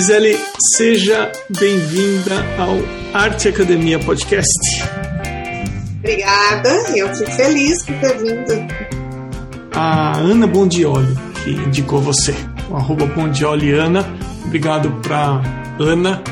Gisele, 0.00 0.40
seja 0.78 1.30
bem-vinda 1.50 2.42
ao 2.56 2.78
Arte 3.12 3.48
Academia 3.48 3.98
Podcast. 3.98 4.48
Obrigada, 5.98 6.70
eu 6.96 7.14
fico 7.14 7.30
feliz 7.32 7.84
por 7.84 7.94
ter 7.96 8.16
vindo. 8.16 8.74
A 9.72 10.16
Ana 10.16 10.46
Bondioli, 10.46 11.14
que 11.44 11.50
indicou 11.50 12.00
você, 12.00 12.34
o 12.70 12.76
arroba 12.76 13.04
Bondioli 13.08 13.74
Ana. 13.74 14.02
Obrigado 14.46 14.90
para 15.02 15.42
Ana 15.78 16.22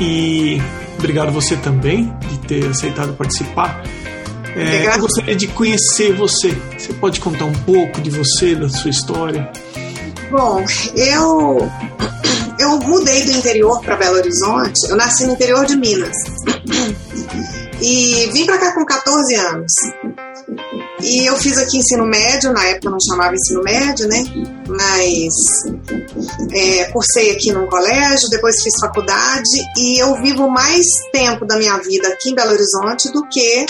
e 0.00 0.62
obrigado 0.96 1.32
você 1.32 1.56
também 1.56 2.16
de 2.28 2.38
ter 2.46 2.66
aceitado 2.70 3.12
participar. 3.14 3.82
É, 4.54 4.86
eu 4.86 5.00
gostaria 5.00 5.34
de 5.34 5.48
conhecer 5.48 6.12
você. 6.12 6.56
Você 6.78 6.92
pode 6.92 7.18
contar 7.18 7.46
um 7.46 7.54
pouco 7.64 8.00
de 8.00 8.10
você, 8.10 8.54
da 8.54 8.68
sua 8.68 8.90
história? 8.90 9.50
Bom, 10.30 10.64
eu 10.94 11.68
eu 12.60 12.78
mudei 12.78 13.24
do 13.24 13.32
interior 13.32 13.80
para 13.80 13.96
Belo 13.96 14.16
Horizonte. 14.16 14.88
Eu 14.88 14.96
nasci 14.96 15.26
no 15.26 15.32
interior 15.32 15.64
de 15.66 15.76
Minas 15.76 16.16
e 17.80 18.30
vim 18.32 18.44
para 18.44 18.58
cá 18.58 18.74
com 18.74 18.84
14 18.84 19.34
anos. 19.34 19.72
E 21.00 21.26
eu 21.26 21.36
fiz 21.36 21.56
aqui 21.56 21.78
ensino 21.78 22.04
médio, 22.06 22.52
na 22.52 22.64
época 22.66 22.90
não 22.90 22.98
chamava 23.00 23.34
ensino 23.34 23.62
médio, 23.62 24.06
né? 24.06 24.22
Mas 24.68 25.32
é, 26.52 26.84
cursei 26.92 27.30
aqui 27.30 27.52
num 27.52 27.66
colégio, 27.66 28.28
depois 28.28 28.62
fiz 28.62 28.74
faculdade 28.80 29.48
e 29.78 29.98
eu 29.98 30.14
vivo 30.22 30.48
mais 30.48 30.84
tempo 31.12 31.46
da 31.46 31.56
minha 31.56 31.78
vida 31.78 32.08
aqui 32.08 32.30
em 32.30 32.34
Belo 32.34 32.52
Horizonte 32.52 33.10
do 33.12 33.26
que 33.28 33.64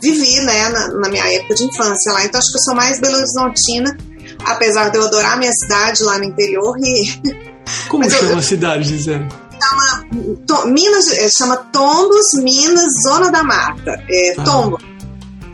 vivi, 0.00 0.40
né, 0.42 0.68
na, 0.68 0.88
na 0.88 1.08
minha 1.08 1.26
época 1.32 1.54
de 1.54 1.64
infância 1.64 2.12
lá. 2.12 2.24
Então 2.24 2.38
acho 2.38 2.50
que 2.50 2.58
eu 2.58 2.62
sou 2.62 2.74
mais 2.74 3.00
Belo 3.00 3.16
Horizontina, 3.16 3.96
apesar 4.44 4.90
de 4.90 4.98
eu 4.98 5.04
adorar 5.04 5.32
a 5.32 5.36
minha 5.38 5.52
cidade 5.52 6.02
lá 6.04 6.18
no 6.18 6.24
interior 6.24 6.76
e 6.78 7.55
Como 7.88 8.08
chama 8.10 8.32
eu, 8.32 8.38
a 8.38 8.42
cidade, 8.42 8.88
Gisele? 8.88 9.26
Chama, 9.62 10.06
to, 10.46 10.68
Minas, 10.68 11.08
é, 11.12 11.28
chama 11.30 11.56
Tombos, 11.72 12.26
Minas, 12.42 12.92
Zona 13.06 13.30
da 13.30 13.42
Mata. 13.42 14.02
É, 14.08 14.34
ah. 14.38 14.44
Tombo. 14.44 14.78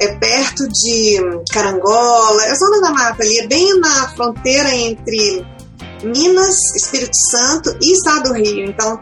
É 0.01 0.17
perto 0.17 0.67
de 0.69 1.21
Carangola, 1.53 2.45
é 2.45 2.55
Zona 2.55 2.81
da 2.81 2.91
Mata 2.91 3.23
ali, 3.23 3.39
é 3.39 3.47
bem 3.47 3.79
na 3.79 4.09
fronteira 4.11 4.75
entre 4.75 5.47
Minas, 6.03 6.57
Espírito 6.75 7.17
Santo 7.31 7.77
e 7.81 7.93
Estado 7.93 8.31
do 8.31 8.35
Rio. 8.35 8.65
Então, 8.65 9.01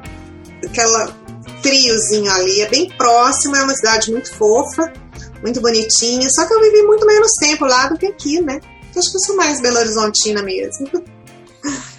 aquela 0.64 1.08
triozinho 1.62 2.31
ali, 2.33 2.61
é 2.61 2.69
bem 2.69 2.91
próximo, 2.97 3.56
é 3.56 3.62
uma 3.62 3.75
cidade 3.75 4.11
muito 4.11 4.34
fofa, 4.34 4.92
muito 5.42 5.61
bonitinha, 5.61 6.28
só 6.31 6.47
que 6.47 6.55
eu 6.55 6.61
vivi 6.61 6.83
muito 6.83 7.06
menos 7.06 7.31
tempo 7.41 7.64
lá 7.64 7.86
do 7.86 7.97
que 7.97 8.06
aqui, 8.06 8.41
né? 8.42 8.61
Então, 8.91 9.00
acho 9.00 9.11
que 9.11 9.16
eu 9.16 9.20
sou 9.20 9.36
mais 9.36 9.61
Belo 9.61 9.78
Horizontina 9.78 10.42
mesmo. 10.42 10.91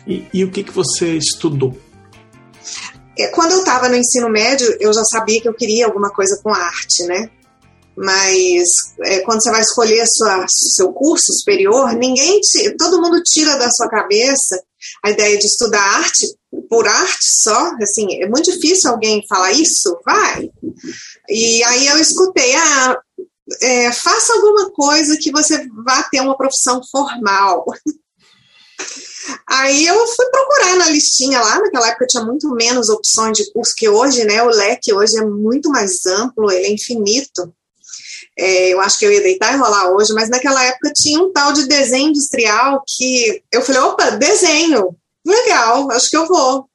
E, 0.07 0.27
e 0.33 0.43
o 0.43 0.51
que, 0.51 0.63
que 0.63 0.71
você 0.71 1.15
estudou? 1.17 1.77
É, 3.17 3.27
quando 3.27 3.51
eu 3.51 3.59
estava 3.59 3.89
no 3.89 3.95
ensino 3.95 4.29
médio, 4.29 4.75
eu 4.79 4.93
já 4.93 5.03
sabia 5.03 5.41
que 5.41 5.47
eu 5.47 5.53
queria 5.53 5.85
alguma 5.85 6.09
coisa 6.11 6.39
com 6.41 6.53
arte, 6.53 7.03
né? 7.03 7.29
Mas 7.95 8.63
é, 9.01 9.19
quando 9.19 9.43
você 9.43 9.51
vai 9.51 9.61
escolher 9.61 10.03
sua, 10.07 10.45
seu 10.47 10.91
curso 10.93 11.33
superior, 11.33 11.93
ninguém 11.93 12.39
te, 12.39 12.75
todo 12.77 13.01
mundo 13.01 13.21
tira 13.23 13.57
da 13.57 13.69
sua 13.69 13.89
cabeça 13.89 14.63
a 15.03 15.11
ideia 15.11 15.37
de 15.37 15.45
estudar 15.45 15.81
arte 15.81 16.35
por 16.69 16.87
arte 16.87 17.25
só. 17.43 17.71
Assim, 17.81 18.21
é 18.21 18.27
muito 18.27 18.51
difícil 18.51 18.89
alguém 18.89 19.21
falar 19.27 19.51
isso. 19.51 19.99
Vai. 20.05 20.49
E 21.29 21.63
aí 21.63 21.87
eu 21.87 21.99
escutei, 21.99 22.55
ah, 22.55 22.97
é, 23.61 23.91
faça 23.91 24.33
alguma 24.33 24.71
coisa 24.71 25.17
que 25.19 25.31
você 25.31 25.67
vá 25.85 26.03
ter 26.03 26.21
uma 26.21 26.37
profissão 26.37 26.81
formal. 26.89 27.65
Aí 29.47 29.85
eu 29.85 30.07
fui 30.07 30.25
procurar 30.29 30.75
na 30.77 30.89
listinha 30.89 31.39
lá, 31.39 31.59
naquela 31.59 31.89
época 31.89 32.07
tinha 32.07 32.23
muito 32.23 32.49
menos 32.51 32.89
opções 32.89 33.37
de 33.37 33.51
curso 33.51 33.73
que 33.75 33.87
hoje, 33.87 34.23
né? 34.23 34.41
O 34.43 34.49
leque 34.49 34.93
hoje 34.93 35.17
é 35.17 35.25
muito 35.25 35.69
mais 35.69 36.05
amplo, 36.05 36.51
ele 36.51 36.67
é 36.67 36.71
infinito. 36.71 37.53
É, 38.37 38.69
eu 38.69 38.79
acho 38.79 38.97
que 38.97 39.05
eu 39.05 39.11
ia 39.11 39.21
deitar 39.21 39.53
e 39.53 39.57
rolar 39.57 39.91
hoje, 39.91 40.13
mas 40.13 40.29
naquela 40.29 40.63
época 40.63 40.93
tinha 40.95 41.19
um 41.19 41.31
tal 41.31 41.51
de 41.51 41.67
desenho 41.67 42.09
industrial 42.09 42.83
que 42.87 43.43
eu 43.51 43.61
falei, 43.61 43.81
opa, 43.81 44.11
desenho, 44.11 44.95
legal, 45.25 45.91
acho 45.91 46.09
que 46.09 46.17
eu 46.17 46.25
vou. 46.25 46.70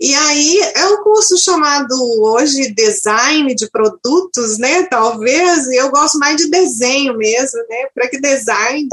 E 0.00 0.14
aí 0.14 0.60
é 0.74 0.86
um 0.86 1.02
curso 1.02 1.36
chamado 1.38 1.94
hoje 2.20 2.72
design 2.74 3.54
de 3.54 3.70
produtos, 3.70 4.58
né? 4.58 4.84
Talvez 4.84 5.66
eu 5.68 5.90
gosto 5.90 6.18
mais 6.18 6.36
de 6.36 6.48
desenho 6.50 7.16
mesmo, 7.16 7.58
né? 7.68 7.86
Para 7.94 8.08
que 8.08 8.20
design. 8.20 8.88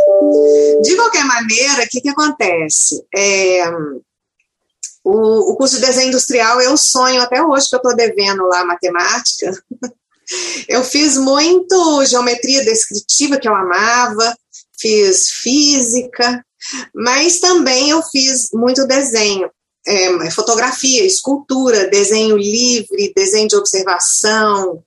De 0.81 0.95
qualquer 0.95 1.25
maneira, 1.25 1.83
o 1.83 1.87
que, 1.87 2.01
que 2.01 2.09
acontece? 2.09 3.03
É, 3.15 3.63
o, 5.03 5.51
o 5.51 5.55
curso 5.57 5.75
de 5.75 5.85
desenho 5.85 6.09
industrial 6.09 6.61
eu 6.61 6.77
sonho 6.77 7.21
até 7.21 7.43
hoje 7.43 7.69
que 7.69 7.75
eu 7.75 7.77
estou 7.77 7.95
devendo 7.95 8.43
lá 8.45 8.65
matemática. 8.65 9.51
Eu 10.69 10.83
fiz 10.83 11.17
muito 11.17 12.05
geometria 12.05 12.63
descritiva 12.63 13.37
que 13.37 13.47
eu 13.47 13.53
amava, 13.53 14.35
fiz 14.79 15.29
física, 15.29 16.43
mas 16.95 17.39
também 17.39 17.89
eu 17.89 18.01
fiz 18.03 18.49
muito 18.53 18.87
desenho 18.87 19.49
é, 19.85 20.31
fotografia, 20.31 21.05
escultura, 21.05 21.87
desenho 21.87 22.37
livre, 22.37 23.13
desenho 23.15 23.47
de 23.47 23.55
observação, 23.55 24.83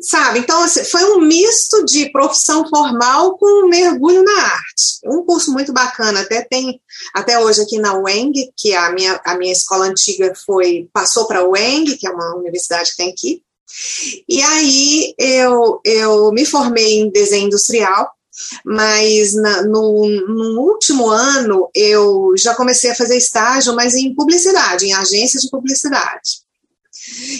sabe? 0.00 0.40
Então, 0.40 0.62
assim, 0.62 0.84
foi 0.84 1.04
um 1.04 1.20
misto 1.20 1.84
de 1.84 2.10
profissão 2.10 2.68
formal 2.68 3.36
com 3.38 3.64
um 3.64 3.68
mergulho 3.68 4.22
na 4.24 4.42
arte. 4.42 4.98
Um 5.04 5.24
curso 5.24 5.52
muito 5.52 5.72
bacana, 5.72 6.20
até 6.20 6.42
tem, 6.42 6.80
até 7.14 7.38
hoje 7.38 7.62
aqui 7.62 7.78
na 7.78 7.96
UENG, 7.96 8.50
que 8.56 8.74
a 8.74 8.90
minha, 8.92 9.20
a 9.24 9.36
minha 9.36 9.52
escola 9.52 9.86
antiga 9.86 10.32
foi, 10.46 10.88
passou 10.92 11.26
para 11.26 11.40
a 11.40 11.48
UENG, 11.48 11.96
que 11.96 12.06
é 12.06 12.10
uma 12.10 12.36
universidade 12.36 12.90
que 12.90 12.96
tem 12.96 13.10
aqui, 13.10 13.42
e 14.28 14.40
aí 14.42 15.14
eu, 15.18 15.80
eu 15.84 16.32
me 16.32 16.44
formei 16.44 17.00
em 17.00 17.10
desenho 17.10 17.46
industrial, 17.46 18.10
mas 18.64 19.34
na, 19.34 19.62
no, 19.62 20.08
no, 20.26 20.60
último 20.60 21.08
ano 21.08 21.68
eu 21.74 22.34
já 22.36 22.54
comecei 22.54 22.90
a 22.90 22.94
fazer 22.94 23.16
estágio, 23.16 23.74
mas 23.74 23.94
em 23.94 24.14
publicidade, 24.14 24.86
em 24.86 24.92
agências 24.92 25.42
de 25.42 25.50
publicidade. 25.50 26.46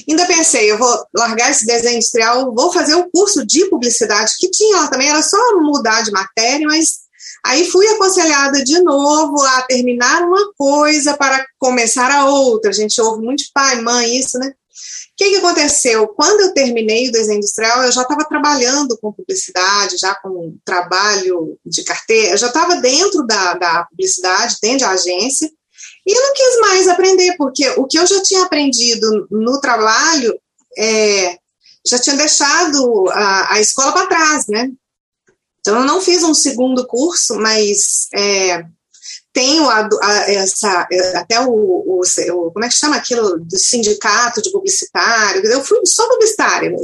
Ainda 0.09 0.27
pensei, 0.27 0.71
eu 0.71 0.79
vou 0.79 1.05
largar 1.15 1.51
esse 1.51 1.67
desenho 1.67 1.97
industrial, 1.97 2.55
vou 2.55 2.73
fazer 2.73 2.95
o 2.95 3.11
curso 3.11 3.47
de 3.47 3.67
publicidade 3.67 4.33
que 4.39 4.51
tinha 4.51 4.77
lá 4.79 4.89
também, 4.89 5.09
era 5.09 5.23
só 5.23 5.37
mudar 5.61 6.03
de 6.03 6.11
matéria, 6.11 6.67
mas 6.67 7.01
aí 7.45 7.71
fui 7.71 7.87
aconselhada 7.89 8.65
de 8.65 8.81
novo 8.81 9.43
a 9.43 9.63
terminar 9.63 10.23
uma 10.23 10.53
coisa 10.57 11.17
para 11.17 11.45
começar 11.59 12.11
a 12.11 12.27
outra. 12.27 12.71
A 12.71 12.75
gente 12.75 13.01
ouve 13.01 13.23
muito 13.23 13.45
pai, 13.53 13.81
mãe, 13.81 14.17
isso, 14.17 14.39
né? 14.39 14.53
Que, 15.19 15.31
que 15.31 15.37
aconteceu? 15.37 16.07
Quando 16.09 16.43
eu 16.43 16.55
terminei 16.55 17.09
o 17.09 17.13
desenho 17.13 17.39
industrial, 17.39 17.83
eu 17.83 17.91
já 17.91 18.03
estava 18.03 18.25
trabalhando 18.25 18.97
com 18.99 19.13
publicidade, 19.13 19.99
já 19.99 20.15
com 20.15 20.57
trabalho 20.65 21.59
de 21.67 21.83
carteira, 21.83 22.35
eu 22.35 22.39
já 22.39 22.47
estava 22.47 22.77
dentro 22.77 23.27
da, 23.27 23.55
da 23.55 23.85
publicidade, 23.87 24.57
dentro 24.63 24.87
da 24.87 24.93
agência, 24.93 25.51
e 26.07 26.17
eu 26.17 26.23
não 26.23 26.33
quis 26.33 26.61
mais 26.61 26.89
aprender, 26.89 27.35
porque 27.37 27.69
o 27.71 27.85
que 27.85 27.99
eu 27.99 28.07
já 28.07 28.23
tinha 28.23 28.45
aprendido 28.45 29.27
no 29.29 29.61
trabalho 29.61 30.39
é, 30.79 31.37
já 31.85 31.99
tinha 31.99 32.17
deixado 32.17 33.09
a, 33.11 33.55
a 33.55 33.61
escola 33.61 33.93
para 33.93 34.07
trás, 34.07 34.47
né? 34.47 34.71
Então, 35.59 35.81
eu 35.81 35.85
não 35.85 36.01
fiz 36.01 36.23
um 36.23 36.33
segundo 36.33 36.87
curso, 36.87 37.35
mas 37.35 38.07
é, 38.15 38.65
tenho 39.39 39.71
a, 39.71 39.89
a, 40.03 40.33
essa, 40.33 40.89
até 41.15 41.41
o, 41.41 41.49
o, 41.49 42.01
o, 42.01 42.51
como 42.51 42.65
é 42.65 42.69
que 42.69 42.75
chama 42.75 42.97
aquilo, 42.97 43.39
do 43.39 43.57
sindicato 43.57 44.43
de 44.43 44.51
publicitário, 44.51 45.45
eu 45.47 45.63
fui 45.63 45.79
só 45.87 46.09
publicitária, 46.09 46.75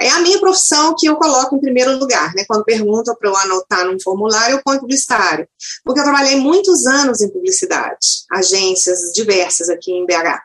é 0.00 0.08
a 0.10 0.20
minha 0.20 0.38
profissão 0.38 0.94
que 0.96 1.06
eu 1.06 1.16
coloco 1.16 1.56
em 1.56 1.60
primeiro 1.60 1.98
lugar, 1.98 2.32
né, 2.36 2.44
quando 2.46 2.64
perguntam 2.64 3.16
para 3.16 3.28
eu 3.28 3.36
anotar 3.36 3.84
num 3.86 3.98
formulário, 3.98 4.54
eu 4.54 4.62
ponho 4.64 4.78
publicitário, 4.78 5.48
porque 5.84 5.98
eu 5.98 6.04
trabalhei 6.04 6.36
muitos 6.36 6.86
anos 6.86 7.20
em 7.20 7.28
publicidade, 7.28 7.98
agências 8.30 9.12
diversas 9.12 9.68
aqui 9.68 9.90
em 9.90 10.06
BH, 10.06 10.42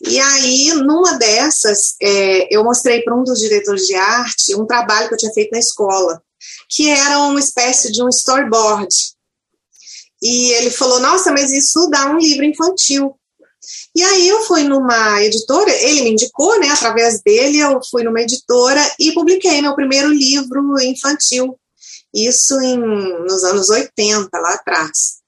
e 0.00 0.18
aí, 0.18 0.72
numa 0.74 1.18
dessas, 1.18 1.94
é, 2.02 2.54
eu 2.54 2.64
mostrei 2.64 3.02
para 3.02 3.14
um 3.14 3.22
dos 3.22 3.38
diretores 3.38 3.82
de 3.86 3.94
arte 3.94 4.56
um 4.56 4.66
trabalho 4.66 5.08
que 5.08 5.14
eu 5.14 5.18
tinha 5.18 5.32
feito 5.32 5.52
na 5.52 5.58
escola, 5.58 6.22
que 6.70 6.88
era 6.88 7.18
uma 7.18 7.38
espécie 7.38 7.92
de 7.92 8.02
um 8.02 8.08
storyboard, 8.08 8.88
e 10.22 10.52
ele 10.52 10.70
falou: 10.70 11.00
Nossa, 11.00 11.32
mas 11.32 11.50
isso 11.50 11.88
dá 11.90 12.06
um 12.06 12.18
livro 12.18 12.44
infantil. 12.44 13.14
E 13.94 14.02
aí 14.02 14.28
eu 14.28 14.42
fui 14.42 14.62
numa 14.64 15.22
editora, 15.22 15.70
ele 15.70 16.02
me 16.02 16.10
indicou, 16.12 16.58
né? 16.58 16.68
Através 16.70 17.20
dele, 17.22 17.58
eu 17.58 17.80
fui 17.90 18.02
numa 18.02 18.20
editora 18.20 18.80
e 18.98 19.12
publiquei 19.12 19.60
meu 19.60 19.74
primeiro 19.74 20.08
livro 20.08 20.80
infantil. 20.80 21.58
Isso 22.14 22.60
em, 22.60 22.78
nos 22.78 23.44
anos 23.44 23.68
80, 23.68 24.28
lá 24.38 24.54
atrás. 24.54 25.20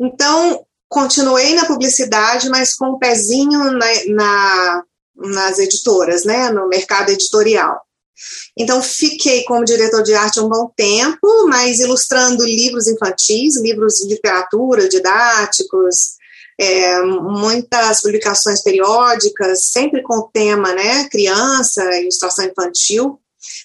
Então, 0.00 0.64
continuei 0.88 1.54
na 1.54 1.64
publicidade, 1.64 2.48
mas 2.48 2.74
com 2.74 2.90
um 2.90 2.98
pezinho 2.98 3.72
na, 3.72 3.86
na, 4.08 4.82
nas 5.16 5.58
editoras, 5.58 6.24
né? 6.24 6.50
No 6.50 6.68
mercado 6.68 7.10
editorial. 7.10 7.80
Então, 8.56 8.82
fiquei 8.82 9.44
como 9.44 9.64
diretor 9.64 10.02
de 10.02 10.14
arte 10.14 10.40
um 10.40 10.48
bom 10.48 10.70
tempo, 10.76 11.46
mas 11.48 11.80
ilustrando 11.80 12.44
livros 12.44 12.86
infantis, 12.86 13.60
livros 13.60 13.94
de 13.94 14.08
literatura, 14.08 14.88
didáticos, 14.88 16.16
é, 16.60 17.02
muitas 17.02 18.02
publicações 18.02 18.62
periódicas, 18.62 19.70
sempre 19.70 20.02
com 20.02 20.18
o 20.18 20.28
tema, 20.28 20.74
né, 20.74 21.08
criança, 21.08 21.82
ilustração 22.00 22.44
infantil. 22.44 23.18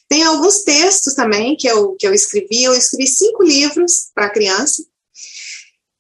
Tem 0.07 0.23
alguns 0.23 0.63
textos 0.63 1.13
também 1.13 1.55
que 1.55 1.67
eu, 1.67 1.95
que 1.99 2.07
eu 2.07 2.13
escrevi, 2.13 2.63
eu 2.63 2.73
escrevi 2.73 3.07
cinco 3.07 3.43
livros 3.43 4.09
para 4.15 4.29
criança, 4.29 4.83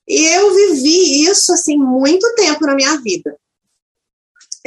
e 0.07 0.25
eu 0.25 0.55
vivi 0.55 1.25
isso, 1.25 1.51
assim, 1.51 1.77
muito 1.77 2.33
tempo 2.35 2.65
na 2.65 2.73
minha 2.73 2.95
vida 3.01 3.37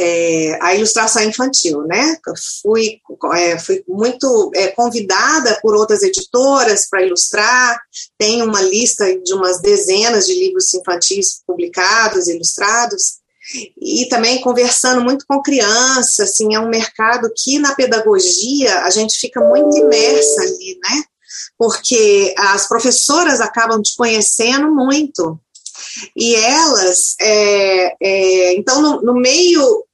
é, 0.02 0.58
a 0.62 0.74
ilustração 0.74 1.22
infantil, 1.22 1.82
né? 1.82 2.16
Fui, 2.62 2.98
é, 3.34 3.58
fui 3.58 3.84
muito 3.86 4.50
é, 4.54 4.68
convidada 4.68 5.58
por 5.60 5.76
outras 5.76 6.02
editoras 6.02 6.88
para 6.88 7.04
ilustrar, 7.04 7.78
tem 8.16 8.42
uma 8.42 8.62
lista 8.62 9.04
de 9.20 9.34
umas 9.34 9.60
dezenas 9.60 10.26
de 10.26 10.32
livros 10.32 10.72
infantis 10.72 11.42
publicados, 11.46 12.28
ilustrados, 12.28 13.20
e 13.78 14.06
também 14.08 14.40
conversando 14.40 15.02
muito 15.02 15.26
com 15.28 15.42
crianças, 15.42 16.20
assim, 16.20 16.54
é 16.54 16.60
um 16.60 16.70
mercado 16.70 17.30
que 17.36 17.58
na 17.58 17.74
pedagogia 17.74 18.82
a 18.82 18.90
gente 18.90 19.18
fica 19.18 19.40
muito 19.40 19.76
imersa 19.76 20.42
ali, 20.42 20.78
né? 20.82 21.04
Porque 21.58 22.34
as 22.38 22.66
professoras 22.66 23.40
acabam 23.40 23.82
te 23.82 23.94
conhecendo 23.96 24.74
muito, 24.74 25.38
e 26.16 26.34
elas, 26.34 27.16
é, 27.20 27.94
é, 28.00 28.54
então, 28.54 28.80
no, 28.80 29.02
no, 29.02 29.14
meio 29.14 29.84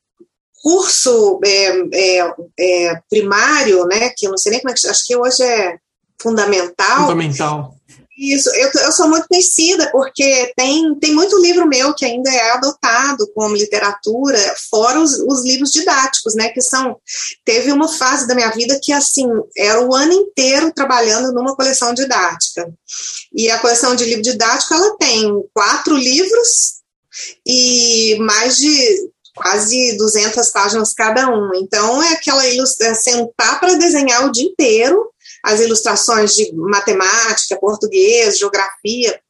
curso 0.67 1.39
é, 1.45 1.69
é, 1.95 2.35
é, 2.59 3.01
primário, 3.09 3.85
né, 3.85 4.11
que 4.17 4.27
eu 4.27 4.31
não 4.31 4.37
sei 4.37 4.51
nem 4.51 4.61
como 4.61 4.73
é 4.73 4.75
que, 4.75 4.85
acho 4.89 5.07
que 5.07 5.17
hoje 5.17 5.41
é 5.45 5.77
fundamental. 6.21 7.03
Fundamental. 7.03 7.73
Isso, 8.19 8.51
eu, 8.53 8.71
eu 8.73 8.91
sou 8.91 9.09
muito 9.09 9.29
conhecida 9.29 9.89
porque 9.93 10.53
tem, 10.57 10.93
tem 10.99 11.15
muito 11.15 11.41
livro 11.41 11.69
meu 11.69 11.95
que 11.95 12.05
ainda 12.05 12.29
é 12.33 12.51
adotado 12.51 13.31
como 13.33 13.55
literatura, 13.55 14.39
fora 14.69 14.99
os, 14.99 15.13
os 15.21 15.45
livros 15.45 15.71
didáticos, 15.71 16.35
né, 16.35 16.49
que 16.49 16.61
são, 16.61 16.97
teve 17.45 17.71
uma 17.71 17.87
fase 17.87 18.27
da 18.27 18.35
minha 18.35 18.51
vida 18.51 18.77
que, 18.83 18.93
assim, 18.93 19.29
era 19.57 19.81
o 19.87 19.95
ano 19.95 20.15
inteiro 20.15 20.73
trabalhando 20.75 21.33
numa 21.33 21.55
coleção 21.55 21.95
didática, 21.95 22.69
e 23.33 23.49
a 23.51 23.61
coleção 23.61 23.95
de 23.95 24.05
livro 24.05 24.23
didático, 24.23 24.75
ela 24.75 24.97
tem 24.97 25.31
quatro 25.55 25.97
livros 25.97 26.77
e 27.47 28.17
mais 28.19 28.57
de 28.57 29.11
quase 29.37 29.97
200 29.97 30.51
páginas 30.51 30.95
cada 30.95 31.29
um. 31.29 31.53
Então, 31.55 32.03
é 32.03 32.15
aquela 32.15 32.47
ilustra 32.49 32.89
é 32.89 32.95
sentar 32.95 33.61
para 33.61 33.75
desenhar 33.75 34.27
o 34.27 34.33
dia 34.33 34.47
inteiro 34.47 35.11
as 35.43 35.61
ilustrações 35.61 36.35
de 36.35 36.53
matemática, 36.55 37.57
português, 37.57 38.39
geografia. 38.39 39.21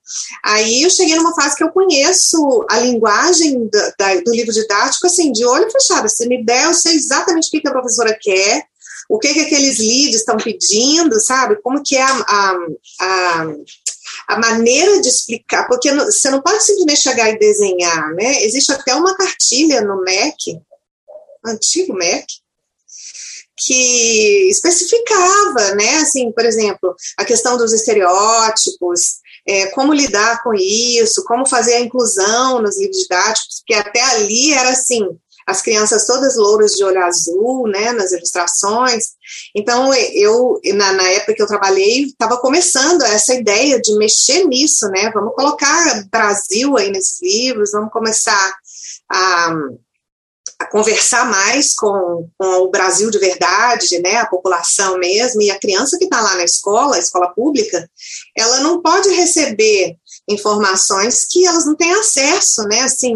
Aí 0.42 0.82
eu 0.82 0.88
cheguei 0.88 1.14
numa 1.16 1.34
fase 1.34 1.56
que 1.56 1.62
eu 1.62 1.70
conheço 1.70 2.64
a 2.70 2.78
linguagem 2.78 3.68
da, 3.68 3.92
da, 3.98 4.14
do 4.20 4.30
livro 4.30 4.52
didático, 4.52 5.06
assim, 5.06 5.30
de 5.30 5.44
olho 5.44 5.70
fechado. 5.70 6.08
Se 6.08 6.26
me 6.26 6.42
der, 6.42 6.64
eu 6.64 6.74
sei 6.74 6.94
exatamente 6.94 7.48
o 7.48 7.50
que, 7.50 7.68
a 7.68 7.72
professora 7.72 8.16
quer, 8.18 8.64
o 9.10 9.18
que, 9.18 9.34
que 9.34 9.40
aqueles 9.40 9.78
leads 9.78 10.20
estão 10.20 10.36
pedindo, 10.36 11.20
sabe? 11.20 11.60
Como 11.60 11.82
que 11.82 11.96
é 11.96 12.02
a, 12.02 12.24
a, 12.28 12.56
a 13.00 13.46
a 14.28 14.38
maneira 14.38 15.00
de 15.00 15.08
explicar, 15.08 15.66
porque 15.66 15.92
você 15.92 16.30
não 16.30 16.42
pode 16.42 16.64
simplesmente 16.64 17.00
chegar 17.00 17.30
e 17.30 17.38
desenhar, 17.38 18.14
né? 18.14 18.42
Existe 18.42 18.72
até 18.72 18.94
uma 18.94 19.16
cartilha 19.16 19.80
no 19.82 20.02
MEC, 20.02 20.60
antigo 21.44 21.94
MEC, 21.94 22.26
que 23.58 24.48
especificava, 24.50 25.74
né, 25.74 25.96
assim, 25.98 26.30
por 26.30 26.44
exemplo, 26.44 26.94
a 27.16 27.24
questão 27.24 27.56
dos 27.56 27.72
estereótipos, 27.72 29.00
é, 29.48 29.66
como 29.68 29.94
lidar 29.94 30.42
com 30.42 30.52
isso, 30.52 31.24
como 31.24 31.48
fazer 31.48 31.74
a 31.74 31.80
inclusão 31.80 32.60
nos 32.60 32.78
livros 32.78 32.98
didáticos, 32.98 33.60
porque 33.60 33.74
até 33.74 34.02
ali 34.02 34.52
era 34.52 34.70
assim, 34.70 35.08
as 35.46 35.62
crianças 35.62 36.06
todas 36.06 36.36
louras 36.36 36.72
de 36.72 36.82
olho 36.82 37.02
azul, 37.04 37.68
né, 37.68 37.92
nas 37.92 38.10
ilustrações. 38.10 39.04
Então, 39.54 39.94
eu, 39.94 40.60
na, 40.74 40.92
na 40.92 41.08
época 41.10 41.34
que 41.34 41.42
eu 41.42 41.46
trabalhei, 41.46 42.06
estava 42.06 42.36
começando 42.38 43.02
essa 43.02 43.32
ideia 43.32 43.80
de 43.80 43.96
mexer 43.96 44.44
nisso, 44.44 44.88
né, 44.88 45.10
vamos 45.14 45.34
colocar 45.34 46.04
Brasil 46.10 46.76
aí 46.76 46.90
nesses 46.90 47.22
livros, 47.22 47.70
vamos 47.70 47.92
começar 47.92 48.54
a, 49.12 49.54
a 50.58 50.66
conversar 50.66 51.24
mais 51.30 51.74
com, 51.74 52.28
com, 52.36 52.46
o 52.62 52.70
Brasil 52.70 53.08
de 53.08 53.18
verdade, 53.18 54.00
né, 54.00 54.16
a 54.16 54.26
população 54.26 54.98
mesmo, 54.98 55.40
e 55.42 55.50
a 55.52 55.60
criança 55.60 55.96
que 55.96 56.04
está 56.04 56.20
lá 56.20 56.34
na 56.34 56.44
escola, 56.44 56.96
a 56.96 57.00
escola 57.00 57.32
pública, 57.32 57.88
ela 58.36 58.58
não 58.60 58.82
pode 58.82 59.10
receber 59.10 59.94
informações 60.28 61.24
que 61.30 61.46
elas 61.46 61.64
não 61.64 61.76
têm 61.76 61.94
acesso, 61.94 62.62
né, 62.64 62.80
assim, 62.80 63.14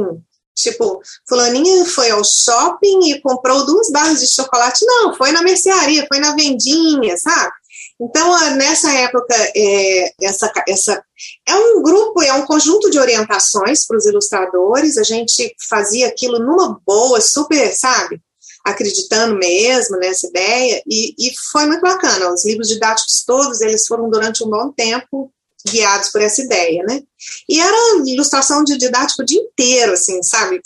Tipo, 0.56 1.00
fulaninha 1.28 1.86
foi 1.86 2.10
ao 2.10 2.22
shopping 2.24 3.10
e 3.10 3.20
comprou 3.20 3.64
duas 3.64 3.90
barras 3.90 4.20
de 4.20 4.32
chocolate. 4.32 4.84
Não, 4.84 5.14
foi 5.14 5.32
na 5.32 5.42
mercearia, 5.42 6.06
foi 6.06 6.18
na 6.18 6.34
vendinha, 6.34 7.16
sabe? 7.16 7.52
Então, 8.00 8.56
nessa 8.56 8.90
época, 8.92 9.34
é, 9.54 10.12
essa, 10.22 10.50
essa, 10.66 11.04
é 11.46 11.54
um 11.54 11.82
grupo, 11.82 12.22
é 12.22 12.32
um 12.32 12.46
conjunto 12.46 12.90
de 12.90 12.98
orientações 12.98 13.86
para 13.86 13.98
os 13.98 14.06
ilustradores. 14.06 14.96
A 14.96 15.02
gente 15.02 15.54
fazia 15.68 16.08
aquilo 16.08 16.38
numa 16.38 16.80
boa, 16.86 17.20
super, 17.20 17.70
sabe? 17.74 18.20
Acreditando 18.64 19.36
mesmo 19.36 19.98
nessa 19.98 20.26
ideia. 20.26 20.82
E, 20.86 21.14
e 21.18 21.32
foi 21.52 21.66
muito 21.66 21.82
bacana. 21.82 22.32
Os 22.32 22.44
livros 22.46 22.68
didáticos 22.68 23.22
todos, 23.26 23.60
eles 23.60 23.86
foram 23.86 24.08
durante 24.08 24.42
um 24.42 24.48
bom 24.48 24.72
tempo 24.72 25.30
guiados 25.66 26.10
por 26.10 26.20
essa 26.20 26.42
ideia, 26.42 26.82
né? 26.84 27.02
E 27.48 27.60
era 27.60 27.76
ilustração 28.06 28.64
de 28.64 28.76
didático 28.76 29.22
o 29.22 29.24
dia 29.24 29.40
inteiro, 29.40 29.92
assim, 29.92 30.22
sabe? 30.22 30.60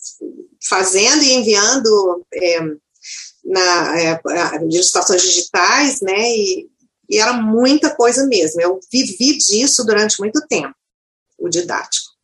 Fazendo 0.68 1.22
e 1.22 1.32
enviando 1.32 2.24
é, 2.32 2.60
na 3.44 4.00
é, 4.00 4.20
ilustrações 4.70 5.22
digitais, 5.22 6.00
né? 6.00 6.30
E, 6.30 6.68
e 7.10 7.18
era 7.18 7.32
muita 7.32 7.94
coisa 7.94 8.26
mesmo. 8.26 8.60
Eu 8.60 8.80
vivi 8.92 9.36
disso 9.38 9.84
durante 9.84 10.18
muito 10.20 10.40
tempo, 10.48 10.74
o 11.38 11.48
didático. 11.48 12.14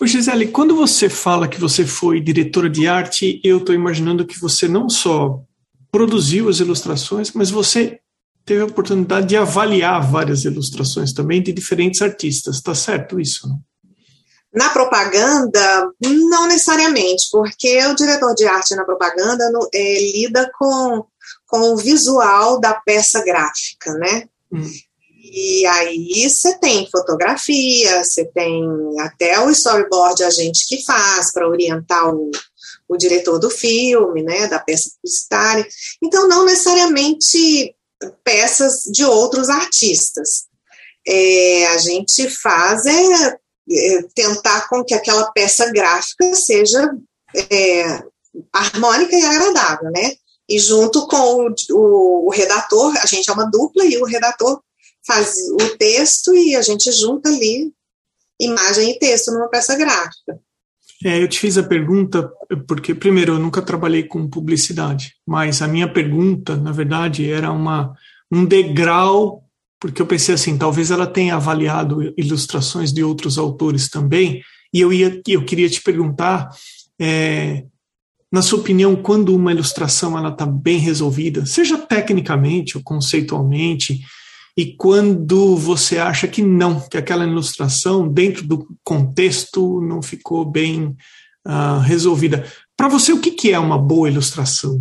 Ô 0.00 0.06
Gisele, 0.06 0.48
quando 0.48 0.74
você 0.74 1.08
fala 1.08 1.48
que 1.48 1.60
você 1.60 1.84
foi 1.84 2.20
diretora 2.20 2.70
de 2.70 2.86
arte, 2.86 3.40
eu 3.44 3.58
estou 3.58 3.74
imaginando 3.74 4.26
que 4.26 4.38
você 4.38 4.66
não 4.66 4.88
só 4.88 5.42
produziu 5.90 6.48
as 6.48 6.60
ilustrações, 6.60 7.32
mas 7.32 7.50
você 7.50 8.00
teve 8.50 8.62
a 8.62 8.66
oportunidade 8.66 9.28
de 9.28 9.36
avaliar 9.36 10.10
várias 10.10 10.44
ilustrações 10.44 11.12
também 11.12 11.40
de 11.40 11.52
diferentes 11.52 12.02
artistas, 12.02 12.56
está 12.56 12.74
certo 12.74 13.20
isso? 13.20 13.48
Na 14.52 14.70
propaganda, 14.70 15.88
não 16.02 16.48
necessariamente, 16.48 17.28
porque 17.30 17.78
o 17.86 17.94
diretor 17.94 18.34
de 18.34 18.46
arte 18.46 18.74
na 18.74 18.84
propaganda 18.84 19.44
é, 19.72 20.00
lida 20.00 20.50
com, 20.58 21.04
com 21.46 21.60
o 21.72 21.76
visual 21.76 22.58
da 22.58 22.74
peça 22.74 23.22
gráfica, 23.22 23.92
né? 23.94 24.24
Hum. 24.52 24.68
E 25.22 25.64
aí 25.66 26.28
você 26.28 26.58
tem 26.58 26.90
fotografia, 26.90 28.02
você 28.02 28.24
tem 28.24 28.66
até 28.98 29.38
o 29.38 29.48
storyboard 29.50 30.24
a 30.24 30.30
gente 30.30 30.66
que 30.66 30.84
faz 30.84 31.32
para 31.32 31.48
orientar 31.48 32.12
o, 32.12 32.32
o 32.88 32.96
diretor 32.96 33.38
do 33.38 33.48
filme, 33.48 34.24
né, 34.24 34.48
da 34.48 34.58
peça 34.58 34.90
publicitária. 34.96 35.64
Então, 36.02 36.26
não 36.26 36.44
necessariamente 36.44 37.76
peças 38.24 38.82
de 38.92 39.04
outros 39.04 39.48
artistas. 39.48 40.46
É, 41.06 41.66
a 41.68 41.78
gente 41.78 42.28
faz 42.28 42.84
é, 42.86 43.38
é, 43.70 44.02
tentar 44.14 44.68
com 44.68 44.84
que 44.84 44.94
aquela 44.94 45.30
peça 45.32 45.70
gráfica 45.70 46.34
seja 46.34 46.90
é, 47.50 48.02
harmônica 48.52 49.16
e 49.16 49.24
agradável, 49.24 49.90
né? 49.90 50.14
E 50.48 50.58
junto 50.58 51.06
com 51.06 51.16
o, 51.16 51.54
o, 51.70 52.26
o, 52.26 52.30
redator, 52.30 52.96
a 52.98 53.06
gente 53.06 53.30
é 53.30 53.32
uma 53.32 53.48
dupla 53.48 53.84
e 53.84 53.96
o 53.98 54.04
redator 54.04 54.60
faz 55.06 55.34
o 55.52 55.76
texto 55.76 56.34
e 56.34 56.56
a 56.56 56.62
gente 56.62 56.90
junta 56.92 57.28
ali 57.28 57.72
imagem 58.40 58.90
e 58.90 58.98
texto 58.98 59.30
numa 59.32 59.48
peça 59.48 59.76
gráfica. 59.76 60.40
É, 61.02 61.22
eu 61.22 61.28
te 61.28 61.38
fiz 61.38 61.56
a 61.56 61.62
pergunta 61.62 62.30
porque, 62.66 62.94
primeiro, 62.94 63.34
eu 63.34 63.38
nunca 63.38 63.62
trabalhei 63.62 64.02
com 64.02 64.28
publicidade, 64.28 65.14
mas 65.26 65.62
a 65.62 65.68
minha 65.68 65.88
pergunta, 65.88 66.56
na 66.56 66.72
verdade, 66.72 67.30
era 67.30 67.50
uma, 67.50 67.94
um 68.30 68.44
degrau, 68.44 69.44
porque 69.80 70.02
eu 70.02 70.06
pensei 70.06 70.34
assim, 70.34 70.58
talvez 70.58 70.90
ela 70.90 71.06
tenha 71.06 71.36
avaliado 71.36 72.12
ilustrações 72.18 72.92
de 72.92 73.02
outros 73.02 73.38
autores 73.38 73.88
também, 73.88 74.42
e 74.72 74.80
eu, 74.80 74.92
ia, 74.92 75.20
eu 75.26 75.44
queria 75.44 75.70
te 75.70 75.80
perguntar, 75.80 76.50
é, 77.00 77.64
na 78.30 78.42
sua 78.42 78.60
opinião, 78.60 78.94
quando 78.94 79.34
uma 79.34 79.52
ilustração 79.52 80.18
ela 80.18 80.28
está 80.28 80.44
bem 80.44 80.78
resolvida, 80.78 81.46
seja 81.46 81.78
tecnicamente 81.78 82.76
ou 82.76 82.84
conceitualmente, 82.84 84.00
e 84.60 84.76
quando 84.76 85.56
você 85.56 85.96
acha 85.96 86.28
que 86.28 86.42
não, 86.42 86.86
que 86.86 86.98
aquela 86.98 87.24
ilustração, 87.24 88.06
dentro 88.06 88.46
do 88.46 88.68
contexto, 88.84 89.80
não 89.80 90.02
ficou 90.02 90.44
bem 90.44 90.94
uh, 91.48 91.80
resolvida. 91.82 92.44
Para 92.76 92.86
você, 92.86 93.10
o 93.10 93.18
que, 93.22 93.30
que 93.30 93.50
é 93.54 93.58
uma 93.58 93.78
boa 93.78 94.10
ilustração? 94.10 94.78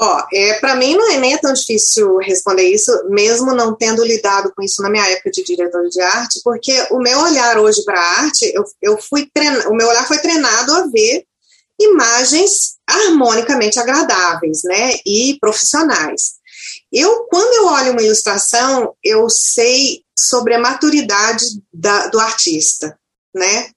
Ó, 0.00 0.26
é, 0.32 0.60
para 0.60 0.76
mim 0.76 0.96
não 0.96 1.12
é 1.12 1.18
nem 1.18 1.36
tão 1.36 1.52
difícil 1.52 2.16
responder 2.16 2.66
isso, 2.66 2.90
mesmo 3.10 3.52
não 3.52 3.76
tendo 3.76 4.02
lidado 4.02 4.50
com 4.56 4.62
isso 4.62 4.80
na 4.80 4.88
minha 4.88 5.06
época 5.10 5.30
de 5.30 5.44
diretor 5.44 5.86
de 5.90 6.00
arte, 6.00 6.40
porque 6.42 6.72
o 6.90 6.98
meu 6.98 7.20
olhar 7.20 7.58
hoje 7.58 7.84
para 7.84 8.00
a 8.00 8.20
arte, 8.22 8.50
eu, 8.54 8.64
eu 8.80 8.96
fui 8.96 9.28
o 9.68 9.74
meu 9.74 9.88
olhar 9.88 10.08
foi 10.08 10.20
treinado 10.20 10.72
a 10.72 10.86
ver 10.86 11.26
imagens 11.78 12.78
harmonicamente 12.88 13.78
agradáveis, 13.78 14.62
né, 14.64 14.94
e 15.04 15.36
profissionais. 15.38 16.42
Eu, 16.94 17.24
quando 17.24 17.52
eu 17.54 17.66
olho 17.66 17.90
uma 17.90 18.02
ilustração, 18.02 18.94
eu 19.02 19.28
sei 19.28 20.04
sobre 20.16 20.54
a 20.54 20.60
maturidade 20.60 21.44
da, 21.72 22.06
do 22.06 22.20
artista, 22.20 22.96
né? 23.34 23.68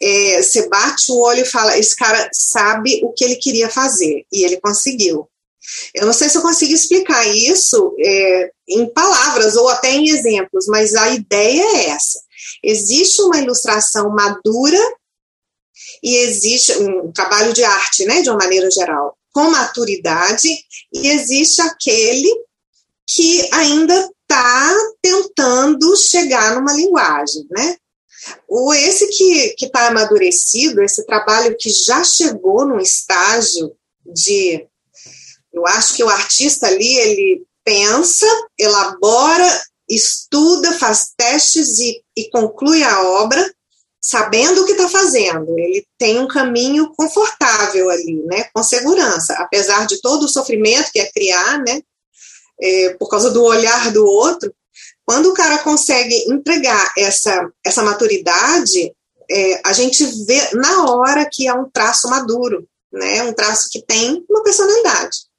É, 0.00 0.42
você 0.42 0.68
bate 0.68 1.10
o 1.10 1.20
olho 1.20 1.40
e 1.40 1.46
fala, 1.46 1.78
esse 1.78 1.96
cara 1.96 2.28
sabe 2.34 3.00
o 3.02 3.12
que 3.14 3.24
ele 3.24 3.36
queria 3.36 3.70
fazer 3.70 4.26
e 4.30 4.44
ele 4.44 4.60
conseguiu. 4.60 5.26
Eu 5.94 6.04
não 6.04 6.12
sei 6.12 6.28
se 6.28 6.36
eu 6.36 6.42
consigo 6.42 6.74
explicar 6.74 7.26
isso 7.26 7.94
é, 7.98 8.50
em 8.68 8.86
palavras 8.92 9.56
ou 9.56 9.68
até 9.68 9.92
em 9.92 10.10
exemplos, 10.10 10.66
mas 10.68 10.94
a 10.94 11.08
ideia 11.10 11.62
é 11.62 11.88
essa. 11.90 12.20
Existe 12.62 13.22
uma 13.22 13.38
ilustração 13.38 14.10
madura 14.10 14.78
e 16.02 16.16
existe 16.16 16.72
um 16.78 17.10
trabalho 17.10 17.54
de 17.54 17.64
arte, 17.64 18.04
né, 18.04 18.20
de 18.20 18.28
uma 18.28 18.38
maneira 18.38 18.70
geral, 18.70 19.16
com 19.32 19.50
maturidade, 19.50 20.48
e 20.92 21.08
existe 21.08 21.62
aquele 21.62 22.30
que 23.14 23.48
ainda 23.52 23.94
está 23.94 24.74
tentando 25.02 25.96
chegar 25.96 26.54
numa 26.54 26.72
linguagem, 26.72 27.46
né? 27.50 27.76
O 28.48 28.72
esse 28.72 29.08
que 29.08 29.64
está 29.64 29.88
amadurecido, 29.88 30.82
esse 30.82 31.04
trabalho 31.06 31.56
que 31.58 31.70
já 31.70 32.04
chegou 32.04 32.66
num 32.66 32.78
estágio 32.78 33.72
de 34.04 34.66
eu 35.52 35.66
acho 35.66 35.94
que 35.94 36.04
o 36.04 36.08
artista 36.08 36.66
ali, 36.66 36.94
ele 36.96 37.42
pensa, 37.64 38.26
elabora, 38.58 39.64
estuda, 39.88 40.72
faz 40.78 41.08
testes 41.16 41.78
e, 41.80 42.00
e 42.16 42.30
conclui 42.30 42.84
a 42.84 43.02
obra 43.02 43.52
sabendo 44.00 44.62
o 44.62 44.66
que 44.66 44.72
está 44.72 44.88
fazendo. 44.88 45.58
Ele 45.58 45.84
tem 45.98 46.18
um 46.18 46.28
caminho 46.28 46.92
confortável 46.96 47.90
ali, 47.90 48.22
né, 48.24 48.48
com 48.54 48.62
segurança, 48.62 49.34
apesar 49.34 49.86
de 49.86 50.00
todo 50.00 50.24
o 50.24 50.28
sofrimento 50.28 50.90
que 50.92 51.00
é 51.00 51.10
criar, 51.10 51.58
né, 51.58 51.82
é, 52.60 52.96
por 52.98 53.08
causa 53.08 53.30
do 53.30 53.42
olhar 53.42 53.92
do 53.92 54.04
outro. 54.04 54.52
Quando 55.04 55.30
o 55.30 55.34
cara 55.34 55.58
consegue 55.58 56.14
entregar 56.30 56.92
essa, 56.96 57.50
essa 57.64 57.82
maturidade, 57.82 58.92
é, 59.30 59.60
a 59.64 59.72
gente 59.72 60.04
vê 60.24 60.40
na 60.54 60.84
hora 60.90 61.28
que 61.30 61.48
é 61.48 61.54
um 61.54 61.68
traço 61.70 62.08
maduro, 62.08 62.66
né, 62.92 63.22
um 63.22 63.32
traço 63.32 63.68
que 63.70 63.82
tem 63.82 64.24
uma 64.28 64.42
personalidade. 64.42 65.30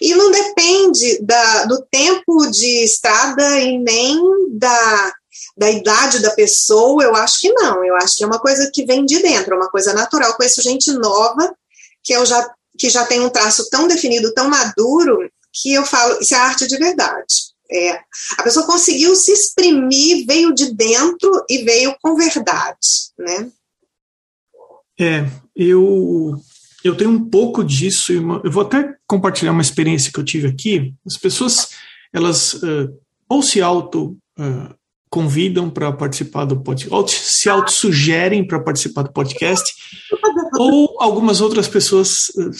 E 0.00 0.14
não 0.14 0.30
depende 0.30 1.20
da, 1.22 1.64
do 1.66 1.84
tempo 1.90 2.50
de 2.50 2.84
estrada 2.84 3.60
e 3.60 3.78
nem 3.78 4.18
da, 4.58 5.12
da 5.56 5.70
idade 5.70 6.20
da 6.20 6.30
pessoa, 6.32 7.04
eu 7.04 7.14
acho 7.14 7.40
que 7.40 7.52
não. 7.52 7.84
Eu 7.84 7.94
acho 7.96 8.16
que 8.16 8.24
é 8.24 8.26
uma 8.26 8.40
coisa 8.40 8.70
que 8.72 8.84
vem 8.84 9.04
de 9.04 9.20
dentro, 9.20 9.54
é 9.54 9.56
uma 9.56 9.70
coisa 9.70 9.92
natural. 9.92 10.36
conheço 10.36 10.62
gente 10.62 10.90
nova 10.92 11.54
que, 12.02 12.12
eu 12.12 12.26
já, 12.26 12.48
que 12.78 12.88
já 12.88 13.04
tem 13.04 13.20
um 13.20 13.28
traço 13.28 13.68
tão 13.70 13.86
definido, 13.86 14.34
tão 14.34 14.48
maduro, 14.48 15.30
que 15.52 15.72
eu 15.72 15.84
falo, 15.84 16.20
isso 16.20 16.34
é 16.34 16.38
arte 16.38 16.66
de 16.66 16.76
verdade. 16.76 17.50
É, 17.72 18.00
a 18.36 18.42
pessoa 18.42 18.66
conseguiu 18.66 19.14
se 19.14 19.32
exprimir, 19.32 20.26
veio 20.26 20.52
de 20.52 20.74
dentro 20.74 21.30
e 21.48 21.58
veio 21.62 21.94
com 22.02 22.16
verdade, 22.16 22.76
né? 23.16 23.48
É, 24.98 25.24
eu 25.54 26.36
eu 26.82 26.96
tenho 26.96 27.10
um 27.10 27.28
pouco 27.28 27.62
disso, 27.62 28.12
eu 28.12 28.50
vou 28.50 28.62
até 28.62 28.94
compartilhar 29.06 29.52
uma 29.52 29.62
experiência 29.62 30.10
que 30.12 30.18
eu 30.18 30.24
tive 30.24 30.48
aqui. 30.48 30.94
As 31.06 31.16
pessoas, 31.16 31.68
elas 32.12 32.54
uh, 32.54 32.90
ou 33.28 33.42
se 33.42 33.60
auto 33.60 34.16
uh, 34.38 34.74
convidam 35.10 35.68
para 35.68 35.92
participar 35.92 36.44
do 36.44 36.60
podcast, 36.60 36.94
ou 36.94 37.06
se 37.06 37.48
auto-sugerem 37.50 38.46
para 38.46 38.60
participar 38.60 39.02
do 39.02 39.12
podcast, 39.12 39.74
ou 40.62 41.00
algumas 41.00 41.40
outras 41.40 41.66
pessoas 41.66 42.28
uh, 42.36 42.50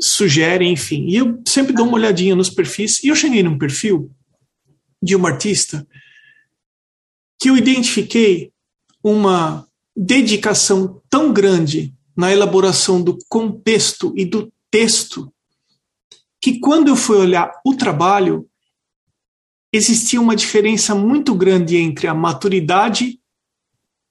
sugerem, 0.00 0.72
enfim. 0.72 1.08
E 1.08 1.16
eu 1.16 1.42
sempre 1.46 1.74
dou 1.74 1.86
uma 1.86 1.96
olhadinha 1.96 2.34
nos 2.34 2.48
perfis, 2.48 3.04
e 3.04 3.08
eu 3.08 3.14
cheguei 3.14 3.42
num 3.42 3.58
perfil 3.58 4.10
de 5.02 5.14
uma 5.14 5.28
artista 5.28 5.86
que 7.38 7.50
eu 7.50 7.58
identifiquei 7.58 8.50
uma 9.04 9.66
dedicação 9.94 11.02
tão 11.10 11.34
grande 11.34 11.94
na 12.16 12.32
elaboração 12.32 13.02
do 13.02 13.18
contexto 13.28 14.14
e 14.16 14.24
do 14.24 14.50
texto, 14.70 15.30
que 16.40 16.60
quando 16.60 16.88
eu 16.88 16.96
fui 16.96 17.18
olhar 17.18 17.52
o 17.62 17.74
trabalho, 17.74 18.48
existia 19.70 20.18
uma 20.20 20.34
diferença 20.34 20.94
muito 20.94 21.34
grande 21.34 21.76
entre 21.76 22.06
a 22.06 22.14
maturidade 22.14 23.20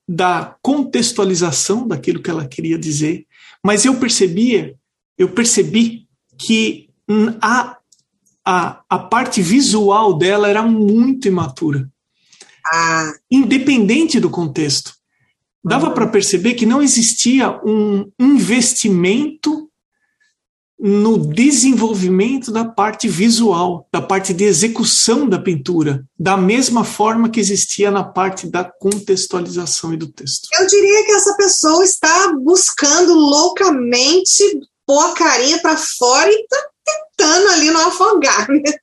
da 0.07 0.55
contextualização 0.61 1.87
daquilo 1.87 2.21
que 2.21 2.29
ela 2.29 2.47
queria 2.47 2.77
dizer, 2.77 3.27
mas 3.65 3.85
eu 3.85 3.99
percebia, 3.99 4.75
eu 5.17 5.29
percebi 5.29 6.07
que 6.37 6.89
a, 7.41 7.77
a, 8.45 8.81
a 8.89 8.99
parte 8.99 9.41
visual 9.41 10.17
dela 10.17 10.47
era 10.47 10.61
muito 10.61 11.27
imatura. 11.27 11.89
Ah. 12.71 13.13
Independente 13.29 14.19
do 14.19 14.29
contexto 14.29 14.93
dava 15.63 15.87
uhum. 15.87 15.93
para 15.93 16.07
perceber 16.07 16.53
que 16.53 16.65
não 16.65 16.81
existia 16.81 17.59
um 17.65 18.09
investimento 18.19 19.68
no 20.79 21.17
desenvolvimento 21.17 22.51
da 22.51 22.63
parte 22.63 23.07
visual, 23.07 23.87
da 23.91 24.01
parte 24.01 24.33
de 24.33 24.45
execução 24.45 25.27
da 25.27 25.37
pintura, 25.37 26.05
da 26.17 26.37
mesma 26.37 26.85
forma 26.85 27.29
que 27.29 27.39
existia 27.39 27.91
na 27.91 28.03
parte 28.03 28.47
da 28.47 28.63
contextualização 28.63 29.93
e 29.93 29.97
do 29.97 30.07
texto. 30.07 30.47
Eu 30.57 30.65
diria 30.67 31.05
que 31.05 31.11
essa 31.11 31.35
pessoa 31.35 31.83
está 31.83 32.33
buscando 32.41 33.13
loucamente 33.13 34.43
pôr 34.85 35.01
a 35.01 35.13
carinha 35.13 35.61
para 35.61 35.75
fora 35.75 36.31
e 36.31 36.35
está 36.35 36.57
tentando 36.85 37.49
ali 37.49 37.71
não 37.71 37.87
afogar. 37.87 38.47
Né? 38.49 38.73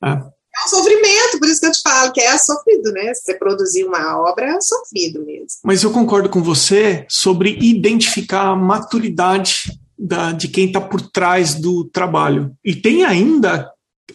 Ah, 0.00 0.22
é 0.22 0.66
um 0.66 0.68
sofrimento, 0.68 1.38
por 1.38 1.48
isso 1.48 1.60
que 1.60 1.66
eu 1.66 1.72
te 1.72 1.82
falo 1.82 2.12
que 2.12 2.20
é 2.20 2.38
sofrido, 2.38 2.92
né? 2.92 3.12
Você 3.12 3.34
produzir 3.34 3.84
uma 3.84 4.20
obra 4.20 4.56
é 4.56 4.60
sofrido 4.60 5.24
mesmo. 5.24 5.48
Mas 5.64 5.82
eu 5.82 5.90
concordo 5.90 6.28
com 6.28 6.42
você 6.42 7.04
sobre 7.08 7.58
identificar 7.60 8.48
a 8.48 8.56
maturidade 8.56 9.78
da, 9.98 10.32
de 10.32 10.48
quem 10.48 10.66
está 10.66 10.80
por 10.80 11.00
trás 11.00 11.54
do 11.54 11.84
trabalho. 11.84 12.54
E 12.64 12.74
tem 12.74 13.04
ainda 13.04 13.70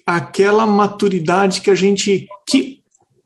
aquela 0.05 0.65
maturidade 0.65 1.61
que 1.61 1.69
a 1.69 1.75
gente 1.75 2.27
que 2.47 2.81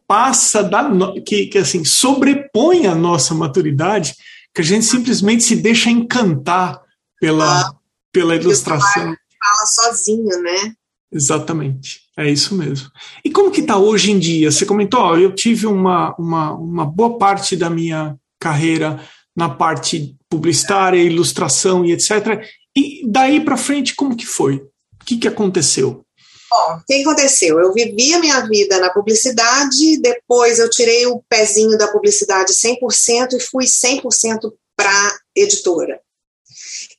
passa 0.07 0.63
da 0.63 0.89
que, 1.25 1.47
que 1.47 1.57
assim 1.57 1.83
sobrepõe 1.83 2.87
a 2.87 2.95
nossa 2.95 3.35
maturidade, 3.35 4.15
que 4.53 4.61
a 4.61 4.63
gente 4.63 4.85
simplesmente 4.85 5.43
se 5.43 5.55
deixa 5.55 5.89
encantar 5.89 6.81
pela 7.19 7.61
ah, 7.61 7.73
pela 8.11 8.35
ilustração. 8.35 9.03
Fala 9.03 9.65
sozinho, 9.65 10.41
né? 10.41 10.73
Exatamente, 11.11 12.01
é 12.17 12.29
isso 12.29 12.55
mesmo. 12.55 12.89
E 13.23 13.29
como 13.29 13.51
que 13.51 13.61
está 13.61 13.77
hoje 13.77 14.11
em 14.11 14.19
dia? 14.19 14.51
Você 14.51 14.65
comentou, 14.65 14.99
ó, 14.99 15.17
eu 15.17 15.33
tive 15.33 15.67
uma, 15.67 16.13
uma, 16.17 16.51
uma 16.53 16.85
boa 16.85 17.17
parte 17.17 17.55
da 17.55 17.69
minha 17.69 18.17
carreira 18.39 18.99
na 19.35 19.47
parte 19.47 20.16
publicitária, 20.29 21.01
ilustração 21.01 21.85
e 21.85 21.91
etc. 21.91 22.43
E 22.75 23.01
daí 23.07 23.43
para 23.43 23.57
frente, 23.57 23.95
como 23.95 24.15
que 24.15 24.25
foi? 24.25 24.55
O 24.55 25.05
que, 25.05 25.17
que 25.17 25.27
aconteceu? 25.27 26.03
Bom, 26.49 26.75
o 26.75 26.85
que 26.85 27.01
aconteceu? 27.01 27.59
Eu 27.59 27.73
vivi 27.73 28.13
a 28.13 28.19
minha 28.19 28.39
vida 28.41 28.79
na 28.79 28.89
publicidade, 28.89 29.99
depois 30.01 30.59
eu 30.59 30.69
tirei 30.69 31.05
o 31.05 31.21
pezinho 31.27 31.77
da 31.77 31.87
publicidade 31.87 32.53
100% 32.53 33.33
e 33.33 33.39
fui 33.39 33.65
100% 33.65 34.51
para 34.75 35.19
editora 35.35 35.99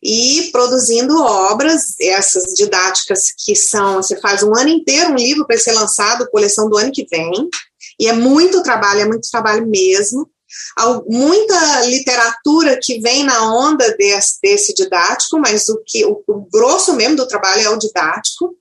e 0.02 0.50
produzindo 0.52 1.20
obras, 1.23 1.99
essas 2.00 2.54
didáticas 2.54 3.32
que 3.37 3.54
são, 3.56 3.97
você 3.97 4.18
faz 4.20 4.42
um 4.42 4.56
ano 4.56 4.68
inteiro 4.68 5.11
um 5.11 5.16
livro 5.16 5.47
para 5.47 5.58
ser 5.58 5.73
lançado, 5.73 6.28
coleção 6.30 6.68
do 6.68 6.76
ano 6.76 6.92
que 6.92 7.06
vem, 7.11 7.49
e 7.99 8.06
é 8.06 8.12
muito 8.12 8.62
trabalho, 8.62 9.00
é 9.00 9.04
muito 9.04 9.28
trabalho 9.30 9.66
mesmo. 9.66 10.30
Muita 11.07 11.83
literatura 11.87 12.78
que 12.83 13.00
vem 13.00 13.25
na 13.25 13.55
onda 13.55 13.97
desse, 13.97 14.38
desse 14.43 14.75
didático, 14.75 15.38
mas 15.38 15.69
o 15.69 15.83
que 15.85 16.05
o, 16.05 16.23
o 16.26 16.49
grosso 16.50 16.95
mesmo 16.95 17.17
do 17.17 17.28
trabalho 17.28 17.62
é 17.62 17.71
o 17.71 17.78
didático. 17.78 18.57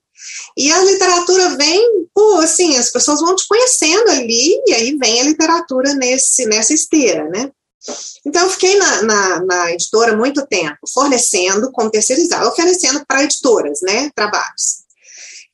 E 0.58 0.72
a 0.72 0.84
literatura 0.84 1.56
vem, 1.56 2.08
pô, 2.14 2.40
assim, 2.40 2.76
as 2.78 2.92
pessoas 2.92 3.22
vão 3.22 3.36
te 3.36 3.48
conhecendo 3.48 4.10
ali, 4.10 4.62
e 4.66 4.74
aí 4.74 4.98
vem 4.98 5.22
a 5.22 5.24
literatura 5.24 5.94
nesse, 5.94 6.46
nessa 6.46 6.74
esteira, 6.74 7.30
né? 7.30 7.52
Então, 8.26 8.44
eu 8.44 8.50
fiquei 8.50 8.76
na, 8.78 9.02
na, 9.04 9.46
na 9.46 9.72
editora 9.72 10.18
muito 10.18 10.46
tempo, 10.48 10.80
fornecendo 10.94 11.72
como 11.72 11.92
terceirizado, 11.92 12.50
oferecendo 12.50 13.06
para 13.08 13.24
editoras, 13.24 13.80
né, 13.82 14.12
trabalhos. 14.14 14.84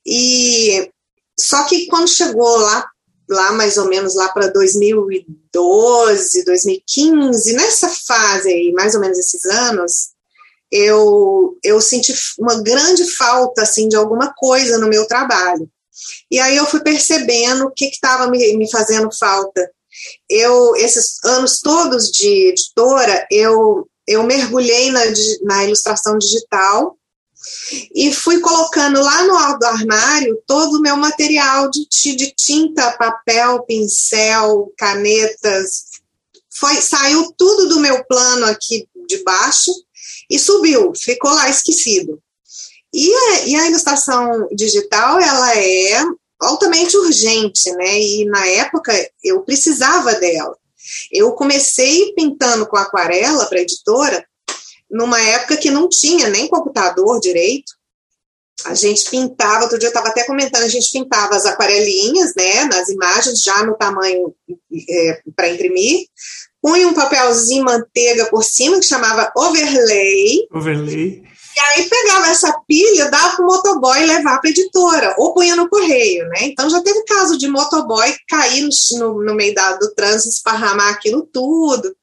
E 0.04 0.90
só 1.38 1.64
que 1.64 1.86
quando 1.86 2.08
chegou 2.08 2.56
lá, 2.58 2.86
lá 3.28 3.52
mais 3.52 3.76
ou 3.76 3.88
menos 3.88 4.14
lá 4.14 4.28
para 4.28 4.48
2012, 4.48 6.44
2015, 6.44 7.52
nessa 7.54 7.88
fase 7.88 8.48
aí, 8.48 8.72
mais 8.72 8.94
ou 8.94 9.00
menos 9.00 9.18
esses 9.18 9.44
anos, 9.46 10.10
eu, 10.70 11.56
eu 11.62 11.80
senti 11.80 12.12
uma 12.38 12.62
grande 12.62 13.04
falta 13.12 13.62
assim 13.62 13.88
de 13.88 13.96
alguma 13.96 14.32
coisa 14.34 14.78
no 14.78 14.88
meu 14.88 15.06
trabalho. 15.06 15.68
E 16.30 16.40
aí 16.40 16.56
eu 16.56 16.66
fui 16.66 16.80
percebendo 16.80 17.66
o 17.66 17.70
que 17.70 17.86
estava 17.86 18.28
me, 18.28 18.56
me 18.56 18.70
fazendo 18.70 19.08
falta. 19.16 19.70
Eu, 20.28 20.74
esses 20.76 21.22
anos 21.24 21.60
todos 21.60 22.10
de 22.10 22.48
editora, 22.48 23.26
eu, 23.30 23.88
eu 24.06 24.24
mergulhei 24.24 24.90
na, 24.90 25.00
na 25.44 25.64
ilustração 25.64 26.18
digital 26.18 26.98
e 27.94 28.12
fui 28.12 28.40
colocando 28.40 29.00
lá 29.00 29.24
no 29.24 29.36
armário 29.66 30.42
todo 30.46 30.78
o 30.78 30.80
meu 30.80 30.96
material 30.96 31.70
de, 31.70 31.86
de 32.16 32.34
tinta, 32.36 32.92
papel, 32.92 33.62
pincel, 33.64 34.72
canetas. 34.76 35.84
Foi, 36.56 36.80
saiu 36.80 37.32
tudo 37.36 37.68
do 37.68 37.80
meu 37.80 38.04
plano 38.04 38.46
aqui 38.46 38.88
de 39.06 39.22
baixo 39.24 39.72
e 40.30 40.38
subiu, 40.38 40.92
ficou 40.96 41.32
lá 41.32 41.48
esquecido. 41.48 42.20
E 42.92 43.12
a, 43.12 43.40
e 43.46 43.54
a 43.56 43.66
ilustração 43.68 44.48
digital, 44.52 45.18
ela 45.20 45.56
é 45.56 46.04
altamente 46.40 46.96
urgente, 46.96 47.70
né? 47.72 48.00
E 48.00 48.24
na 48.26 48.46
época 48.46 48.92
eu 49.22 49.42
precisava 49.42 50.14
dela. 50.14 50.56
Eu 51.10 51.32
comecei 51.32 52.12
pintando 52.14 52.66
com 52.66 52.76
aquarela 52.76 53.46
para 53.46 53.60
editora 53.60 54.24
numa 54.94 55.20
época 55.20 55.56
que 55.56 55.70
não 55.70 55.88
tinha 55.88 56.28
nem 56.28 56.48
computador 56.48 57.18
direito. 57.18 57.72
A 58.64 58.74
gente 58.74 59.10
pintava, 59.10 59.64
outro 59.64 59.78
dia 59.78 59.88
eu 59.88 59.90
estava 59.90 60.08
até 60.08 60.22
comentando, 60.24 60.62
a 60.62 60.68
gente 60.68 60.90
pintava 60.92 61.34
as 61.34 61.44
aquarelinhas, 61.44 62.32
né, 62.36 62.64
nas 62.64 62.88
imagens, 62.88 63.42
já 63.42 63.64
no 63.64 63.76
tamanho 63.76 64.32
é, 64.88 65.20
para 65.34 65.48
imprimir, 65.48 66.06
punha 66.62 66.86
um 66.86 66.94
papelzinho 66.94 67.64
manteiga 67.64 68.26
por 68.26 68.44
cima, 68.44 68.78
que 68.78 68.86
chamava 68.86 69.32
overlay. 69.36 70.46
Overlay. 70.54 71.24
E 71.56 71.60
aí 71.60 71.88
pegava 71.88 72.28
essa 72.28 72.52
pilha, 72.66 73.10
dava 73.10 73.36
para 73.36 73.44
o 73.44 73.46
motoboy 73.46 74.06
levar 74.06 74.40
para 74.40 74.48
a 74.48 74.52
editora, 74.52 75.14
ou 75.18 75.34
punha 75.34 75.56
no 75.56 75.68
correio, 75.68 76.26
né? 76.28 76.44
Então 76.44 76.70
já 76.70 76.80
teve 76.80 77.04
caso 77.04 77.36
de 77.36 77.48
motoboy 77.48 78.14
cair 78.28 78.68
no, 78.92 79.22
no 79.22 79.34
meio 79.34 79.54
da, 79.54 79.76
do 79.76 79.92
trânsito, 79.94 80.30
esparramar 80.30 80.92
aquilo 80.92 81.28
tudo. 81.32 81.94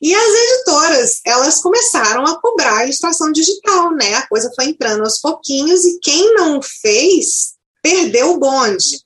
E 0.00 0.14
as 0.14 0.34
editoras, 0.34 1.20
elas 1.24 1.60
começaram 1.60 2.24
a 2.24 2.40
cobrar 2.40 2.78
a 2.78 2.84
ilustração 2.84 3.32
digital, 3.32 3.92
né? 3.92 4.14
A 4.14 4.26
coisa 4.28 4.50
foi 4.54 4.66
entrando 4.66 5.02
aos 5.02 5.18
pouquinhos 5.18 5.84
e 5.84 5.98
quem 6.00 6.34
não 6.34 6.60
fez 6.62 7.54
perdeu 7.82 8.32
o 8.32 8.38
bonde. 8.38 9.02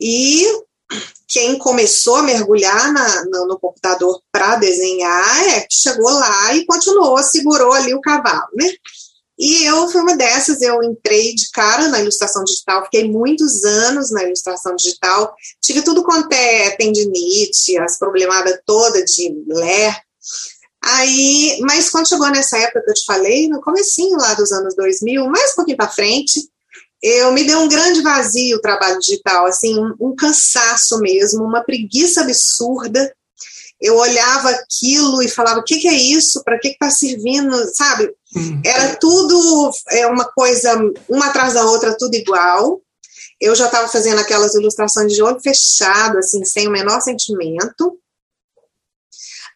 E 0.00 0.46
quem 1.28 1.58
começou 1.58 2.16
a 2.16 2.22
mergulhar 2.22 2.92
na, 2.92 3.24
no, 3.26 3.46
no 3.46 3.58
computador 3.58 4.20
para 4.32 4.56
desenhar 4.56 5.48
é 5.48 5.66
chegou 5.70 6.10
lá 6.10 6.54
e 6.54 6.66
continuou, 6.66 7.22
segurou 7.22 7.72
ali 7.72 7.94
o 7.94 8.00
cavalo, 8.00 8.48
né? 8.54 8.66
E 9.40 9.64
eu 9.64 9.88
fui 9.88 10.02
uma 10.02 10.14
dessas, 10.14 10.60
eu 10.60 10.82
entrei 10.82 11.34
de 11.34 11.50
cara 11.50 11.88
na 11.88 11.98
ilustração 11.98 12.44
digital, 12.44 12.84
fiquei 12.84 13.08
muitos 13.08 13.64
anos 13.64 14.10
na 14.10 14.22
ilustração 14.22 14.76
digital, 14.76 15.34
tive 15.62 15.80
tudo 15.80 16.04
quanto 16.04 16.30
é 16.30 16.76
tendinite, 16.76 17.78
as 17.78 17.98
problemadas 17.98 18.60
todas 18.66 19.10
de 19.12 19.34
ler. 19.48 19.96
Aí, 20.84 21.58
mas 21.62 21.88
quando 21.88 22.10
chegou 22.10 22.28
nessa 22.28 22.58
época 22.58 22.82
que 22.84 22.90
eu 22.90 22.94
te 22.94 23.06
falei, 23.06 23.48
no 23.48 23.62
comecinho 23.62 24.18
lá 24.18 24.34
dos 24.34 24.52
anos 24.52 24.76
2000, 24.76 25.24
mais 25.30 25.52
um 25.52 25.56
pouquinho 25.56 25.78
para 25.78 25.88
frente, 25.88 26.38
eu 27.02 27.32
me 27.32 27.42
deu 27.42 27.60
um 27.60 27.68
grande 27.68 28.02
vazio 28.02 28.58
o 28.58 28.60
trabalho 28.60 28.98
digital, 28.98 29.46
assim, 29.46 29.74
um, 29.78 29.94
um 29.98 30.14
cansaço 30.14 30.98
mesmo, 30.98 31.44
uma 31.44 31.64
preguiça 31.64 32.20
absurda 32.20 33.10
eu 33.80 33.96
olhava 33.96 34.50
aquilo 34.50 35.22
e 35.22 35.28
falava: 35.28 35.60
o 35.60 35.64
que, 35.64 35.78
que 35.78 35.88
é 35.88 35.94
isso? 35.94 36.42
Para 36.44 36.58
que 36.58 36.68
está 36.68 36.90
servindo? 36.90 37.56
Sabe? 37.74 38.12
Uhum. 38.34 38.62
Era 38.64 38.96
tudo 38.96 39.70
é 39.90 40.06
uma 40.06 40.24
coisa, 40.24 40.78
uma 41.08 41.26
atrás 41.26 41.54
da 41.54 41.64
outra, 41.64 41.96
tudo 41.96 42.14
igual. 42.14 42.80
Eu 43.40 43.54
já 43.54 43.66
estava 43.66 43.88
fazendo 43.88 44.20
aquelas 44.20 44.54
ilustrações 44.54 45.12
de 45.12 45.22
olho 45.22 45.40
fechado, 45.40 46.18
assim, 46.18 46.44
sem 46.44 46.68
o 46.68 46.70
menor 46.70 47.00
sentimento. 47.00 47.98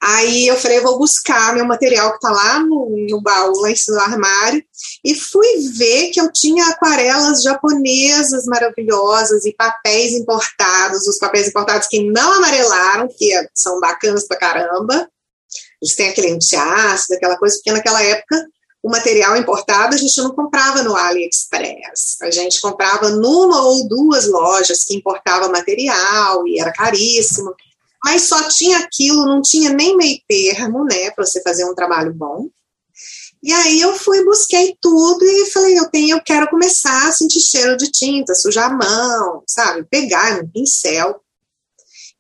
Aí 0.03 0.47
eu 0.47 0.57
falei, 0.57 0.81
vou 0.81 0.99
buscar 0.99 1.55
meu 1.55 1.65
material 1.65 2.11
que 2.11 2.17
está 2.17 2.31
lá 2.31 2.61
no, 2.61 3.07
no 3.09 3.23
baú, 3.23 3.61
lá 3.61 3.71
em 3.71 3.77
cima 3.77 3.97
do 3.97 4.03
armário, 4.03 4.63
e 5.03 5.15
fui 5.15 5.47
ver 5.79 6.11
que 6.11 6.21
eu 6.21 6.31
tinha 6.31 6.67
aquarelas 6.69 7.43
japonesas 7.43 8.45
maravilhosas 8.45 9.47
e 9.47 9.55
papéis 9.55 10.13
importados, 10.13 11.07
os 11.07 11.19
papéis 11.19 11.49
importados 11.49 11.89
que 11.89 12.11
não 12.11 12.35
amarelaram, 12.35 13.09
que 13.09 13.31
são 13.55 13.81
bacanas 13.81 14.27
pra 14.27 14.37
caramba. 14.37 15.09
Eles 15.81 15.95
têm 15.95 16.11
aquele 16.11 16.33
antiácido, 16.33 17.15
aquela 17.15 17.39
coisa, 17.39 17.57
porque 17.57 17.73
naquela 17.73 18.03
época 18.03 18.47
o 18.85 18.91
material 18.91 19.37
importado 19.37 19.95
a 19.95 19.99
gente 19.99 20.17
não 20.21 20.31
comprava 20.31 20.83
no 20.83 20.95
AliExpress. 20.95 22.21
A 22.23 22.31
gente 22.31 22.61
comprava 22.61 23.11
numa 23.11 23.63
ou 23.63 23.89
duas 23.89 24.29
lojas 24.29 24.85
que 24.85 24.95
importava 24.95 25.49
material 25.49 26.47
e 26.47 26.61
era 26.61 26.73
caríssimo 26.73 27.55
mas 28.05 28.23
só 28.25 28.49
tinha 28.51 28.79
aquilo, 28.79 29.25
não 29.25 29.41
tinha 29.41 29.71
nem 29.71 29.97
meio 29.97 30.19
termo, 30.29 30.85
né, 30.85 31.11
para 31.11 31.25
você 31.25 31.41
fazer 31.43 31.65
um 31.65 31.75
trabalho 31.75 32.13
bom. 32.13 32.49
E 33.43 33.51
aí 33.51 33.81
eu 33.81 33.95
fui, 33.95 34.23
busquei 34.25 34.77
tudo 34.81 35.25
e 35.25 35.51
falei, 35.51 35.79
eu 35.79 35.91
tenho, 35.91 36.17
eu 36.17 36.23
quero 36.23 36.49
começar 36.49 37.09
a 37.09 37.13
sentir 37.13 37.41
cheiro 37.41 37.77
de 37.77 37.91
tinta, 37.91 38.35
sujar 38.35 38.71
a 38.71 38.75
mão, 38.75 39.43
sabe, 39.47 39.85
pegar 39.85 40.41
um 40.43 40.49
pincel. 40.49 41.19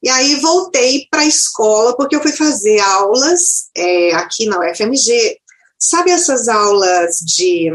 E 0.02 0.08
aí 0.08 0.36
voltei 0.36 1.06
para 1.10 1.22
a 1.22 1.26
escola, 1.26 1.96
porque 1.96 2.16
eu 2.16 2.20
fui 2.20 2.32
fazer 2.32 2.78
aulas 2.80 3.68
é, 3.74 4.14
aqui 4.14 4.46
na 4.46 4.58
UFMG. 4.58 5.38
Sabe 5.86 6.10
essas 6.10 6.48
aulas 6.48 7.18
de, 7.18 7.70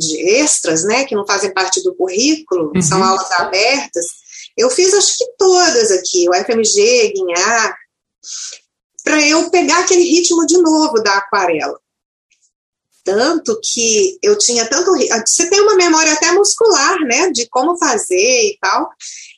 de, 0.00 0.30
extras, 0.30 0.82
né, 0.82 1.04
que 1.04 1.14
não 1.14 1.24
fazem 1.24 1.54
parte 1.54 1.80
do 1.80 1.94
currículo, 1.94 2.72
uhum. 2.74 2.82
são 2.82 3.02
aulas 3.02 3.30
abertas? 3.30 4.04
Eu 4.56 4.68
fiz 4.68 4.92
acho 4.92 5.16
que 5.16 5.24
todas 5.38 5.92
aqui, 5.92 6.28
o 6.28 6.34
FMG, 6.34 7.12
Guinhar, 7.14 7.76
para 9.04 9.24
eu 9.28 9.48
pegar 9.48 9.78
aquele 9.78 10.02
ritmo 10.02 10.44
de 10.44 10.58
novo 10.58 11.00
da 11.00 11.18
aquarela. 11.18 11.78
Tanto 13.04 13.60
que 13.62 14.18
eu 14.20 14.36
tinha 14.36 14.66
tanto. 14.66 14.90
Você 15.24 15.48
tem 15.48 15.60
uma 15.60 15.76
memória 15.76 16.12
até 16.14 16.32
muscular, 16.32 16.98
né? 17.02 17.30
De 17.30 17.48
como 17.48 17.78
fazer 17.78 18.16
e 18.16 18.58
tal. 18.60 18.90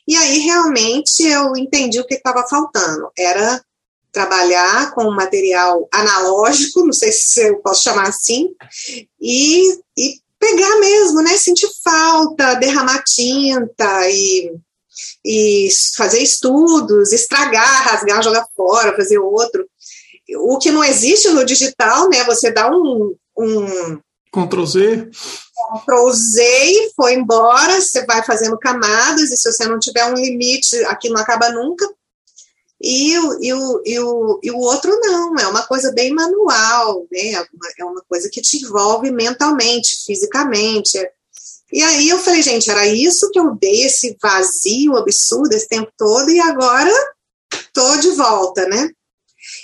E 0.07 0.15
aí 0.15 0.39
realmente 0.39 1.21
eu 1.21 1.55
entendi 1.55 1.99
o 1.99 2.07
que 2.07 2.15
estava 2.15 2.47
faltando. 2.47 3.11
Era 3.15 3.63
trabalhar 4.11 4.91
com 4.91 5.11
material 5.11 5.87
analógico, 5.91 6.85
não 6.85 6.93
sei 6.93 7.11
se 7.11 7.47
eu 7.47 7.57
posso 7.59 7.83
chamar 7.83 8.07
assim, 8.07 8.49
e, 9.21 9.73
e 9.97 10.19
pegar 10.39 10.79
mesmo, 10.79 11.21
né? 11.21 11.37
Sentir 11.37 11.69
falta, 11.83 12.55
derramar 12.55 13.03
tinta 13.05 14.09
e 14.09 14.53
e 15.25 15.69
fazer 15.95 16.19
estudos, 16.19 17.11
estragar, 17.11 17.83
rasgar, 17.83 18.23
jogar 18.23 18.45
fora, 18.55 18.95
fazer 18.95 19.17
outro. 19.19 19.65
O 20.37 20.57
que 20.57 20.71
não 20.71 20.83
existe 20.83 21.29
no 21.29 21.45
digital, 21.45 22.09
né? 22.09 22.23
Você 22.25 22.51
dá 22.51 22.69
um, 22.69 23.15
um 23.37 23.99
Ctrl 24.31 24.65
Z. 24.65 25.09
Ctrl 25.83 26.11
Z 26.11 26.41
e 26.43 26.91
foi 26.95 27.13
embora, 27.13 27.81
você 27.81 28.05
vai 28.05 28.23
fazendo 28.23 28.57
camadas, 28.57 29.31
e 29.31 29.37
se 29.37 29.51
você 29.51 29.67
não 29.67 29.79
tiver 29.79 30.05
um 30.05 30.15
limite, 30.15 30.75
aquilo 30.85 31.15
não 31.15 31.21
acaba 31.21 31.49
nunca. 31.49 31.87
E 32.81 33.17
o, 33.19 33.43
e, 33.43 33.53
o, 33.53 33.81
e, 33.85 33.99
o, 33.99 34.39
e 34.41 34.51
o 34.51 34.57
outro 34.57 34.97
não, 35.01 35.35
é 35.37 35.47
uma 35.47 35.63
coisa 35.67 35.91
bem 35.91 36.13
manual, 36.13 37.05
né? 37.11 37.45
É 37.77 37.83
uma 37.83 38.01
coisa 38.07 38.29
que 38.31 38.41
te 38.41 38.57
envolve 38.63 39.11
mentalmente, 39.11 39.97
fisicamente. 40.05 40.97
É, 40.97 41.11
e 41.71 41.81
aí 41.83 42.09
eu 42.09 42.17
falei, 42.19 42.41
gente, 42.41 42.69
era 42.69 42.87
isso 42.87 43.29
que 43.31 43.39
eu 43.39 43.55
dei, 43.55 43.83
esse 43.83 44.17
vazio 44.21 44.95
absurdo 44.95 45.53
esse 45.53 45.67
tempo 45.67 45.91
todo, 45.97 46.31
e 46.31 46.39
agora 46.39 46.91
tô 47.73 47.97
de 47.97 48.11
volta, 48.11 48.65
né? 48.67 48.89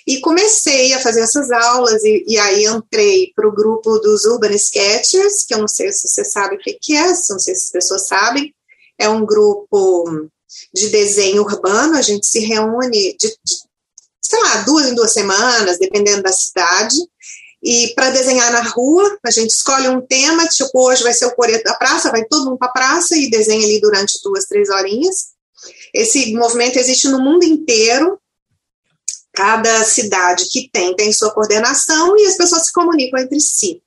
E 0.05 0.19
comecei 0.19 0.93
a 0.93 0.99
fazer 0.99 1.21
essas 1.21 1.49
aulas, 1.51 2.03
e, 2.03 2.25
e 2.27 2.37
aí 2.37 2.65
entrei 2.65 3.31
para 3.35 3.47
o 3.47 3.55
grupo 3.55 3.97
dos 3.99 4.25
Urban 4.25 4.53
Sketchers, 4.53 5.45
que 5.47 5.53
eu 5.53 5.59
não 5.59 5.67
sei 5.67 5.91
se 5.91 6.07
você 6.07 6.25
sabe 6.25 6.55
o 6.55 6.59
que, 6.59 6.77
que 6.81 6.95
é, 6.95 7.07
não 7.07 7.39
sei 7.39 7.55
se 7.55 7.65
as 7.65 7.71
pessoas 7.71 8.07
sabem, 8.07 8.53
é 8.99 9.09
um 9.09 9.25
grupo 9.25 10.29
de 10.73 10.89
desenho 10.89 11.43
urbano, 11.43 11.97
a 11.97 12.01
gente 12.01 12.25
se 12.27 12.39
reúne 12.39 13.15
de, 13.17 13.27
de 13.27 13.55
sei 14.21 14.39
lá, 14.39 14.61
duas 14.61 14.87
em 14.87 14.95
duas 14.95 15.13
semanas, 15.13 15.77
dependendo 15.77 16.23
da 16.23 16.31
cidade, 16.31 16.95
e 17.65 17.93
para 17.95 18.11
desenhar 18.11 18.51
na 18.51 18.61
rua, 18.61 19.17
a 19.25 19.31
gente 19.31 19.49
escolhe 19.49 19.87
um 19.87 19.99
tema, 19.99 20.45
tipo, 20.47 20.87
hoje 20.87 21.01
vai 21.01 21.13
ser 21.13 21.25
o 21.25 21.35
coreto 21.35 21.63
da 21.63 21.73
praça, 21.73 22.11
vai 22.11 22.23
todo 22.25 22.45
mundo 22.45 22.59
para 22.59 22.67
a 22.67 22.71
praça 22.71 23.17
e 23.17 23.27
desenha 23.27 23.65
ali 23.65 23.81
durante 23.81 24.19
duas, 24.23 24.45
três 24.45 24.69
horinhas. 24.69 25.29
Esse 25.91 26.31
movimento 26.33 26.77
existe 26.77 27.07
no 27.07 27.19
mundo 27.19 27.43
inteiro. 27.43 28.19
Cada 29.33 29.83
cidade 29.83 30.45
que 30.51 30.69
tem, 30.71 30.95
tem 30.95 31.11
sua 31.11 31.33
coordenação 31.33 32.15
e 32.17 32.27
as 32.27 32.37
pessoas 32.37 32.67
se 32.67 32.71
comunicam 32.71 33.19
entre 33.19 33.39
si. 33.39 33.81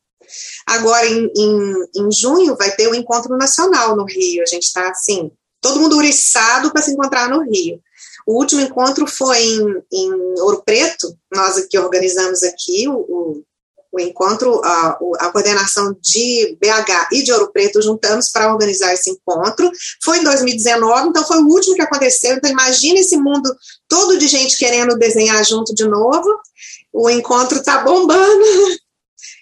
Agora, 0.67 1.07
em, 1.07 1.31
em, 1.37 1.75
em 1.97 2.13
junho, 2.13 2.57
vai 2.57 2.75
ter 2.75 2.89
o 2.89 2.97
encontro 2.97 3.37
nacional 3.37 3.97
no 3.97 4.05
Rio. 4.05 4.43
A 4.43 4.47
gente 4.47 4.65
está 4.65 4.91
assim, 4.91 5.31
todo 5.61 5.81
mundo 5.81 5.97
uriçado 5.97 6.73
para 6.73 6.83
se 6.83 6.93
encontrar 6.93 7.29
no 7.29 7.43
Rio. 7.43 7.81
O 8.27 8.39
último 8.39 8.61
encontro 8.61 9.07
foi 9.07 9.39
em, 9.39 9.83
em 9.93 10.41
Ouro 10.41 10.63
Preto, 10.65 11.17
nós 11.33 11.57
aqui 11.57 11.79
organizamos 11.79 12.43
aqui, 12.43 12.87
o, 12.89 12.95
o 12.95 13.45
o 13.91 14.01
encontro, 14.01 14.61
a, 14.65 14.99
a, 15.19 15.33
coordenação 15.33 15.97
de 16.01 16.57
BH 16.61 17.09
e 17.13 17.23
de 17.23 17.33
Ouro 17.33 17.51
Preto 17.51 17.81
juntamos 17.81 18.31
para 18.31 18.53
organizar 18.53 18.93
esse 18.93 19.11
encontro. 19.11 19.71
Foi 20.03 20.19
em 20.19 20.25
2019, 20.25 21.09
então 21.09 21.27
foi 21.27 21.39
o 21.39 21.47
último 21.47 21.75
que 21.75 21.83
aconteceu. 21.83 22.37
Então, 22.37 22.51
imagine 22.51 23.01
esse 23.01 23.17
mundo 23.17 23.51
todo 23.89 24.19
de 24.19 24.29
gente 24.29 24.59
querendo 24.59 24.97
desenhar 24.97 25.43
junto 25.45 25.75
de 25.75 25.89
novo. 25.89 26.29
O 26.93 27.09
encontro 27.09 27.59
está 27.59 27.79
bombando. 27.79 28.45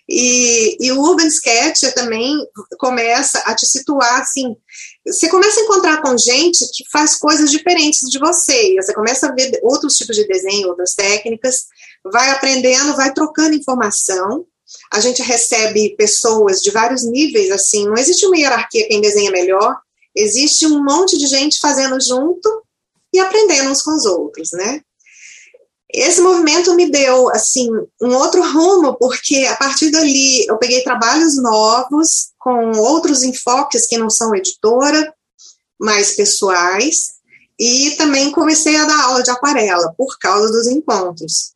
E, 0.09 0.77
e, 0.81 0.93
o 0.93 1.01
Urban 1.01 1.27
Sketch 1.27 1.93
também 1.93 2.39
começa 2.79 3.41
a 3.41 3.53
te 3.57 3.67
situar 3.67 4.21
assim. 4.21 4.55
Você 5.07 5.29
começa 5.29 5.61
a 5.61 5.63
encontrar 5.63 6.03
com 6.03 6.19
gente 6.19 6.67
que 6.73 6.85
faz 6.91 7.17
coisas 7.17 7.51
diferentes 7.51 8.09
de 8.11 8.19
você. 8.19 8.75
Você 8.75 8.93
começa 8.93 9.29
a 9.29 9.33
ver 9.33 9.59
outros 9.63 9.95
tipos 9.95 10.17
de 10.17 10.27
desenho, 10.27 10.69
outras 10.69 10.95
técnicas 10.95 11.67
vai 12.05 12.31
aprendendo, 12.31 12.97
vai 12.97 13.13
trocando 13.13 13.55
informação. 13.55 14.45
A 14.93 14.99
gente 14.99 15.23
recebe 15.23 15.95
pessoas 15.97 16.61
de 16.61 16.71
vários 16.71 17.05
níveis, 17.05 17.51
assim, 17.53 17.87
não 17.87 17.95
existe 17.95 18.27
uma 18.27 18.37
hierarquia 18.37 18.89
quem 18.89 19.01
desenha 19.01 19.31
melhor, 19.31 19.77
existe 20.15 20.67
um 20.67 20.83
monte 20.83 21.17
de 21.17 21.27
gente 21.27 21.61
fazendo 21.61 22.01
junto 22.01 22.63
e 23.13 23.21
aprendendo 23.21 23.71
uns 23.71 23.83
com 23.83 23.95
os 23.95 24.05
outros, 24.07 24.51
né? 24.53 24.81
Esse 25.97 26.21
movimento 26.21 26.75
me 26.75 26.91
deu, 26.91 27.31
assim, 27.31 27.71
um 28.03 28.15
outro 28.17 28.43
rumo, 28.43 28.99
porque 28.99 29.47
a 29.47 29.57
partir 29.57 29.91
dali 29.91 30.45
eu 30.47 30.59
peguei 30.59 30.85
trabalhos 30.85 31.41
novos, 31.43 32.33
com 32.39 32.73
outros 32.73 33.23
enfoques 33.23 33.87
que 33.87 33.97
não 33.97 34.11
são 34.11 34.37
editora, 34.37 35.15
mais 35.81 36.15
pessoais, 36.15 37.15
e 37.59 37.93
também 37.93 38.31
comecei 38.31 38.77
a 38.77 38.85
dar 38.85 39.05
aula 39.05 39.23
de 39.23 39.31
aquarela, 39.31 39.95
por 39.97 40.19
causa 40.19 40.53
dos 40.53 40.67
encontros. 40.67 41.55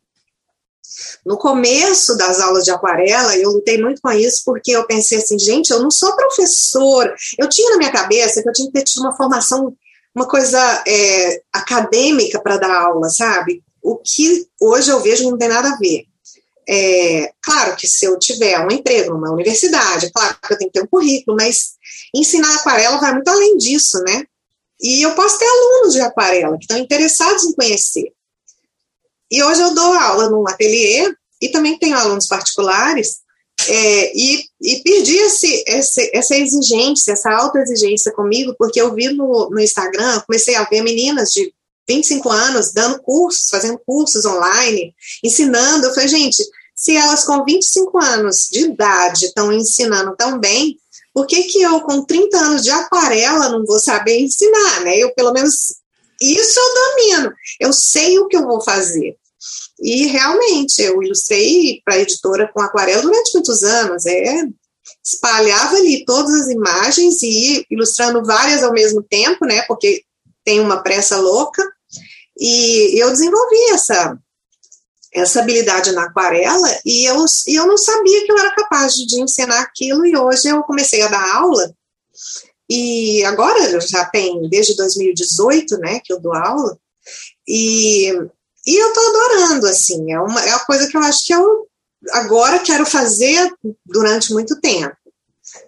No 1.24 1.36
começo 1.36 2.16
das 2.16 2.40
aulas 2.40 2.64
de 2.64 2.70
aquarela, 2.70 3.36
eu 3.36 3.50
lutei 3.50 3.78
muito 3.78 4.00
com 4.00 4.10
isso, 4.10 4.40
porque 4.46 4.70
eu 4.70 4.86
pensei 4.86 5.18
assim, 5.18 5.38
gente, 5.38 5.70
eu 5.70 5.80
não 5.80 5.90
sou 5.90 6.16
professora. 6.16 7.14
Eu 7.38 7.46
tinha 7.46 7.72
na 7.72 7.76
minha 7.76 7.92
cabeça 7.92 8.42
que 8.42 8.48
eu 8.48 8.52
tinha 8.54 8.68
que 8.68 8.72
ter 8.72 8.84
tido 8.84 9.02
uma 9.02 9.16
formação, 9.16 9.74
uma 10.14 10.26
coisa 10.26 10.82
é, 10.86 11.42
acadêmica 11.52 12.40
para 12.40 12.56
dar 12.56 12.74
aula, 12.74 13.10
sabe? 13.10 13.62
O 13.82 13.96
que 13.96 14.46
hoje 14.60 14.90
eu 14.90 15.00
vejo 15.00 15.30
não 15.30 15.38
tem 15.38 15.48
nada 15.48 15.70
a 15.70 15.76
ver. 15.76 16.04
É, 16.68 17.32
claro 17.42 17.74
que 17.76 17.88
se 17.88 18.04
eu 18.04 18.18
tiver 18.18 18.58
um 18.60 18.70
emprego 18.70 19.12
numa 19.12 19.32
universidade, 19.32 20.10
claro 20.12 20.36
que 20.40 20.52
eu 20.52 20.58
tenho 20.58 20.70
que 20.70 20.78
ter 20.78 20.84
um 20.84 20.88
currículo, 20.88 21.36
mas 21.36 21.72
ensinar 22.14 22.54
aquarela 22.54 23.00
vai 23.00 23.12
muito 23.14 23.28
além 23.28 23.56
disso, 23.56 23.98
né? 24.04 24.24
E 24.80 25.04
eu 25.04 25.14
posso 25.14 25.38
ter 25.38 25.46
alunos 25.46 25.94
de 25.94 26.00
aquarela 26.00 26.56
que 26.56 26.64
estão 26.64 26.78
interessados 26.78 27.44
em 27.44 27.54
conhecer. 27.54 28.12
E 29.30 29.42
hoje 29.42 29.60
eu 29.60 29.74
dou 29.74 29.92
aula 29.92 30.30
num 30.30 30.48
ateliê 30.48 31.12
e 31.42 31.48
também 31.48 31.78
tenho 31.78 31.96
alunos 31.96 32.26
particulares, 32.26 33.20
é, 33.68 34.16
e, 34.16 34.44
e 34.62 34.82
perdi 34.82 35.16
esse, 35.18 35.64
esse, 35.66 36.10
essa 36.14 36.36
exigência, 36.36 37.12
essa 37.12 37.30
alta 37.30 37.58
exigência 37.58 38.12
comigo, 38.12 38.54
porque 38.58 38.80
eu 38.80 38.94
vi 38.94 39.08
no, 39.08 39.50
no 39.50 39.60
Instagram, 39.60 40.20
comecei 40.26 40.54
a 40.54 40.64
ver 40.64 40.82
meninas 40.82 41.30
de 41.30 41.52
25 41.90 42.30
anos 42.30 42.72
dando 42.72 43.02
cursos, 43.02 43.48
fazendo 43.50 43.80
cursos 43.84 44.24
online, 44.24 44.94
ensinando. 45.24 45.86
Eu 45.86 45.94
falei, 45.94 46.08
gente, 46.08 46.42
se 46.74 46.96
elas 46.96 47.24
com 47.24 47.44
25 47.44 47.98
anos 48.00 48.48
de 48.50 48.60
idade 48.60 49.26
estão 49.26 49.52
ensinando 49.52 50.14
tão 50.16 50.38
bem, 50.38 50.78
por 51.12 51.26
que, 51.26 51.42
que 51.44 51.60
eu, 51.60 51.80
com 51.80 52.04
30 52.04 52.38
anos 52.38 52.62
de 52.62 52.70
aquarela, 52.70 53.48
não 53.48 53.64
vou 53.66 53.80
saber 53.80 54.20
ensinar, 54.20 54.84
né? 54.84 54.96
Eu, 54.96 55.12
pelo 55.14 55.32
menos, 55.32 55.52
isso 56.20 56.60
eu 56.60 56.74
domino. 56.74 57.32
Eu 57.58 57.72
sei 57.72 58.18
o 58.20 58.28
que 58.28 58.36
eu 58.36 58.46
vou 58.46 58.62
fazer. 58.62 59.16
E 59.80 60.06
realmente, 60.06 60.80
eu 60.80 61.02
ilustrei 61.02 61.82
para 61.84 61.94
a 61.94 61.98
editora 61.98 62.48
com 62.54 62.62
aquarela 62.62 63.02
durante 63.02 63.34
muitos 63.34 63.64
anos. 63.64 64.06
É, 64.06 64.44
espalhava 65.04 65.76
ali 65.76 66.04
todas 66.04 66.32
as 66.42 66.48
imagens 66.48 67.20
e 67.22 67.26
ia 67.26 67.64
ilustrando 67.68 68.24
várias 68.24 68.62
ao 68.62 68.72
mesmo 68.72 69.02
tempo, 69.02 69.44
né? 69.44 69.62
Porque 69.62 70.04
tem 70.44 70.60
uma 70.60 70.82
pressa 70.82 71.16
louca. 71.16 71.62
E 72.40 72.98
eu 72.98 73.10
desenvolvi 73.10 73.72
essa, 73.72 74.18
essa 75.12 75.40
habilidade 75.40 75.92
na 75.92 76.04
aquarela 76.04 76.68
e 76.86 77.04
eu, 77.04 77.24
e 77.46 77.54
eu 77.54 77.66
não 77.66 77.76
sabia 77.76 78.24
que 78.24 78.32
eu 78.32 78.38
era 78.38 78.54
capaz 78.54 78.94
de 78.94 79.20
ensinar 79.20 79.60
aquilo. 79.60 80.06
E 80.06 80.16
hoje 80.16 80.48
eu 80.48 80.62
comecei 80.62 81.02
a 81.02 81.08
dar 81.08 81.36
aula. 81.36 81.72
E 82.68 83.22
agora 83.24 83.80
já 83.80 84.04
tem 84.06 84.48
desde 84.48 84.74
2018, 84.76 85.76
né, 85.78 86.00
que 86.02 86.12
eu 86.12 86.20
dou 86.20 86.34
aula. 86.34 86.78
E 87.46 88.12
e 88.66 88.76
eu 88.76 88.92
tô 88.92 89.00
adorando, 89.00 89.66
assim, 89.66 90.12
é 90.12 90.20
uma, 90.20 90.40
é 90.44 90.50
uma 90.50 90.64
coisa 90.64 90.86
que 90.86 90.96
eu 90.96 91.00
acho 91.00 91.26
que 91.26 91.34
eu 91.34 91.66
agora 92.10 92.58
quero 92.60 92.84
fazer 92.84 93.52
durante 93.86 94.32
muito 94.32 94.60
tempo. 94.60 94.96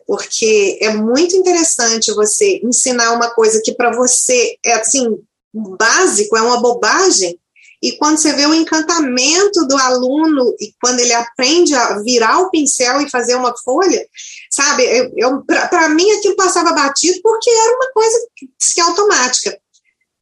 Porque 0.06 0.78
é 0.80 0.94
muito 0.94 1.34
interessante 1.34 2.12
você 2.12 2.60
ensinar 2.62 3.12
uma 3.12 3.30
coisa 3.30 3.60
que 3.64 3.74
para 3.74 3.90
você 3.90 4.56
é 4.64 4.74
assim, 4.74 5.18
básico, 5.52 6.36
é 6.36 6.42
uma 6.42 6.60
bobagem, 6.60 7.38
e 7.82 7.96
quando 7.96 8.18
você 8.18 8.32
vê 8.32 8.46
o 8.46 8.54
encantamento 8.54 9.66
do 9.66 9.76
aluno 9.76 10.54
e 10.60 10.72
quando 10.80 11.00
ele 11.00 11.12
aprende 11.12 11.74
a 11.74 11.98
virar 11.98 12.38
o 12.38 12.48
pincel 12.48 13.00
e 13.00 13.10
fazer 13.10 13.34
uma 13.34 13.52
folha, 13.56 14.06
sabe? 14.48 14.84
Eu, 14.84 15.12
eu 15.16 15.44
para 15.44 15.88
mim 15.88 16.08
aquilo 16.12 16.36
passava 16.36 16.72
batido 16.72 17.18
porque 17.20 17.50
era 17.50 17.76
uma 17.76 17.92
coisa 17.92 18.18
que 18.36 18.80
é 18.80 18.84
automática. 18.84 19.58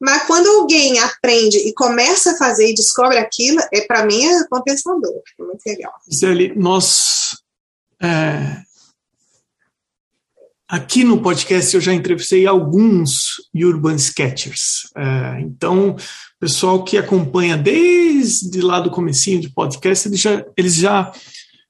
Mas 0.01 0.23
quando 0.23 0.49
alguém 0.49 0.99
aprende 1.01 1.59
e 1.59 1.75
começa 1.75 2.33
a 2.33 2.37
fazer 2.39 2.71
e 2.71 2.75
descobre 2.75 3.19
aquilo, 3.19 3.61
é 3.71 3.83
para 3.83 4.07
mim 4.07 4.25
é 4.25 4.49
compensador. 4.49 5.21
É 5.39 5.43
muito 5.43 5.61
legal. 5.67 5.93
Zeli, 6.11 6.55
nós. 6.57 7.37
É, 8.03 8.63
aqui 10.71 11.03
no 11.03 11.21
podcast 11.21 11.75
eu 11.75 11.81
já 11.81 11.93
entrevistei 11.93 12.47
alguns 12.47 13.43
urban 13.55 13.97
sketchers. 13.97 14.89
É, 14.97 15.41
então, 15.41 15.97
pessoal 16.39 16.85
que 16.85 16.97
acompanha 16.97 17.57
desde 17.57 18.61
lá 18.61 18.79
do 18.79 18.91
comecinho 18.91 19.41
de 19.41 19.51
podcast, 19.51 20.07
eles 20.07 20.21
já, 20.21 20.45
eles 20.57 20.75
já 20.77 21.13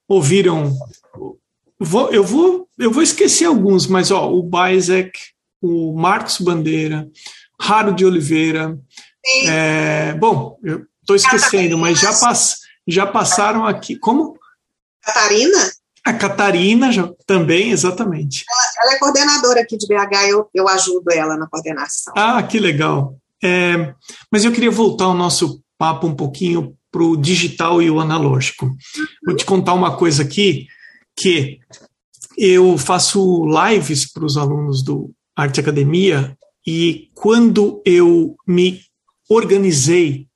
ouviram. 0.06 0.76
Vou, 1.78 2.10
eu, 2.10 2.22
vou, 2.22 2.68
eu 2.78 2.90
vou 2.90 3.02
esquecer 3.02 3.46
alguns, 3.46 3.86
mas 3.86 4.10
ó, 4.10 4.30
o 4.30 4.42
Baisek, 4.42 5.18
o 5.62 5.98
Marcos 5.98 6.38
Bandeira, 6.38 7.08
Raro 7.58 7.94
de 7.94 8.04
Oliveira. 8.04 8.78
É, 9.46 10.12
bom, 10.14 10.58
eu 10.62 10.84
estou 11.00 11.16
esquecendo, 11.16 11.78
mas 11.78 11.98
já, 11.98 12.12
pass, 12.12 12.58
já 12.86 13.06
passaram 13.06 13.64
aqui. 13.64 13.96
Como? 13.96 14.38
Catarina? 15.02 15.72
A 16.04 16.12
Catarina 16.14 16.90
já, 16.90 17.08
também, 17.26 17.70
exatamente. 17.70 18.44
Ela, 18.48 18.84
ela, 18.84 18.94
é 18.94 18.98
coordenadora 18.98 19.60
aqui 19.60 19.76
de 19.76 19.86
BH, 19.86 20.28
eu, 20.28 20.48
eu 20.54 20.68
ajudo 20.68 21.10
ela 21.12 21.36
na 21.36 21.46
coordenação. 21.46 22.14
Ah, 22.16 22.42
que 22.42 22.58
legal. 22.58 23.16
É, 23.42 23.94
mas 24.30 24.44
eu 24.44 24.52
queria 24.52 24.70
voltar 24.70 25.08
o 25.08 25.14
nosso 25.14 25.62
papo 25.78 26.06
um 26.06 26.14
pouquinho 26.14 26.76
para 26.90 27.02
o 27.02 27.16
digital 27.16 27.80
e 27.80 27.90
o 27.90 28.00
analógico. 28.00 28.66
Uhum. 28.66 28.76
Vou 29.26 29.36
te 29.36 29.44
contar 29.44 29.74
uma 29.74 29.96
coisa 29.96 30.22
aqui, 30.22 30.66
que 31.16 31.58
eu 32.36 32.76
faço 32.78 33.44
lives 33.46 34.10
para 34.10 34.24
os 34.24 34.36
alunos 34.36 34.82
do 34.82 35.10
Arte 35.36 35.60
Academia 35.60 36.36
e 36.66 37.10
quando 37.14 37.82
eu 37.84 38.36
me 38.46 38.80
organizei, 39.28 40.26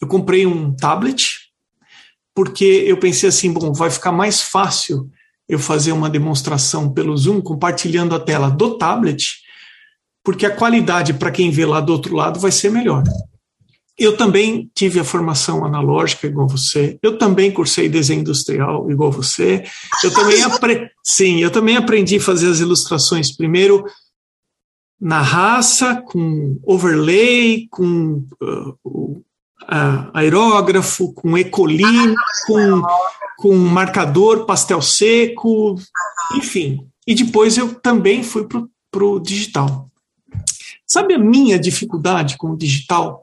eu 0.00 0.08
comprei 0.08 0.46
um 0.46 0.74
tablet, 0.74 1.39
porque 2.40 2.64
eu 2.86 2.96
pensei 2.96 3.28
assim, 3.28 3.52
bom, 3.52 3.70
vai 3.70 3.90
ficar 3.90 4.12
mais 4.12 4.40
fácil 4.40 5.10
eu 5.46 5.58
fazer 5.58 5.92
uma 5.92 6.08
demonstração 6.08 6.90
pelo 6.90 7.14
Zoom 7.14 7.42
compartilhando 7.42 8.14
a 8.14 8.18
tela 8.18 8.48
do 8.48 8.78
tablet, 8.78 9.42
porque 10.24 10.46
a 10.46 10.56
qualidade 10.56 11.12
para 11.12 11.30
quem 11.30 11.50
vê 11.50 11.66
lá 11.66 11.82
do 11.82 11.92
outro 11.92 12.16
lado 12.16 12.40
vai 12.40 12.50
ser 12.50 12.70
melhor. 12.70 13.04
Eu 13.98 14.16
também 14.16 14.70
tive 14.74 14.98
a 14.98 15.04
formação 15.04 15.66
analógica 15.66 16.26
igual 16.28 16.48
você. 16.48 16.98
Eu 17.02 17.18
também 17.18 17.52
cursei 17.52 17.90
desenho 17.90 18.20
industrial 18.20 18.90
igual 18.90 19.12
você. 19.12 19.62
Eu 20.02 20.10
também 20.10 20.40
apre... 20.42 20.90
sim, 21.04 21.42
eu 21.42 21.50
também 21.50 21.76
aprendi 21.76 22.16
a 22.16 22.22
fazer 22.22 22.50
as 22.50 22.60
ilustrações 22.60 23.36
primeiro 23.36 23.84
na 24.98 25.20
raça, 25.20 26.02
com 26.06 26.58
overlay, 26.64 27.66
com 27.70 28.24
uh, 28.42 29.22
uh, 29.70 30.10
aerógrafo, 30.12 31.12
com 31.12 31.38
ecoline, 31.38 32.14
com, 32.46 32.82
com 33.38 33.56
marcador, 33.56 34.44
pastel 34.44 34.82
seco, 34.82 35.76
enfim. 36.34 36.86
E 37.06 37.14
depois 37.14 37.56
eu 37.56 37.74
também 37.74 38.22
fui 38.22 38.46
para 38.90 39.04
o 39.04 39.20
digital. 39.20 39.88
Sabe 40.86 41.14
a 41.14 41.18
minha 41.18 41.58
dificuldade 41.58 42.36
com 42.36 42.50
o 42.50 42.56
digital? 42.56 43.22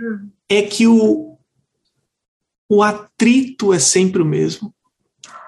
Hum. 0.00 0.28
É 0.48 0.62
que 0.62 0.86
o, 0.86 1.36
o 2.68 2.82
atrito 2.82 3.72
é 3.72 3.78
sempre 3.78 4.22
o 4.22 4.26
mesmo, 4.26 4.72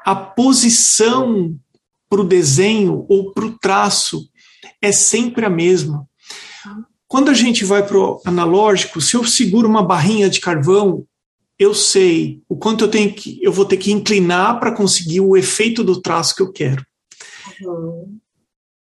a 0.05 0.17
posição 0.17 1.55
para 2.09 2.23
o 2.23 2.25
desenho 2.25 3.05
ou 3.11 3.33
para 3.33 3.45
o 3.45 3.59
traço 3.59 4.29
é 4.81 4.91
sempre 4.91 5.45
a 5.45 5.51
mesma. 5.51 6.08
Quando 7.09 7.31
a 7.31 7.35
gente 7.35 7.65
vai 7.65 7.85
para 7.85 7.99
o 7.99 8.21
analógico, 8.25 9.01
se 9.01 9.17
eu 9.17 9.25
seguro 9.25 9.67
uma 9.67 9.83
barrinha 9.83 10.29
de 10.29 10.41
carvão, 10.41 11.07
eu 11.59 11.75
sei 11.75 12.43
o 12.47 12.55
quanto 12.55 12.85
eu 12.85 12.89
tenho 12.89 13.13
que 13.13 13.41
eu 13.43 13.51
vou 13.51 13.65
ter 13.65 13.79
que 13.79 13.91
inclinar 13.91 14.61
para 14.61 14.75
conseguir 14.75 15.21
o 15.21 15.37
efeito 15.37 15.83
do 15.83 16.01
traço 16.01 16.37
que 16.37 16.43
eu 16.43 16.53
quero. 16.53 16.85
Uhum. 17.63 18.19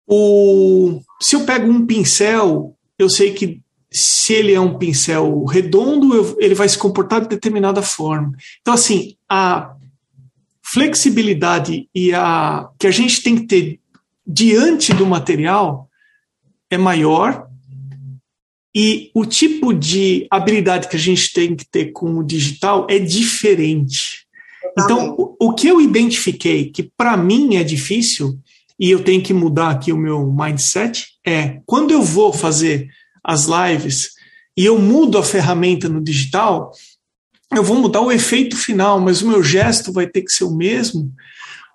O, 0.06 1.00
se 1.20 1.34
eu 1.34 1.44
pego 1.44 1.70
um 1.70 1.84
pincel, 1.84 2.76
eu 2.98 3.10
sei 3.10 3.32
que 3.32 3.60
se 3.90 4.32
ele 4.32 4.54
é 4.54 4.60
um 4.60 4.78
pincel 4.78 5.44
redondo, 5.44 6.14
eu, 6.14 6.36
ele 6.38 6.54
vai 6.54 6.68
se 6.68 6.78
comportar 6.78 7.20
de 7.20 7.28
determinada 7.28 7.82
forma. 7.82 8.32
Então, 8.60 8.72
assim, 8.72 9.16
a 9.28 9.74
flexibilidade 10.62 11.88
e 11.94 12.14
a 12.14 12.68
que 12.78 12.86
a 12.86 12.90
gente 12.90 13.22
tem 13.22 13.36
que 13.36 13.46
ter 13.46 13.80
diante 14.26 14.94
do 14.94 15.04
material 15.04 15.88
é 16.70 16.78
maior 16.78 17.48
e 18.74 19.10
o 19.14 19.26
tipo 19.26 19.72
de 19.72 20.26
habilidade 20.30 20.88
que 20.88 20.96
a 20.96 20.98
gente 20.98 21.32
tem 21.32 21.54
que 21.54 21.64
ter 21.64 21.92
com 21.92 22.18
o 22.18 22.24
digital 22.24 22.86
é 22.88 22.98
diferente. 22.98 24.26
Então, 24.78 25.14
o, 25.18 25.36
o 25.48 25.54
que 25.54 25.68
eu 25.68 25.80
identifiquei 25.80 26.70
que 26.70 26.82
para 26.82 27.16
mim 27.16 27.56
é 27.56 27.64
difícil 27.64 28.38
e 28.80 28.90
eu 28.90 29.04
tenho 29.04 29.22
que 29.22 29.34
mudar 29.34 29.70
aqui 29.70 29.92
o 29.92 29.98
meu 29.98 30.32
mindset 30.32 31.08
é 31.26 31.60
quando 31.66 31.90
eu 31.90 32.02
vou 32.02 32.32
fazer 32.32 32.88
as 33.22 33.46
lives 33.46 34.12
e 34.56 34.64
eu 34.64 34.78
mudo 34.78 35.18
a 35.18 35.22
ferramenta 35.22 35.88
no 35.88 36.02
digital, 36.02 36.72
eu 37.54 37.62
vou 37.62 37.76
mudar 37.76 38.00
o 38.00 38.10
efeito 38.10 38.56
final, 38.56 38.98
mas 38.98 39.22
o 39.22 39.28
meu 39.28 39.42
gesto 39.42 39.92
vai 39.92 40.06
ter 40.06 40.22
que 40.22 40.32
ser 40.32 40.44
o 40.44 40.54
mesmo. 40.54 41.12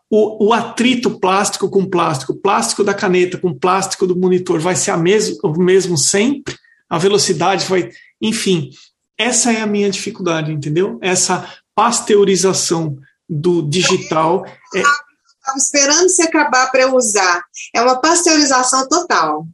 O, 0.10 0.48
o 0.48 0.54
atrito 0.54 1.20
plástico 1.20 1.70
com 1.70 1.86
plástico, 1.86 2.34
plástico 2.36 2.84
da 2.84 2.94
caneta 2.94 3.38
com 3.38 3.54
plástico 3.54 4.08
do 4.08 4.16
monitor 4.16 4.60
vai 4.60 4.76
ser 4.76 4.92
a 4.92 4.98
mesmo, 4.98 5.38
o 5.44 5.60
mesmo 5.60 5.98
sempre, 5.98 6.56
a 6.90 6.98
velocidade 6.98 7.66
vai. 7.66 7.90
Enfim, 8.22 8.70
essa 9.18 9.52
é 9.52 9.62
a 9.62 9.68
minha 9.68 9.90
dificuldade, 9.90 10.52
entendeu? 10.52 11.00
Essa 11.02 11.48
pasteurização 11.76 12.98
do 13.28 13.62
digital. 13.62 14.46
É... 14.76 14.80
Estava 14.80 15.58
esperando 15.58 16.10
se 16.10 16.22
acabar 16.24 16.70
para 16.72 16.82
eu 16.82 16.96
usar. 16.96 17.44
É 17.74 17.82
uma 17.82 18.00
pasteurização 18.00 18.88
total, 18.88 19.46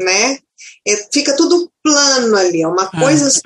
né? 0.00 0.38
É, 0.86 0.96
fica 1.12 1.36
tudo 1.36 1.70
plano 1.82 2.36
ali, 2.36 2.62
é 2.62 2.68
uma 2.68 2.90
é. 2.94 2.98
coisa. 2.98 3.40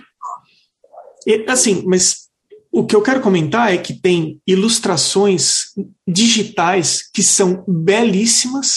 É. 1.26 1.50
Assim, 1.50 1.82
mas 1.86 2.28
o 2.72 2.86
que 2.86 2.94
eu 2.94 3.02
quero 3.02 3.20
comentar 3.20 3.74
é 3.74 3.78
que 3.78 3.94
tem 3.94 4.40
ilustrações 4.46 5.72
digitais 6.06 7.02
que 7.12 7.22
são 7.22 7.64
belíssimas, 7.66 8.76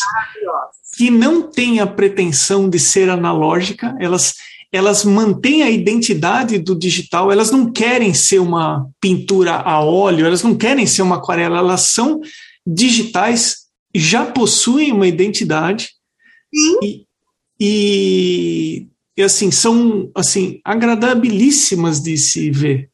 que 0.96 1.10
não 1.10 1.42
têm 1.42 1.80
a 1.80 1.88
pretensão 1.88 2.70
de 2.70 2.80
ser 2.80 3.10
analógica, 3.10 3.96
elas, 4.00 4.36
elas 4.72 5.04
mantêm 5.04 5.64
a 5.64 5.70
identidade 5.70 6.60
do 6.60 6.78
digital, 6.78 7.32
elas 7.32 7.52
não 7.52 7.72
querem 7.72 8.14
ser 8.14 8.40
uma 8.40 8.88
pintura 9.02 9.56
a 9.56 9.82
óleo, 9.82 10.26
elas 10.26 10.44
não 10.44 10.56
querem 10.56 10.86
ser 10.86 11.02
uma 11.02 11.18
aquarela, 11.18 11.58
elas 11.58 11.82
são 11.82 12.22
digitais, 12.66 13.64
já 13.94 14.26
possuem 14.26 14.92
uma 14.92 15.08
identidade 15.08 15.90
e, 16.82 17.06
e, 17.60 18.88
e, 19.18 19.24
assim 19.24 19.52
são 19.52 20.12
assim 20.16 20.60
agradabilíssimas 20.64 22.00
de 22.00 22.18
se 22.18 22.52
ver. 22.52 22.90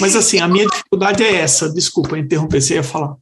Mas 0.00 0.16
assim, 0.16 0.38
a 0.38 0.48
minha 0.48 0.66
dificuldade 0.66 1.22
é 1.22 1.36
essa. 1.36 1.72
Desculpa 1.72 2.18
interromper, 2.18 2.60
você 2.60 2.74
ia 2.74 2.82
falar. 2.82 3.16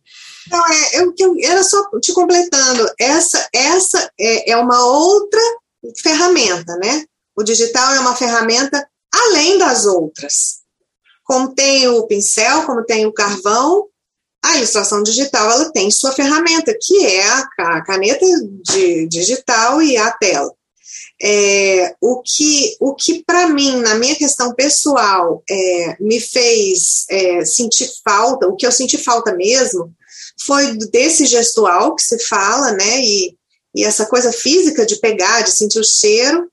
Não, 0.51 0.67
é, 0.67 1.01
eu, 1.01 1.15
eu 1.19 1.37
era 1.43 1.63
só 1.63 1.89
te 2.01 2.13
completando. 2.13 2.87
Essa, 2.99 3.49
essa 3.53 4.11
é, 4.19 4.53
é 4.53 4.57
uma 4.57 4.85
outra 4.87 5.41
ferramenta, 6.03 6.77
né? 6.77 7.05
O 7.37 7.43
digital 7.43 7.95
é 7.95 8.01
uma 8.01 8.17
ferramenta 8.17 8.87
além 9.13 9.59
das 9.59 9.87
outras. 9.87 10.63
Como 11.25 11.55
tem 11.55 11.89
o 11.89 12.07
pincel, 12.07 12.65
como 12.65 12.85
tem 12.85 13.07
o 13.07 13.13
carvão, 13.13 13.89
a 14.45 14.59
ilustração 14.59 15.03
digital 15.03 15.51
ela 15.51 15.73
tem 15.73 15.91
sua 15.91 16.13
ferramenta, 16.13 16.77
que 16.79 17.07
é 17.07 17.27
a 17.27 17.81
caneta 17.83 18.27
de, 18.63 19.07
digital 19.09 19.81
e 19.81 19.97
a 19.97 20.11
tela. 20.13 20.53
É, 21.23 21.95
o 22.01 22.21
que, 22.23 22.77
o 22.79 22.95
que 22.95 23.25
para 23.25 23.49
mim, 23.49 23.81
na 23.81 23.95
minha 23.95 24.15
questão 24.15 24.55
pessoal, 24.55 25.43
é, 25.49 25.97
me 25.99 26.21
fez 26.21 27.07
é, 27.09 27.45
sentir 27.47 27.91
falta, 28.05 28.47
o 28.47 28.55
que 28.55 28.67
eu 28.67 28.73
senti 28.73 28.99
falta 28.99 29.35
mesmo, 29.35 29.91
foi 30.41 30.77
desse 30.91 31.27
gestual 31.27 31.95
que 31.95 32.03
se 32.03 32.19
fala, 32.27 32.73
né? 32.73 33.01
E, 33.01 33.37
e 33.75 33.85
essa 33.85 34.07
coisa 34.07 34.33
física 34.33 34.87
de 34.87 34.97
pegar, 35.01 35.43
de 35.43 35.57
sentir 35.57 35.79
o 35.79 35.85
cheiro, 35.85 36.49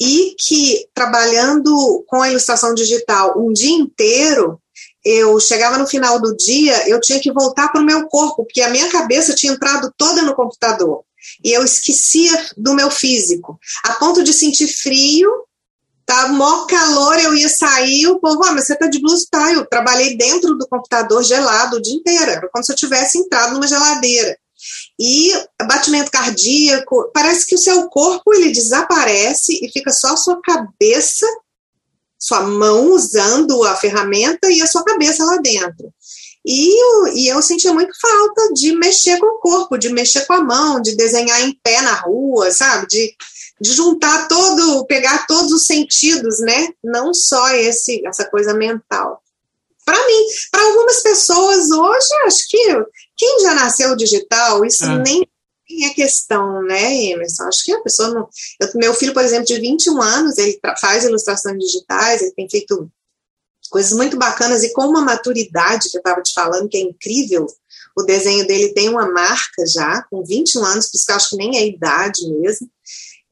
e 0.00 0.34
que 0.38 0.86
trabalhando 0.92 2.04
com 2.08 2.20
a 2.20 2.28
ilustração 2.28 2.74
digital 2.74 3.34
um 3.38 3.52
dia 3.52 3.70
inteiro, 3.70 4.60
eu 5.04 5.38
chegava 5.40 5.78
no 5.78 5.86
final 5.86 6.20
do 6.20 6.36
dia, 6.36 6.88
eu 6.88 7.00
tinha 7.00 7.20
que 7.20 7.32
voltar 7.32 7.68
para 7.68 7.80
o 7.80 7.84
meu 7.84 8.06
corpo, 8.06 8.44
porque 8.44 8.62
a 8.62 8.70
minha 8.70 8.88
cabeça 8.90 9.34
tinha 9.34 9.52
entrado 9.52 9.92
toda 9.96 10.22
no 10.22 10.34
computador. 10.34 11.04
E 11.44 11.52
eu 11.52 11.64
esquecia 11.64 12.32
do 12.56 12.74
meu 12.74 12.90
físico, 12.90 13.58
a 13.84 13.94
ponto 13.94 14.24
de 14.24 14.32
sentir 14.32 14.66
frio, 14.66 15.30
tá 16.04 16.28
maior 16.28 16.66
calor, 16.66 17.18
eu 17.18 17.34
ia 17.34 17.48
sair, 17.48 18.06
o 18.06 18.18
povo, 18.18 18.42
ah, 18.44 18.52
mas 18.52 18.66
você 18.66 18.76
tá 18.76 18.86
de 18.86 19.00
blusa, 19.00 19.26
tá, 19.30 19.52
eu 19.52 19.66
trabalhei 19.66 20.16
dentro 20.16 20.56
do 20.56 20.68
computador 20.68 21.22
gelado 21.22 21.76
o 21.76 21.82
dia 21.82 21.94
inteiro, 21.94 22.30
era 22.30 22.48
como 22.50 22.64
se 22.64 22.72
eu 22.72 22.76
tivesse 22.76 23.18
entrado 23.18 23.54
numa 23.54 23.66
geladeira. 23.66 24.36
E 25.00 25.32
batimento 25.66 26.10
cardíaco, 26.10 27.10
parece 27.12 27.46
que 27.46 27.54
o 27.54 27.58
seu 27.58 27.88
corpo 27.88 28.32
ele 28.32 28.52
desaparece 28.52 29.58
e 29.62 29.70
fica 29.72 29.90
só 29.90 30.12
a 30.12 30.16
sua 30.16 30.40
cabeça 30.40 31.26
sua 32.22 32.42
mão 32.42 32.92
usando 32.92 33.64
a 33.64 33.74
ferramenta 33.74 34.46
e 34.48 34.62
a 34.62 34.66
sua 34.68 34.84
cabeça 34.84 35.24
lá 35.24 35.38
dentro. 35.38 35.92
E 36.46 36.80
eu, 36.80 37.16
e 37.16 37.26
eu 37.26 37.42
sentia 37.42 37.72
muito 37.72 37.92
falta 38.00 38.52
de 38.54 38.76
mexer 38.76 39.18
com 39.18 39.26
o 39.26 39.40
corpo, 39.40 39.76
de 39.76 39.88
mexer 39.88 40.24
com 40.24 40.34
a 40.34 40.40
mão, 40.40 40.80
de 40.80 40.94
desenhar 40.94 41.40
em 41.42 41.52
pé 41.64 41.82
na 41.82 41.94
rua, 41.94 42.52
sabe? 42.52 42.86
De, 42.86 43.12
de 43.62 43.72
juntar 43.72 44.26
todo, 44.26 44.84
pegar 44.86 45.24
todos 45.28 45.52
os 45.52 45.66
sentidos, 45.66 46.40
né? 46.40 46.68
Não 46.82 47.14
só 47.14 47.54
esse, 47.54 48.04
essa 48.04 48.24
coisa 48.24 48.52
mental. 48.52 49.22
Para 49.84 50.04
mim, 50.04 50.26
para 50.50 50.62
algumas 50.62 51.00
pessoas 51.00 51.70
hoje, 51.70 52.08
acho 52.26 52.48
que 52.48 52.84
quem 53.16 53.40
já 53.42 53.54
nasceu 53.54 53.94
digital, 53.94 54.64
isso 54.64 54.84
é. 54.84 54.98
nem 54.98 55.28
é 55.84 55.90
questão, 55.90 56.60
né, 56.62 56.92
Emerson? 57.04 57.44
Acho 57.44 57.64
que 57.64 57.72
a 57.72 57.80
pessoa 57.80 58.10
não. 58.10 58.28
Eu, 58.60 58.68
meu 58.74 58.94
filho, 58.94 59.14
por 59.14 59.24
exemplo, 59.24 59.46
de 59.46 59.60
21 59.60 60.02
anos, 60.02 60.38
ele 60.38 60.58
faz 60.80 61.04
ilustrações 61.04 61.56
digitais, 61.58 62.20
ele 62.20 62.32
tem 62.32 62.50
feito 62.50 62.90
coisas 63.70 63.92
muito 63.92 64.18
bacanas 64.18 64.64
e 64.64 64.72
com 64.72 64.86
uma 64.86 65.02
maturidade 65.02 65.88
que 65.88 65.96
eu 65.96 66.00
estava 66.00 66.20
te 66.20 66.32
falando, 66.34 66.68
que 66.68 66.76
é 66.76 66.80
incrível. 66.80 67.46
O 67.96 68.02
desenho 68.02 68.46
dele 68.46 68.72
tem 68.74 68.88
uma 68.88 69.10
marca 69.10 69.64
já, 69.66 70.02
com 70.10 70.24
21 70.24 70.64
anos, 70.64 70.88
por 70.88 70.96
isso 70.96 71.06
que 71.06 71.12
eu 71.12 71.16
acho 71.16 71.30
que 71.30 71.36
nem 71.36 71.58
é 71.58 71.66
idade 71.66 72.28
mesmo. 72.28 72.68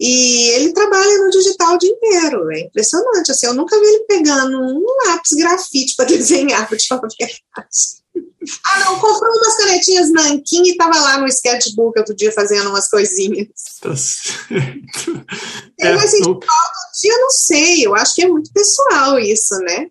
E 0.00 0.48
ele 0.52 0.72
trabalha 0.72 1.18
no 1.18 1.30
digital 1.30 1.74
o 1.74 1.78
dia 1.78 1.90
inteiro. 1.90 2.50
É 2.52 2.60
impressionante. 2.60 3.30
Assim, 3.30 3.46
eu 3.46 3.54
nunca 3.54 3.78
vi 3.78 3.86
ele 3.86 4.04
pegando 4.04 4.58
um 4.58 4.84
lápis 5.06 5.36
grafite 5.36 5.94
para 5.94 6.06
desenhar, 6.08 6.66
para 6.66 6.78
te 6.78 6.86
falar. 6.86 7.02
Ah, 8.66 8.80
não, 8.80 8.98
comprou 8.98 9.30
umas 9.30 9.56
canetinhas 9.58 10.10
nanquim 10.10 10.62
e 10.66 10.76
tava 10.76 10.98
lá 10.98 11.18
no 11.18 11.26
sketchbook 11.26 11.98
outro 11.98 12.16
dia 12.16 12.32
fazendo 12.32 12.70
umas 12.70 12.88
coisinhas. 12.88 13.48
Tá 13.82 13.94
certo. 13.94 15.24
É, 15.78 15.92
mas 15.92 16.04
assim, 16.04 16.22
eu... 16.22 16.40
dia, 17.00 17.18
não 17.18 17.30
sei, 17.30 17.86
eu 17.86 17.94
acho 17.94 18.14
que 18.14 18.22
é 18.22 18.28
muito 18.28 18.50
pessoal 18.52 19.18
isso, 19.18 19.54
né? 19.58 19.86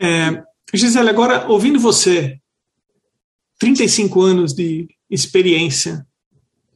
É. 0.00 0.26
É, 0.28 0.42
Gisele, 0.74 1.08
agora, 1.08 1.48
ouvindo 1.48 1.78
você, 1.78 2.36
35 3.60 4.20
anos 4.20 4.52
de 4.52 4.88
experiência, 5.08 6.04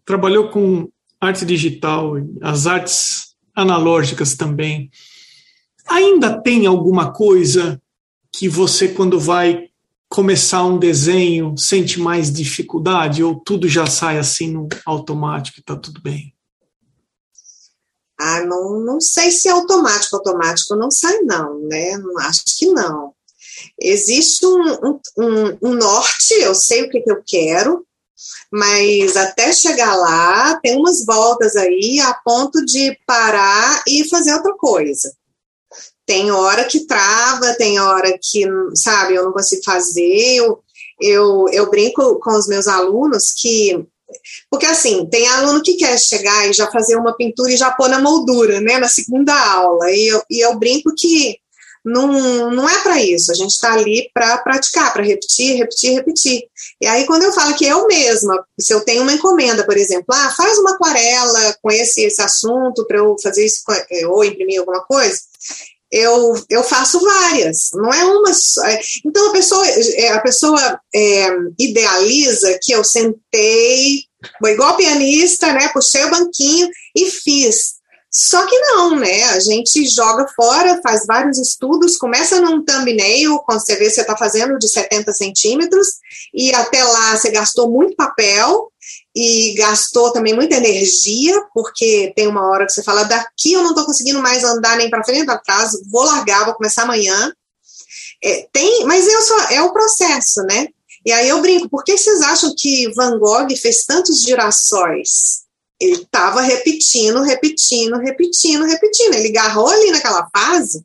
trabalhou 0.07 0.51
com 0.51 0.89
arte 1.21 1.45
digital, 1.45 2.15
as 2.41 2.67
artes 2.67 3.35
analógicas 3.55 4.35
também. 4.35 4.91
Ainda 5.87 6.41
tem 6.41 6.67
alguma 6.67 7.13
coisa 7.13 7.81
que 8.33 8.49
você, 8.49 8.89
quando 8.89 9.19
vai 9.19 9.69
começar 10.09 10.65
um 10.65 10.79
desenho 10.79 11.55
sente 11.57 12.01
mais 12.01 12.33
dificuldade 12.33 13.23
ou 13.23 13.39
tudo 13.39 13.69
já 13.69 13.87
sai 13.87 14.19
assim 14.19 14.51
no 14.51 14.69
automático 14.85 15.59
e 15.59 15.61
está 15.61 15.77
tudo 15.77 16.01
bem? 16.03 16.35
Ah, 18.19 18.45
não, 18.45 18.81
não 18.81 19.01
sei 19.01 19.31
se 19.31 19.49
é 19.49 19.53
automático, 19.53 20.17
automático 20.17 20.77
não 20.77 20.91
sai 20.91 21.21
não, 21.21 21.61
né? 21.61 21.97
Não, 21.97 22.19
acho 22.19 22.43
que 22.59 22.67
não. 22.67 23.15
Existe 23.81 24.45
um, 24.45 25.01
um, 25.17 25.59
um 25.63 25.75
norte, 25.75 26.35
eu 26.35 26.55
sei 26.55 26.83
o 26.83 26.91
que, 26.91 27.01
que 27.01 27.11
eu 27.11 27.23
quero, 27.27 27.87
mas 28.53 29.17
até 29.17 29.53
chegar 29.53 29.95
lá 29.97 30.59
tem 30.63 30.77
umas 30.77 31.05
voltas 31.05 31.57
aí 31.57 32.01
a 32.01 32.15
ponto 32.15 32.65
de 32.65 32.99
parar 33.07 33.83
e 33.87 34.09
fazer 34.09 34.35
outra 34.35 34.55
coisa. 34.55 35.13
Tem 36.07 36.31
hora 36.31 36.65
que 36.65 36.87
trava, 36.87 37.55
tem 37.55 37.79
hora 37.79 38.19
que, 38.21 38.45
sabe, 38.75 39.15
eu 39.15 39.25
não 39.25 39.33
consigo 39.33 39.63
fazer. 39.65 40.35
Eu, 40.35 40.59
eu, 41.01 41.47
eu 41.53 41.71
brinco 41.71 42.19
com 42.21 42.33
os 42.33 42.49
meus 42.49 42.67
alunos 42.67 43.33
que 43.37 43.87
porque 44.51 44.67
assim, 44.67 45.07
tem 45.07 45.29
aluno 45.29 45.63
que 45.63 45.77
quer 45.77 45.99
chegar 45.99 46.49
e 46.49 46.53
já 46.53 46.71
fazer 46.71 46.97
uma 46.97 47.17
pintura 47.17 47.53
e 47.53 47.57
já 47.57 47.71
pôr 47.71 47.89
na 47.89 48.01
moldura, 48.01 48.61
né, 48.61 48.79
na 48.79 48.89
segunda 48.89 49.33
aula. 49.33 49.91
E 49.91 50.09
eu, 50.09 50.23
e 50.29 50.45
eu 50.45 50.59
brinco 50.59 50.93
que 50.97 51.39
não, 51.85 52.51
não 52.51 52.69
é 52.69 52.81
para 52.81 53.03
isso. 53.03 53.31
A 53.31 53.35
gente 53.35 53.51
está 53.51 53.73
ali 53.73 54.11
para 54.13 54.39
praticar, 54.39 54.93
para 54.93 55.03
repetir, 55.03 55.57
repetir, 55.57 55.95
repetir. 55.95 56.43
E 56.81 56.87
aí, 56.87 57.07
quando 57.07 57.23
eu 57.23 57.33
falo 57.33 57.55
que 57.55 57.67
eu 57.67 57.87
mesma, 57.87 58.45
se 58.59 58.73
eu 58.73 58.81
tenho 58.83 59.03
uma 59.03 59.13
encomenda, 59.13 59.65
por 59.65 59.77
exemplo, 59.77 60.07
ah, 60.11 60.35
faz 60.37 60.59
uma 60.59 60.73
aquarela 60.73 61.57
com 61.63 61.71
esse, 61.71 62.03
esse 62.03 62.21
assunto 62.21 62.87
para 62.87 62.99
eu 62.99 63.17
fazer 63.23 63.45
isso, 63.45 63.63
eh, 63.91 64.07
ou 64.07 64.25
imprimir 64.25 64.61
alguma 64.61 64.83
coisa, 64.83 65.19
eu, 65.91 66.35
eu 66.49 66.63
faço 66.63 67.01
várias, 67.01 67.71
não 67.73 67.93
é 67.93 68.05
uma 68.05 68.33
só. 68.33 68.65
É, 68.65 68.81
então 69.05 69.29
a 69.29 69.33
pessoa, 69.33 69.67
é, 69.67 70.09
a 70.11 70.21
pessoa 70.21 70.81
é, 70.95 71.29
idealiza 71.59 72.59
que 72.63 72.73
eu 72.73 72.85
sentei, 72.85 74.05
igual 74.45 74.77
pianista, 74.77 75.53
né? 75.53 75.69
Puxei 75.73 76.05
o 76.05 76.11
banquinho 76.11 76.69
e 76.95 77.11
fiz. 77.11 77.80
Só 78.11 78.45
que 78.45 78.59
não, 78.59 78.97
né? 78.97 79.23
A 79.25 79.39
gente 79.39 79.87
joga 79.89 80.27
fora, 80.35 80.81
faz 80.83 81.07
vários 81.07 81.39
estudos, 81.39 81.97
começa 81.97 82.41
num 82.41 82.65
thumbnail, 82.65 83.39
quando 83.47 83.61
você 83.61 83.77
vê 83.77 83.89
você 83.89 84.01
está 84.01 84.17
fazendo 84.17 84.59
de 84.59 84.69
70 84.69 85.13
centímetros, 85.13 85.87
e 86.35 86.53
até 86.53 86.83
lá 86.83 87.17
você 87.17 87.31
gastou 87.31 87.71
muito 87.71 87.95
papel 87.95 88.73
e 89.15 89.55
gastou 89.55 90.13
também 90.13 90.35
muita 90.35 90.57
energia, 90.57 91.41
porque 91.55 92.13
tem 92.17 92.27
uma 92.27 92.49
hora 92.51 92.67
que 92.67 92.73
você 92.73 92.83
fala, 92.83 93.05
daqui 93.05 93.53
eu 93.53 93.63
não 93.63 93.71
estou 93.71 93.87
conseguindo 93.87 94.21
mais 94.21 94.43
andar 94.43 94.77
nem 94.77 94.91
para 94.91 95.05
frente 95.05 95.19
nem 95.19 95.27
para 95.27 95.39
trás, 95.39 95.71
vou 95.89 96.05
largar, 96.05 96.45
vou 96.47 96.55
começar 96.55 96.83
amanhã. 96.83 97.33
É, 98.23 98.49
tem, 98.53 98.85
mas 98.87 99.07
eu 99.07 99.23
só, 99.23 99.39
é 99.51 99.63
o 99.63 99.73
processo, 99.73 100.43
né? 100.43 100.67
E 101.07 101.13
aí 101.13 101.29
eu 101.29 101.41
brinco, 101.41 101.69
por 101.69 101.85
que 101.85 101.97
vocês 101.97 102.21
acham 102.23 102.53
que 102.57 102.93
Van 102.95 103.19
Gogh 103.19 103.49
fez 103.57 103.85
tantos 103.85 104.23
girassóis? 104.23 105.49
Ele 105.81 106.03
estava 106.03 106.43
repetindo, 106.43 107.23
repetindo, 107.23 107.97
repetindo, 107.97 108.65
repetindo. 108.65 109.15
Ele 109.15 109.29
agarrou 109.29 109.69
ali 109.69 109.91
naquela 109.91 110.29
fase 110.35 110.85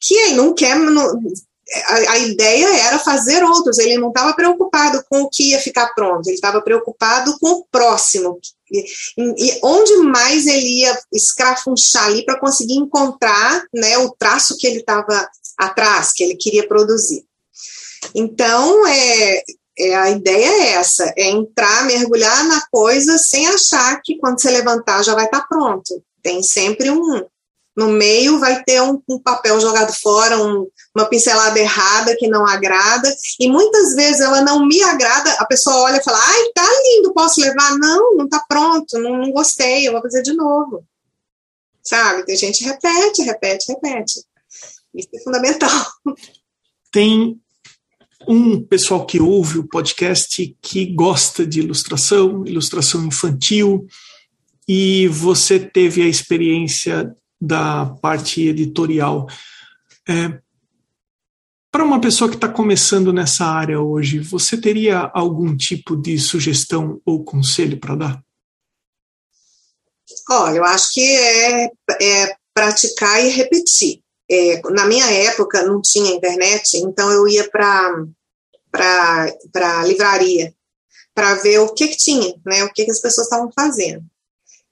que 0.00 0.14
ele 0.14 0.34
não 0.34 0.54
quer. 0.54 0.76
Não, 0.76 1.20
a, 1.86 2.12
a, 2.12 2.18
ideia 2.18 2.66
era 2.86 2.98
fazer 2.98 3.42
outros, 3.42 3.78
ele 3.78 3.96
não 3.96 4.08
estava 4.08 4.34
preocupado 4.34 5.02
com 5.08 5.22
o 5.22 5.30
que 5.30 5.50
ia 5.50 5.58
ficar 5.58 5.92
pronto, 5.94 6.26
ele 6.26 6.34
estava 6.34 6.60
preocupado 6.60 7.36
com 7.38 7.48
o 7.48 7.66
próximo. 7.70 8.38
E, 8.70 8.84
e, 9.18 9.58
onde 9.62 9.96
mais 9.98 10.46
ele 10.46 10.80
ia 10.80 10.98
escrafunchar 11.12 12.06
ali 12.06 12.24
para 12.24 12.38
conseguir 12.38 12.74
encontrar 12.74 13.64
né, 13.72 13.96
o 13.98 14.10
traço 14.10 14.56
que 14.58 14.66
ele 14.66 14.80
estava 14.80 15.28
atrás, 15.56 16.12
que 16.12 16.22
ele 16.22 16.36
queria 16.36 16.66
produzir. 16.66 17.24
Então, 18.14 18.86
é, 18.86 19.42
é, 19.78 19.94
a 19.94 20.10
ideia 20.10 20.46
é 20.46 20.72
essa, 20.74 21.12
é 21.16 21.30
entrar, 21.30 21.86
mergulhar 21.86 22.44
na 22.46 22.64
coisa 22.70 23.18
sem 23.18 23.46
achar 23.48 24.00
que 24.02 24.18
quando 24.18 24.40
você 24.40 24.50
levantar 24.50 25.02
já 25.02 25.14
vai 25.14 25.24
estar 25.24 25.40
tá 25.40 25.46
pronto. 25.48 26.02
Tem 26.22 26.42
sempre 26.42 26.90
um. 26.90 27.24
No 27.76 27.88
meio 27.88 28.38
vai 28.38 28.62
ter 28.62 28.80
um, 28.80 29.02
um 29.08 29.18
papel 29.18 29.60
jogado 29.60 29.92
fora, 29.92 30.40
um, 30.40 30.68
uma 30.94 31.06
pincelada 31.06 31.58
errada 31.58 32.16
que 32.16 32.28
não 32.28 32.46
agrada, 32.46 33.12
e 33.40 33.50
muitas 33.50 33.94
vezes 33.94 34.20
ela 34.20 34.42
não 34.42 34.64
me 34.64 34.80
agrada, 34.82 35.32
a 35.32 35.44
pessoa 35.44 35.82
olha 35.82 35.96
e 35.96 36.04
fala, 36.04 36.18
ai, 36.22 36.44
tá 36.54 36.62
lindo, 36.62 37.12
posso 37.12 37.40
levar? 37.40 37.76
Não, 37.76 38.16
não 38.16 38.28
tá 38.28 38.44
pronto, 38.48 38.96
não, 39.00 39.16
não 39.16 39.32
gostei, 39.32 39.88
eu 39.88 39.92
vou 39.92 40.00
fazer 40.02 40.22
de 40.22 40.34
novo. 40.34 40.84
Sabe? 41.82 42.24
Tem 42.24 42.36
gente 42.36 42.62
repete, 42.62 43.22
repete, 43.22 43.72
repete. 43.72 44.24
Isso 44.94 45.08
é 45.12 45.20
fundamental. 45.20 45.84
Tem 46.92 47.36
um 48.28 48.62
pessoal 48.62 49.04
que 49.04 49.20
ouve 49.20 49.58
o 49.58 49.68
podcast 49.68 50.56
que 50.60 50.86
gosta 50.86 51.46
de 51.46 51.60
ilustração, 51.60 52.44
ilustração 52.46 53.04
infantil, 53.06 53.86
e 54.68 55.08
você 55.08 55.58
teve 55.58 56.02
a 56.02 56.08
experiência 56.08 57.14
da 57.40 57.86
parte 57.86 58.42
editorial. 58.42 59.26
É, 60.08 60.40
Para 61.70 61.84
uma 61.84 62.00
pessoa 62.00 62.30
que 62.30 62.36
está 62.36 62.48
começando 62.48 63.12
nessa 63.12 63.44
área 63.44 63.80
hoje, 63.80 64.20
você 64.20 64.56
teria 64.56 65.10
algum 65.12 65.56
tipo 65.56 65.96
de 65.96 66.18
sugestão 66.18 67.00
ou 67.04 67.24
conselho 67.24 67.78
para 67.78 67.96
dar? 67.96 68.24
Olha, 70.30 70.58
eu 70.58 70.64
acho 70.64 70.92
que 70.92 71.00
é, 71.00 71.64
é 72.00 72.36
praticar 72.54 73.24
e 73.24 73.30
repetir. 73.30 74.03
É, 74.30 74.60
na 74.70 74.86
minha 74.86 75.10
época 75.10 75.62
não 75.62 75.80
tinha 75.82 76.14
internet, 76.14 76.78
então 76.78 77.10
eu 77.10 77.28
ia 77.28 77.48
para 77.50 78.06
a 79.54 79.84
livraria 79.84 80.54
para 81.14 81.34
ver 81.36 81.58
o 81.60 81.72
que, 81.72 81.88
que 81.88 81.96
tinha, 81.96 82.34
né, 82.44 82.64
o 82.64 82.72
que, 82.72 82.84
que 82.84 82.90
as 82.90 83.00
pessoas 83.00 83.26
estavam 83.26 83.50
fazendo. 83.54 84.02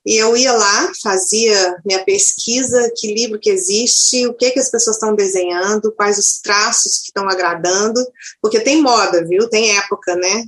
E 0.05 0.21
eu 0.21 0.35
ia 0.35 0.51
lá, 0.51 0.91
fazia 1.01 1.77
minha 1.85 2.03
pesquisa, 2.03 2.91
que 2.97 3.13
livro 3.13 3.39
que 3.39 3.49
existe, 3.49 4.27
o 4.27 4.33
que, 4.33 4.51
que 4.51 4.59
as 4.59 4.69
pessoas 4.69 4.97
estão 4.97 5.15
desenhando, 5.15 5.93
quais 5.93 6.17
os 6.17 6.41
traços 6.41 6.99
que 6.99 7.05
estão 7.05 7.29
agradando, 7.29 8.05
porque 8.41 8.59
tem 8.59 8.81
moda, 8.81 9.25
viu? 9.25 9.49
Tem 9.49 9.77
época, 9.77 10.15
né? 10.17 10.45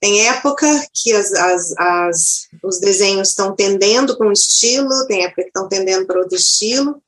Tem 0.00 0.26
época 0.26 0.66
que 0.92 1.12
as, 1.12 1.32
as, 1.32 1.72
as 1.78 2.48
os 2.64 2.80
desenhos 2.80 3.28
estão 3.28 3.54
tendendo 3.54 4.18
para 4.18 4.28
um 4.28 4.32
estilo, 4.32 5.06
tem 5.06 5.24
época 5.24 5.42
que 5.42 5.48
estão 5.48 5.68
tendendo 5.68 6.06
para 6.06 6.18
outro 6.18 6.36
estilo, 6.36 7.00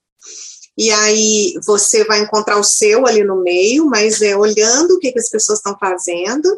e 0.78 0.90
aí 0.90 1.54
você 1.64 2.04
vai 2.04 2.20
encontrar 2.20 2.58
o 2.58 2.64
seu 2.64 3.06
ali 3.06 3.24
no 3.24 3.42
meio, 3.42 3.86
mas 3.86 4.20
é 4.20 4.36
olhando 4.36 4.92
o 4.92 4.98
que, 4.98 5.10
que 5.10 5.18
as 5.18 5.30
pessoas 5.30 5.58
estão 5.58 5.76
fazendo 5.78 6.48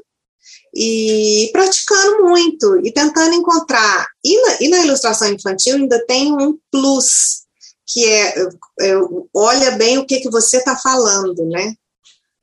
e 0.74 1.48
praticando 1.52 2.24
muito 2.24 2.80
e 2.84 2.92
tentando 2.92 3.34
encontrar. 3.34 4.08
E 4.24 4.42
na, 4.42 4.56
e 4.60 4.68
na 4.68 4.84
ilustração 4.84 5.32
infantil 5.32 5.76
ainda 5.76 6.04
tem 6.06 6.32
um 6.32 6.58
plus, 6.70 7.44
que 7.86 8.04
é, 8.04 8.38
é 8.80 8.94
olha 9.32 9.72
bem 9.72 9.98
o 9.98 10.06
que, 10.06 10.20
que 10.20 10.30
você 10.30 10.58
está 10.58 10.76
falando, 10.76 11.44
né? 11.46 11.74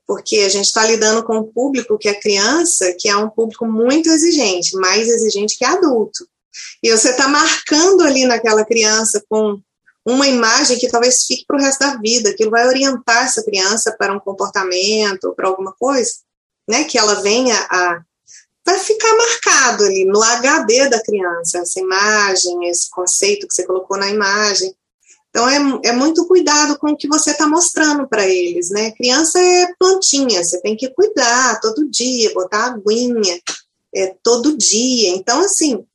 Porque 0.08 0.38
a 0.38 0.50
gente 0.50 0.66
está 0.66 0.86
lidando 0.86 1.24
com 1.24 1.40
um 1.40 1.52
público 1.52 1.98
que 1.98 2.08
é 2.08 2.14
criança, 2.14 2.96
que 2.98 3.10
é 3.10 3.18
um 3.18 3.30
público 3.30 3.66
muito 3.66 4.10
exigente, 4.10 4.78
mais 4.78 5.10
exigente 5.10 5.58
que 5.58 5.66
adulto. 5.66 6.26
E 6.82 6.90
você 6.90 7.10
está 7.10 7.28
marcando 7.28 8.02
ali 8.04 8.26
naquela 8.26 8.64
criança 8.64 9.22
com 9.28 9.60
uma 10.06 10.28
imagem 10.28 10.78
que 10.78 10.88
talvez 10.88 11.24
fique 11.26 11.46
para 11.48 11.58
o 11.58 11.62
resto 11.62 11.80
da 11.80 11.98
vida, 11.98 12.34
que 12.36 12.48
vai 12.48 12.68
orientar 12.68 13.26
essa 13.26 13.44
criança 13.44 13.96
para 13.98 14.14
um 14.14 14.20
comportamento, 14.20 15.34
para 15.36 15.48
alguma 15.48 15.74
coisa, 15.74 16.12
né? 16.68 16.84
Que 16.84 16.98
ela 16.98 17.22
venha 17.22 17.56
a 17.70 18.02
vai 18.66 18.80
ficar 18.80 19.16
marcado 19.16 19.84
ali 19.84 20.06
no 20.06 20.22
HD 20.24 20.90
da 20.90 21.00
criança, 21.00 21.60
essa 21.60 21.80
imagem, 21.80 22.68
esse 22.68 22.90
conceito 22.90 23.48
que 23.48 23.54
você 23.54 23.64
colocou 23.64 23.96
na 23.96 24.10
imagem. 24.10 24.76
Então, 25.30 25.48
é, 25.48 25.90
é 25.90 25.92
muito 25.92 26.26
cuidado 26.26 26.80
com 26.80 26.92
o 26.92 26.98
que 26.98 27.08
você 27.08 27.32
está 27.32 27.48
mostrando 27.48 28.08
para 28.08 28.28
eles, 28.28 28.72
né? 28.72 28.90
Criança 28.92 29.40
é 29.40 29.68
plantinha, 29.78 30.44
você 30.44 30.60
tem 30.62 30.76
que 30.76 30.90
cuidar 30.90 31.60
todo 31.60 31.90
dia, 31.92 32.34
botar 32.34 32.66
aguinha 32.66 33.40
é, 33.94 34.16
todo 34.24 34.58
dia. 34.58 35.10
Então, 35.10 35.42
assim, 35.42 35.86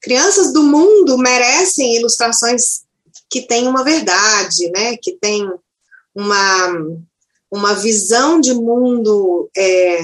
crianças 0.00 0.52
do 0.52 0.64
mundo 0.64 1.16
merecem 1.18 1.94
ilustrações 1.94 2.85
que 3.30 3.42
têm 3.42 3.66
uma 3.66 3.84
verdade, 3.84 4.70
né? 4.70 4.96
Que 4.96 5.12
tem 5.12 5.48
uma, 6.14 6.68
uma 7.50 7.74
visão 7.74 8.40
de 8.40 8.54
mundo 8.54 9.50
é, 9.56 10.00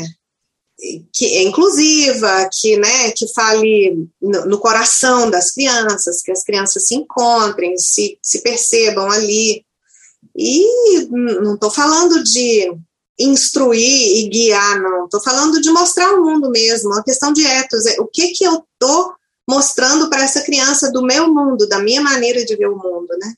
que 1.13 1.27
é 1.37 1.43
inclusiva, 1.43 2.49
que, 2.53 2.77
né, 2.77 3.13
que 3.13 3.33
fale 3.33 4.09
no, 4.21 4.47
no, 4.47 4.59
coração 4.59 5.31
das 5.31 5.53
crianças, 5.53 6.23
que 6.23 6.33
as 6.33 6.43
crianças 6.43 6.87
se 6.87 6.95
encontrem, 6.95 7.79
se, 7.79 8.19
se 8.21 8.43
percebam 8.43 9.11
ali. 9.11 9.65
E 10.37 11.07
não 11.11 11.55
estou 11.55 11.71
falando 11.71 12.23
de 12.25 12.75
instruir 13.19 14.19
e 14.19 14.29
guiar, 14.29 14.81
não. 14.81 15.05
Estou 15.05 15.23
falando 15.23 15.61
de 15.61 15.71
mostrar 15.71 16.15
o 16.15 16.25
mundo 16.25 16.51
mesmo, 16.51 16.91
uma 16.91 17.05
questão 17.05 17.33
de 17.33 17.47
etos. 17.47 17.87
É, 17.87 18.01
o 18.01 18.07
que, 18.07 18.33
que 18.33 18.45
eu 18.45 18.65
estou 18.73 19.15
mostrando 19.49 20.09
para 20.09 20.23
essa 20.23 20.43
criança 20.43 20.91
do 20.91 21.03
meu 21.03 21.33
mundo, 21.33 21.69
da 21.69 21.79
minha 21.79 22.01
maneira 22.01 22.45
de 22.45 22.57
ver 22.57 22.69
o 22.69 22.77
mundo, 22.77 23.09
né? 23.19 23.35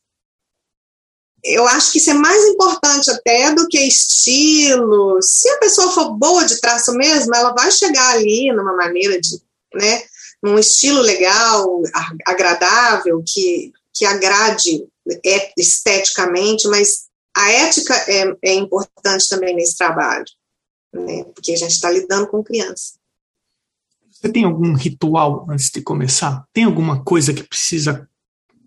eu 1.44 1.66
acho 1.68 1.92
que 1.92 1.98
isso 1.98 2.10
é 2.10 2.14
mais 2.14 2.42
importante 2.46 3.11
até 3.11 3.55
do 3.55 3.68
que 3.68 3.78
estilo. 3.78 5.18
Se 5.20 5.48
a 5.50 5.59
pessoa 5.59 5.92
for 5.92 6.14
boa 6.14 6.44
de 6.44 6.59
traço 6.59 6.92
mesmo, 6.94 7.34
ela 7.34 7.52
vai 7.52 7.70
chegar 7.70 8.14
ali 8.14 8.50
numa 8.50 8.74
maneira 8.74 9.20
de, 9.20 9.40
né, 9.74 10.02
num 10.42 10.59
estilo 10.59 11.00
legal, 11.00 11.82
agradável, 12.26 13.22
que, 13.26 13.72
que 13.92 14.07
agrade 14.07 14.88
esteticamente, 15.57 16.66
mas 16.66 17.09
a 17.36 17.50
ética 17.50 17.94
é, 18.09 18.36
é 18.42 18.55
importante 18.55 19.28
também 19.28 19.55
nesse 19.55 19.76
trabalho, 19.76 20.24
né, 20.94 21.24
porque 21.34 21.52
a 21.52 21.57
gente 21.57 21.72
está 21.72 21.90
lidando 21.90 22.26
com 22.28 22.42
criança. 22.42 22.94
Você 24.25 24.33
tem 24.33 24.45
algum 24.45 24.72
ritual 24.72 25.47
antes 25.51 25.70
de 25.70 25.83
começar? 25.83 26.47
Tem 26.51 26.64
alguma 26.64 27.05
coisa 27.05 27.35
que 27.35 27.43
precisa, 27.43 28.09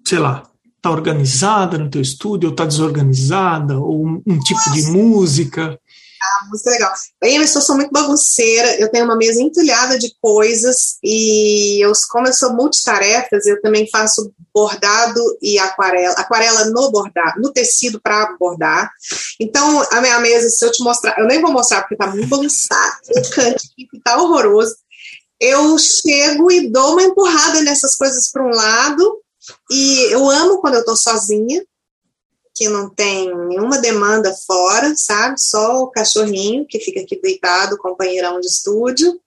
sei 0.07 0.19
lá, 0.19 0.43
está 0.75 0.91
organizada 0.91 1.79
no 1.79 1.89
teu 1.89 1.99
estúdio 1.99 2.49
ou 2.49 2.53
está 2.53 2.63
desorganizada 2.63 3.79
ou 3.79 4.05
um, 4.05 4.21
um 4.27 4.37
tipo 4.37 4.71
de 4.71 4.83
música? 4.91 5.79
a 6.21 6.45
música 6.49 6.69
é 6.69 6.73
legal. 6.73 6.93
Bem, 7.21 7.37
eu 7.37 7.47
sou 7.47 7.75
muito 7.75 7.91
bagunceira, 7.91 8.79
eu 8.79 8.89
tenho 8.89 9.05
uma 9.05 9.15
mesa 9.15 9.41
entulhada 9.41 9.97
de 9.97 10.13
coisas 10.21 10.97
e 11.03 11.83
eu, 11.83 11.91
como 12.09 12.27
eu 12.27 12.33
sou 12.33 12.53
multitarefas, 12.53 13.45
eu 13.45 13.61
também 13.61 13.89
faço 13.89 14.31
bordado 14.53 15.21
e 15.41 15.57
aquarela, 15.59 16.13
aquarela 16.13 16.65
no 16.65 16.91
bordado, 16.91 17.41
no 17.41 17.51
tecido 17.51 17.99
para 18.01 18.35
bordar. 18.39 18.91
Então, 19.39 19.85
a 19.91 20.01
minha 20.01 20.19
mesa, 20.19 20.49
se 20.49 20.65
eu 20.65 20.71
te 20.71 20.83
mostrar, 20.83 21.17
eu 21.17 21.27
nem 21.27 21.41
vou 21.41 21.51
mostrar 21.51 21.81
porque 21.81 21.95
tá 21.95 22.07
muito 22.07 22.27
bagunçado, 22.27 22.97
o 23.09 23.29
cantinho 23.29 24.01
tá 24.03 24.21
horroroso. 24.21 24.75
Eu 25.39 25.77
chego 25.77 26.51
e 26.51 26.69
dou 26.69 26.93
uma 26.93 27.03
empurrada 27.03 27.61
nessas 27.61 27.95
coisas 27.95 28.31
para 28.31 28.45
um 28.45 28.49
lado 28.49 29.21
e 29.71 30.13
eu 30.13 30.29
amo 30.29 30.59
quando 30.59 30.75
eu 30.75 30.85
tô 30.85 30.95
sozinha, 30.95 31.63
que 32.55 32.67
não 32.67 32.89
tem 32.89 33.33
nenhuma 33.47 33.77
demanda 33.77 34.33
fora, 34.45 34.93
sabe? 34.95 35.35
Só 35.39 35.83
o 35.83 35.91
cachorrinho 35.91 36.65
que 36.67 36.79
fica 36.79 37.01
aqui 37.01 37.19
deitado, 37.21 37.77
companheirão 37.77 38.39
de 38.39 38.47
estúdio. 38.47 39.19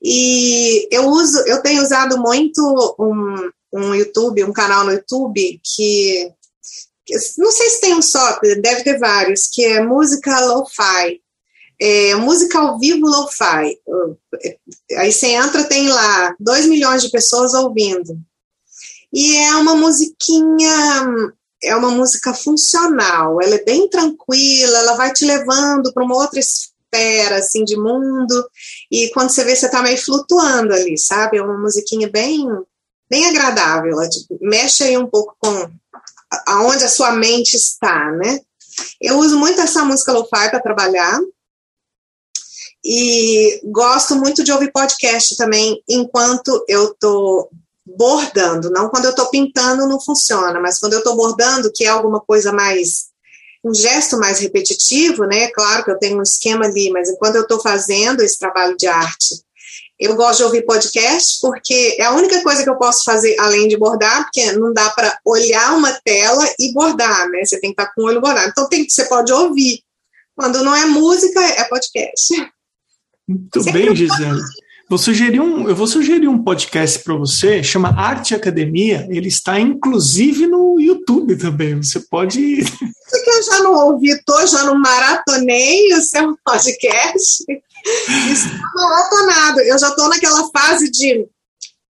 E 0.00 0.88
eu 0.94 1.08
uso, 1.08 1.40
eu 1.46 1.60
tenho 1.62 1.82
usado 1.82 2.16
muito 2.18 2.62
um, 2.98 3.50
um 3.72 3.94
YouTube, 3.94 4.44
um 4.44 4.52
canal 4.52 4.84
no 4.84 4.92
YouTube 4.92 5.60
que, 5.62 6.32
que 7.04 7.14
não 7.38 7.50
sei 7.50 7.70
se 7.70 7.80
tem 7.80 7.94
um 7.94 8.00
só, 8.00 8.38
deve 8.40 8.84
ter 8.84 8.98
vários, 8.98 9.48
que 9.52 9.64
é 9.64 9.82
música 9.82 10.40
lo-fi. 10.46 11.20
É, 11.80 12.14
música 12.16 12.58
ao 12.58 12.78
vivo 12.78 13.06
lo-fi. 13.06 13.78
Aí 14.98 15.12
você 15.12 15.28
entra, 15.28 15.64
tem 15.64 15.88
lá 15.88 16.34
2 16.38 16.66
milhões 16.66 17.02
de 17.02 17.10
pessoas 17.10 17.54
ouvindo. 17.54 18.18
E 19.12 19.36
é 19.36 19.54
uma 19.56 19.74
musiquinha 19.74 21.06
é 21.62 21.76
uma 21.76 21.90
música 21.90 22.32
funcional, 22.32 23.40
ela 23.40 23.54
é 23.54 23.64
bem 23.64 23.88
tranquila, 23.88 24.78
ela 24.78 24.96
vai 24.96 25.12
te 25.12 25.24
levando 25.24 25.92
para 25.92 26.04
uma 26.04 26.16
outra 26.16 26.40
esfera, 26.40 27.36
assim, 27.36 27.64
de 27.64 27.76
mundo, 27.76 28.48
e 28.90 29.10
quando 29.10 29.30
você 29.30 29.44
vê, 29.44 29.54
você 29.54 29.66
está 29.66 29.82
meio 29.82 29.98
flutuando 29.98 30.72
ali, 30.72 30.98
sabe? 30.98 31.36
É 31.36 31.42
uma 31.42 31.58
musiquinha 31.58 32.08
bem, 32.08 32.46
bem 33.10 33.26
agradável, 33.26 33.92
ela 33.92 34.08
tipo, 34.08 34.38
mexe 34.40 34.84
aí 34.84 34.96
um 34.96 35.06
pouco 35.06 35.36
com 35.38 35.70
aonde 36.46 36.84
a 36.84 36.88
sua 36.88 37.12
mente 37.12 37.54
está, 37.54 38.10
né? 38.12 38.40
Eu 39.00 39.18
uso 39.18 39.38
muito 39.38 39.60
essa 39.60 39.84
música 39.84 40.12
lo-fi 40.12 40.48
para 40.50 40.62
trabalhar, 40.62 41.20
e 42.84 43.60
gosto 43.64 44.16
muito 44.16 44.42
de 44.42 44.52
ouvir 44.52 44.72
podcast 44.72 45.36
também 45.36 45.82
enquanto 45.88 46.64
eu 46.68 46.92
estou 46.92 47.50
bordando, 47.84 48.70
não 48.70 48.88
quando 48.88 49.06
eu 49.06 49.10
estou 49.10 49.28
pintando 49.30 49.86
não 49.86 50.00
funciona, 50.00 50.60
mas 50.60 50.78
quando 50.78 50.94
eu 50.94 51.00
estou 51.00 51.16
bordando, 51.16 51.72
que 51.74 51.84
é 51.84 51.88
alguma 51.88 52.20
coisa 52.20 52.52
mais 52.52 53.10
um 53.62 53.74
gesto 53.74 54.18
mais 54.18 54.38
repetitivo, 54.38 55.24
né? 55.26 55.48
Claro 55.48 55.84
que 55.84 55.90
eu 55.90 55.98
tenho 55.98 56.18
um 56.18 56.22
esquema 56.22 56.64
ali, 56.64 56.90
mas 56.90 57.10
enquanto 57.10 57.36
eu 57.36 57.42
estou 57.42 57.60
fazendo 57.60 58.22
esse 58.22 58.38
trabalho 58.38 58.74
de 58.76 58.86
arte, 58.86 59.34
eu 59.98 60.16
gosto 60.16 60.38
de 60.38 60.44
ouvir 60.44 60.64
podcast 60.64 61.38
porque 61.42 61.96
é 61.98 62.04
a 62.04 62.14
única 62.14 62.42
coisa 62.42 62.62
que 62.64 62.70
eu 62.70 62.78
posso 62.78 63.04
fazer 63.04 63.36
além 63.38 63.68
de 63.68 63.76
bordar, 63.76 64.22
porque 64.22 64.52
não 64.52 64.72
dá 64.72 64.88
para 64.90 65.18
olhar 65.26 65.76
uma 65.76 65.92
tela 66.02 66.42
e 66.58 66.72
bordar, 66.72 67.28
né? 67.28 67.44
Você 67.44 67.60
tem 67.60 67.74
que 67.74 67.80
estar 67.80 67.92
com 67.94 68.02
o 68.02 68.06
olho 68.06 68.20
bordado. 68.20 68.48
Então 68.48 68.66
tem 68.66 68.88
você 68.88 69.04
pode 69.04 69.30
ouvir. 69.30 69.82
Quando 70.34 70.64
não 70.64 70.74
é 70.74 70.86
música, 70.86 71.38
é 71.44 71.64
podcast. 71.64 72.34
Muito 73.30 73.62
bem, 73.72 73.94
Gisele. 73.94 74.40
Vou 74.88 74.98
sugerir 74.98 75.40
um, 75.40 75.68
eu 75.68 75.76
vou 75.76 75.86
sugerir 75.86 76.26
um 76.26 76.42
podcast 76.42 76.98
para 76.98 77.14
você, 77.14 77.62
chama 77.62 77.90
Arte 77.96 78.34
Academia. 78.34 79.06
Ele 79.08 79.28
está 79.28 79.60
inclusive 79.60 80.48
no 80.48 80.80
YouTube 80.80 81.36
também. 81.36 81.76
Você 81.76 82.00
pode. 82.00 82.40
Isso 82.58 82.76
que 82.76 83.30
eu 83.30 83.42
já 83.44 83.60
não 83.60 83.72
ouvi, 83.86 84.20
tô, 84.24 84.44
já 84.48 84.64
não 84.64 84.76
maratonei 84.76 85.94
o 85.94 86.00
seu 86.00 86.36
podcast. 86.44 87.44
Está 88.32 88.60
maratonado. 88.74 89.60
Eu 89.60 89.78
já 89.78 89.90
estou 89.90 90.08
naquela 90.08 90.50
fase 90.50 90.90
de 90.90 91.24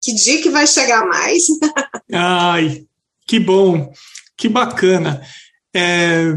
que 0.01 0.13
dia 0.13 0.41
que 0.41 0.49
vai 0.49 0.65
chegar 0.65 1.05
mais. 1.05 1.43
Ai, 2.11 2.83
que 3.27 3.39
bom, 3.39 3.93
que 4.35 4.49
bacana. 4.49 5.21
É, 5.71 6.33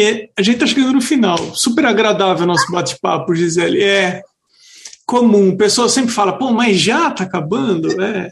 é, 0.00 0.28
a 0.38 0.42
gente 0.42 0.54
está 0.54 0.66
chegando 0.66 0.92
no 0.92 1.00
final. 1.00 1.38
Super 1.54 1.86
agradável 1.86 2.44
o 2.44 2.46
nosso 2.46 2.70
bate-papo, 2.70 3.34
Gisele. 3.34 3.82
É, 3.82 4.22
comum. 5.06 5.52
A 5.52 5.56
pessoa 5.56 5.88
sempre 5.88 6.12
fala, 6.12 6.36
pô, 6.38 6.50
mas 6.52 6.78
já 6.78 7.10
tá 7.10 7.24
acabando, 7.24 7.88
né? 7.96 8.30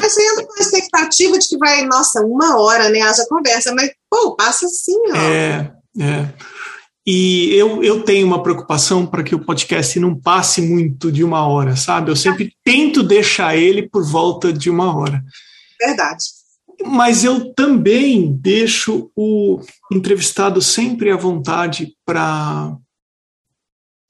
Mas 0.00 0.12
você 0.12 0.22
entra 0.22 0.46
com 0.46 0.54
a 0.54 0.62
expectativa 0.62 1.38
de 1.38 1.48
que 1.48 1.56
vai, 1.56 1.84
nossa, 1.86 2.20
uma 2.20 2.58
hora, 2.58 2.88
né? 2.88 3.00
Haja 3.00 3.24
conversa, 3.28 3.74
mas, 3.74 3.90
pô, 4.10 4.36
passa 4.36 4.66
assim, 4.66 4.98
ó. 5.12 5.16
É, 5.16 5.72
é. 6.00 6.28
E 7.06 7.54
eu, 7.54 7.82
eu 7.82 8.02
tenho 8.02 8.26
uma 8.26 8.42
preocupação 8.42 9.06
para 9.06 9.22
que 9.22 9.34
o 9.34 9.44
podcast 9.44 10.00
não 10.00 10.18
passe 10.18 10.62
muito 10.62 11.12
de 11.12 11.22
uma 11.22 11.46
hora, 11.46 11.76
sabe? 11.76 12.10
Eu 12.10 12.16
sempre 12.16 12.52
tento 12.64 13.02
deixar 13.02 13.56
ele 13.56 13.88
por 13.88 14.04
volta 14.04 14.52
de 14.52 14.70
uma 14.70 14.96
hora. 14.96 15.22
Verdade. 15.78 16.24
Mas 16.82 17.24
eu 17.24 17.52
também 17.54 18.32
deixo 18.32 19.10
o 19.14 19.60
entrevistado 19.92 20.60
sempre 20.62 21.10
à 21.10 21.16
vontade 21.16 21.96
para 22.04 22.76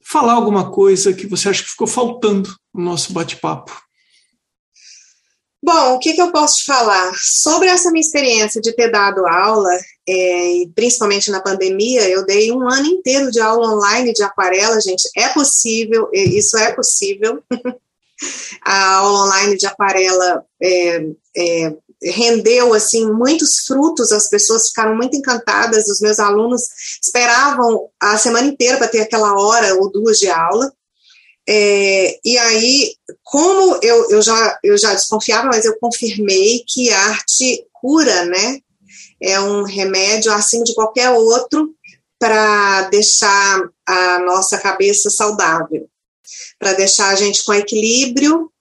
falar 0.01 0.33
alguma 0.33 0.71
coisa 0.71 1.13
que 1.13 1.27
você 1.27 1.49
acha 1.49 1.63
que 1.63 1.69
ficou 1.69 1.87
faltando 1.87 2.55
no 2.73 2.83
nosso 2.83 3.11
bate-papo. 3.11 3.85
Bom, 5.63 5.95
o 5.95 5.99
que, 5.99 6.13
que, 6.13 6.21
eu 6.21 6.31
posso 6.31 6.63
falar? 6.63 7.11
Sobre 7.15 7.67
essa 7.69 7.89
minha 7.89 8.05
experiência 8.05 8.61
de 8.61 8.71
ter 8.75 8.91
dado 8.91 9.25
aula, 9.25 9.71
é, 10.07 10.63
principalmente 10.75 11.31
na 11.31 11.41
pandemia, 11.41 12.07
eu 12.07 12.23
dei 12.23 12.51
um 12.51 12.69
ano 12.69 12.85
inteiro 12.85 13.31
de 13.31 13.39
aula 13.39 13.73
online 13.73 14.13
de 14.13 14.21
aquarela, 14.21 14.79
gente. 14.79 15.09
É 15.17 15.29
possível, 15.29 16.07
isso 16.13 16.55
é 16.55 16.71
possível. 16.71 17.43
A 18.63 18.95
aula 18.97 19.25
online 19.25 19.57
de 19.57 19.65
aquarela 19.65 20.45
é, 20.61 21.05
é, 21.35 21.73
rendeu 22.05 22.73
assim 22.73 23.11
muitos 23.11 23.65
frutos, 23.65 24.11
as 24.11 24.29
pessoas 24.29 24.67
ficaram 24.67 24.95
muito 24.95 25.15
encantadas, 25.15 25.87
os 25.87 25.99
meus 25.99 26.19
alunos 26.19 26.61
esperavam 27.01 27.89
a 27.99 28.17
semana 28.17 28.47
inteira 28.47 28.77
para 28.77 28.87
ter 28.87 29.01
aquela 29.01 29.33
hora 29.39 29.75
ou 29.75 29.91
duas 29.91 30.17
de 30.17 30.29
aula. 30.29 30.71
É, 31.47 32.19
e 32.25 32.37
aí, 32.37 32.95
como 33.23 33.79
eu, 33.81 34.09
eu, 34.09 34.21
já, 34.21 34.59
eu 34.63 34.77
já 34.77 34.93
desconfiava, 34.93 35.47
mas 35.47 35.65
eu 35.65 35.77
confirmei 35.79 36.63
que 36.67 36.91
a 36.91 36.99
arte 37.09 37.65
cura, 37.71 38.25
né? 38.25 38.59
É 39.21 39.39
um 39.39 39.63
remédio 39.63 40.31
acima 40.31 40.63
de 40.63 40.73
qualquer 40.73 41.11
outro 41.11 41.73
para 42.19 42.83
deixar 42.89 43.61
a 43.85 44.19
nossa 44.19 44.57
cabeça 44.57 45.09
saudável, 45.09 45.87
para 46.57 46.73
deixar 46.73 47.09
a 47.09 47.15
gente 47.15 47.43
com 47.43 47.53
equilíbrio 47.53 48.51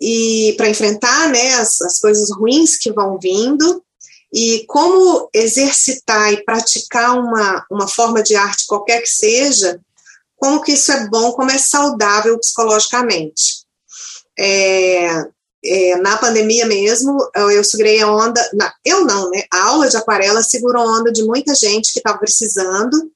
e 0.00 0.54
para 0.56 0.68
enfrentar 0.68 1.28
né, 1.28 1.54
as, 1.54 1.80
as 1.82 1.98
coisas 1.98 2.30
ruins 2.30 2.76
que 2.76 2.92
vão 2.92 3.18
vindo 3.20 3.82
e 4.32 4.64
como 4.66 5.28
exercitar 5.34 6.32
e 6.32 6.44
praticar 6.44 7.18
uma, 7.18 7.64
uma 7.70 7.88
forma 7.88 8.22
de 8.22 8.36
arte 8.36 8.66
qualquer 8.66 9.00
que 9.02 9.08
seja, 9.08 9.80
como 10.36 10.62
que 10.62 10.72
isso 10.72 10.92
é 10.92 11.08
bom, 11.08 11.32
como 11.32 11.50
é 11.50 11.58
saudável 11.58 12.38
psicologicamente. 12.38 13.64
É, 14.38 15.24
é, 15.64 15.96
na 15.96 16.16
pandemia 16.16 16.66
mesmo, 16.66 17.16
eu 17.34 17.64
segurei 17.64 18.00
a 18.00 18.10
onda, 18.10 18.40
na, 18.54 18.72
eu 18.84 19.04
não, 19.04 19.28
né? 19.30 19.42
A 19.52 19.64
aula 19.64 19.88
de 19.88 19.96
aquarela 19.96 20.42
segurou 20.42 20.82
a 20.82 20.98
onda 20.98 21.10
de 21.10 21.24
muita 21.24 21.54
gente 21.54 21.92
que 21.92 21.98
estava 21.98 22.18
precisando, 22.18 23.10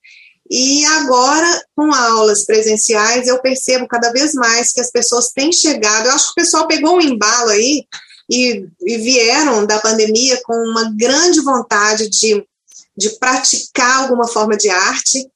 e 0.54 0.84
agora, 0.84 1.64
com 1.74 1.94
aulas 1.94 2.44
presenciais, 2.44 3.26
eu 3.26 3.40
percebo 3.40 3.88
cada 3.88 4.12
vez 4.12 4.34
mais 4.34 4.70
que 4.70 4.82
as 4.82 4.90
pessoas 4.90 5.30
têm 5.30 5.50
chegado. 5.50 6.04
Eu 6.04 6.12
acho 6.12 6.26
que 6.26 6.32
o 6.32 6.44
pessoal 6.44 6.68
pegou 6.68 6.96
um 6.96 7.00
embalo 7.00 7.48
aí 7.48 7.86
e, 8.30 8.68
e 8.82 8.98
vieram 8.98 9.64
da 9.64 9.80
pandemia 9.80 10.38
com 10.44 10.52
uma 10.52 10.92
grande 10.94 11.40
vontade 11.40 12.06
de, 12.10 12.46
de 12.94 13.18
praticar 13.18 14.02
alguma 14.02 14.28
forma 14.28 14.54
de 14.54 14.68
arte 14.68 15.26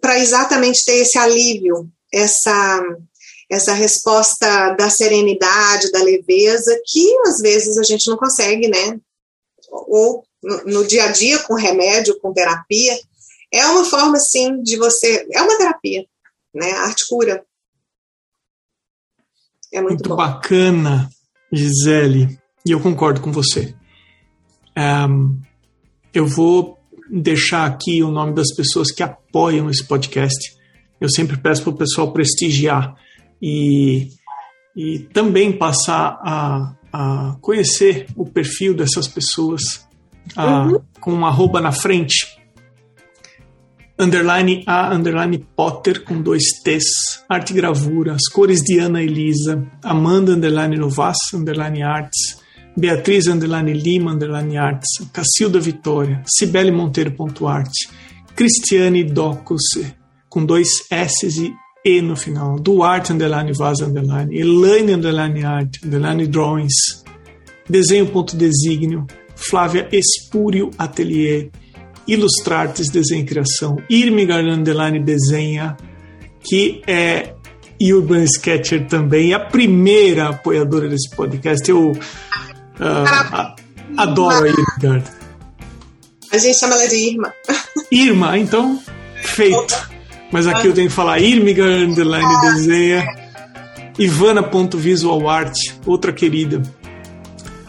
para 0.00 0.18
exatamente 0.18 0.84
ter 0.84 0.96
esse 0.96 1.16
alívio, 1.16 1.88
essa, 2.12 2.82
essa 3.48 3.72
resposta 3.72 4.70
da 4.70 4.90
serenidade, 4.90 5.92
da 5.92 6.02
leveza, 6.02 6.76
que 6.84 7.16
às 7.28 7.38
vezes 7.38 7.78
a 7.78 7.84
gente 7.84 8.10
não 8.10 8.16
consegue, 8.16 8.66
né? 8.66 8.98
Ou 9.70 10.24
no, 10.42 10.64
no 10.64 10.84
dia 10.84 11.04
a 11.04 11.12
dia, 11.12 11.38
com 11.44 11.54
remédio, 11.54 12.18
com 12.18 12.32
terapia. 12.32 12.98
É 13.52 13.64
uma 13.66 13.84
forma, 13.84 14.18
sim, 14.18 14.62
de 14.62 14.76
você. 14.76 15.26
É 15.32 15.42
uma 15.42 15.56
terapia, 15.56 16.04
né? 16.54 16.70
A 16.72 16.82
arte 16.84 17.06
cura. 17.08 17.44
É 19.72 19.80
muito, 19.80 20.08
muito 20.08 20.16
bacana, 20.16 21.08
Gisele, 21.52 22.38
e 22.64 22.70
eu 22.70 22.80
concordo 22.80 23.20
com 23.20 23.32
você. 23.32 23.74
Um, 24.76 25.40
eu 26.12 26.26
vou 26.26 26.78
deixar 27.10 27.66
aqui 27.66 28.02
o 28.02 28.10
nome 28.10 28.34
das 28.34 28.54
pessoas 28.54 28.90
que 28.90 29.02
apoiam 29.02 29.68
esse 29.68 29.86
podcast. 29.86 30.56
Eu 31.00 31.08
sempre 31.10 31.36
peço 31.36 31.62
para 31.62 31.70
o 31.70 31.76
pessoal 31.76 32.12
prestigiar 32.12 32.94
e, 33.40 34.08
e 34.74 35.00
também 35.12 35.56
passar 35.56 36.18
a, 36.22 36.74
a 36.92 37.36
conhecer 37.40 38.06
o 38.16 38.26
perfil 38.26 38.74
dessas 38.74 39.06
pessoas 39.06 39.86
uhum. 40.36 40.80
com 41.00 41.12
um 41.12 41.26
arroba 41.26 41.60
na 41.60 41.72
frente 41.72 42.37
underline 43.98 44.62
A, 44.66 44.94
underline 44.94 45.44
Potter, 45.56 46.04
com 46.04 46.22
dois 46.22 46.44
T's, 46.62 47.22
arte 47.28 47.52
gravura, 47.52 48.14
as 48.14 48.28
cores 48.32 48.62
de 48.62 48.78
Ana 48.78 49.02
Elisa, 49.02 49.66
Amanda, 49.82 50.32
underline 50.32 50.76
Novas, 50.76 51.16
underline 51.34 51.82
Arts, 51.82 52.38
Beatriz, 52.76 53.26
underline 53.26 53.72
Lima, 53.72 54.12
underline 54.12 54.56
Arts, 54.56 54.88
Cacilda 55.12 55.58
Vitória, 55.58 56.22
Cibele 56.26 56.70
Monteiro, 56.70 57.10
ponto 57.10 57.48
arte, 57.48 57.88
Cristiane 58.36 59.02
Docus, 59.02 59.62
com 60.28 60.44
dois 60.44 60.68
S's 60.90 61.38
e 61.38 61.52
E 61.84 62.00
no 62.00 62.14
final, 62.14 62.58
Duarte, 62.58 63.12
underline 63.12 63.52
Vaz, 63.52 63.80
underline, 63.80 64.32
Elaine, 64.32 64.94
underline 64.94 65.44
Art, 65.44 65.78
underline 65.84 66.26
Drawings, 66.28 67.02
Desenho, 67.68 68.06
ponto 68.06 68.36
Flávia 69.34 69.88
Espúrio 69.92 70.70
Atelier, 70.78 71.50
Ilustrartes 72.08 72.90
Desenho 72.90 73.22
e 73.22 73.26
Criação, 73.26 73.76
Irmigar 73.88 74.42
Underline 74.44 75.04
Desenha, 75.04 75.76
que 76.42 76.82
é 76.86 77.34
Urban 77.80 78.24
Sketcher 78.24 78.88
também, 78.88 79.34
a 79.34 79.38
primeira 79.38 80.30
apoiadora 80.30 80.88
desse 80.88 81.14
podcast. 81.14 81.70
Eu 81.70 81.92
uh, 81.92 83.54
adoro 83.96 84.44
a 84.44 84.48
Irmigar. 84.48 85.04
A 86.32 86.38
gente 86.38 86.58
chama 86.58 86.74
ela 86.74 86.88
de 86.88 86.96
Irma. 86.96 87.34
Irma, 87.90 88.38
então, 88.38 88.82
feito. 89.22 89.88
Mas 90.32 90.46
aqui 90.46 90.66
eu 90.66 90.74
tenho 90.74 90.88
que 90.88 90.94
falar 90.94 91.20
Irmigar 91.20 91.68
Underline 91.68 92.40
Desenha, 92.40 93.06
Ivana.visualart, 93.98 95.56
outra 95.86 96.12
querida. 96.12 96.60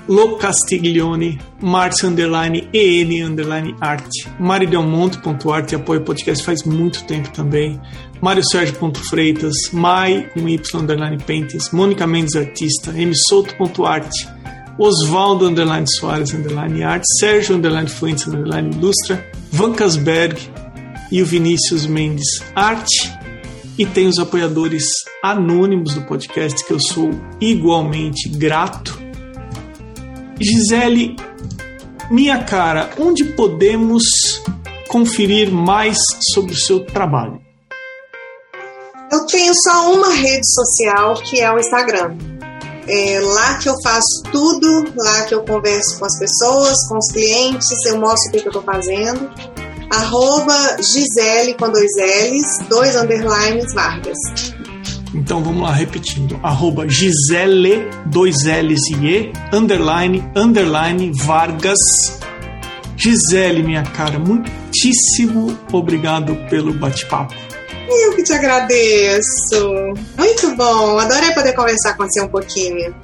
Lo 0.09 0.37
Castiglione, 0.37 1.37
Márcio 1.61 2.09
Underline, 2.09 2.67
EN 2.73 3.27
Underline 3.27 3.75
Arte, 3.79 4.27
Mari 4.39 4.65
Delmonte.arte, 4.65 5.75
apoia 5.75 5.99
o 5.99 6.03
podcast 6.03 6.43
faz 6.43 6.63
muito 6.63 7.03
tempo 7.03 7.29
também, 7.29 7.79
Mário 8.19 8.41
Sérgio.freitas, 8.43 9.53
Mai 9.71 10.27
com 10.33 10.49
Y 10.49 10.59
Underline 10.73 11.19
Paintings, 11.19 11.69
Mônica 11.69 12.07
Mendes 12.07 12.35
Artista, 12.35 12.91
Souto.arte, 13.29 14.27
Osvaldo 14.79 15.47
Underline 15.47 15.85
Soares 15.87 16.33
Underline 16.33 16.81
Arte, 16.81 17.05
Sérgio 17.19 17.55
Underline 17.55 17.87
Fuentes 17.87 18.25
Underline 18.25 18.75
Ilustra, 18.75 19.23
Vancasberg 19.51 20.41
e 21.11 21.21
o 21.21 21.25
Vinícius 21.25 21.85
Mendes 21.85 22.43
Arte. 22.55 23.13
E 23.77 23.85
tem 23.85 24.07
os 24.07 24.17
apoiadores 24.17 24.85
anônimos 25.21 25.93
do 25.93 26.01
podcast, 26.01 26.65
que 26.65 26.73
eu 26.73 26.79
sou 26.79 27.11
igualmente 27.39 28.27
grato 28.27 29.07
Gisele, 30.41 31.17
minha 32.09 32.41
cara, 32.43 32.91
onde 32.97 33.25
podemos 33.25 34.03
conferir 34.87 35.51
mais 35.51 35.97
sobre 36.33 36.53
o 36.53 36.57
seu 36.57 36.85
trabalho? 36.85 37.41
Eu 39.11 39.25
tenho 39.25 39.51
só 39.63 39.93
uma 39.93 40.13
rede 40.13 40.49
social 40.53 41.15
que 41.15 41.41
é 41.41 41.51
o 41.51 41.59
Instagram. 41.59 42.15
É 42.87 43.19
lá 43.19 43.57
que 43.57 43.67
eu 43.67 43.75
faço 43.83 44.23
tudo, 44.31 44.85
lá 44.95 45.23
que 45.23 45.35
eu 45.35 45.43
converso 45.43 45.99
com 45.99 46.05
as 46.05 46.17
pessoas, 46.17 46.87
com 46.87 46.97
os 46.97 47.11
clientes, 47.11 47.67
eu 47.87 47.99
mostro 47.99 48.29
o 48.29 48.31
que, 48.31 48.39
eu 48.39 48.47
estou 48.47 48.63
fazendo. 48.63 49.29
Arroba 49.91 50.77
Gisele 50.77 51.53
com 51.55 51.69
dois 51.69 51.91
L's, 51.97 52.67
dois 52.69 52.95
underlines 52.95 53.73
Vargas. 53.73 54.17
Então 55.19 55.43
vamos 55.43 55.61
lá, 55.61 55.73
repetindo. 55.73 56.39
Arroba 56.41 56.87
Gisele, 56.87 57.89
dois 58.05 58.45
L's 58.45 58.89
e 58.89 59.05
E, 59.05 59.33
underline, 59.53 60.23
underline, 60.33 61.11
Vargas. 61.13 61.77
Gisele, 62.95 63.61
minha 63.61 63.83
cara, 63.83 64.17
muitíssimo 64.17 65.57
obrigado 65.73 66.35
pelo 66.49 66.73
bate-papo. 66.73 67.35
Eu 67.89 68.15
que 68.15 68.23
te 68.23 68.31
agradeço. 68.31 69.73
Muito 70.17 70.55
bom. 70.55 70.97
Adorei 70.97 71.33
poder 71.33 71.53
conversar 71.53 71.97
com 71.97 72.07
você 72.07 72.21
um 72.21 72.29
pouquinho. 72.29 72.95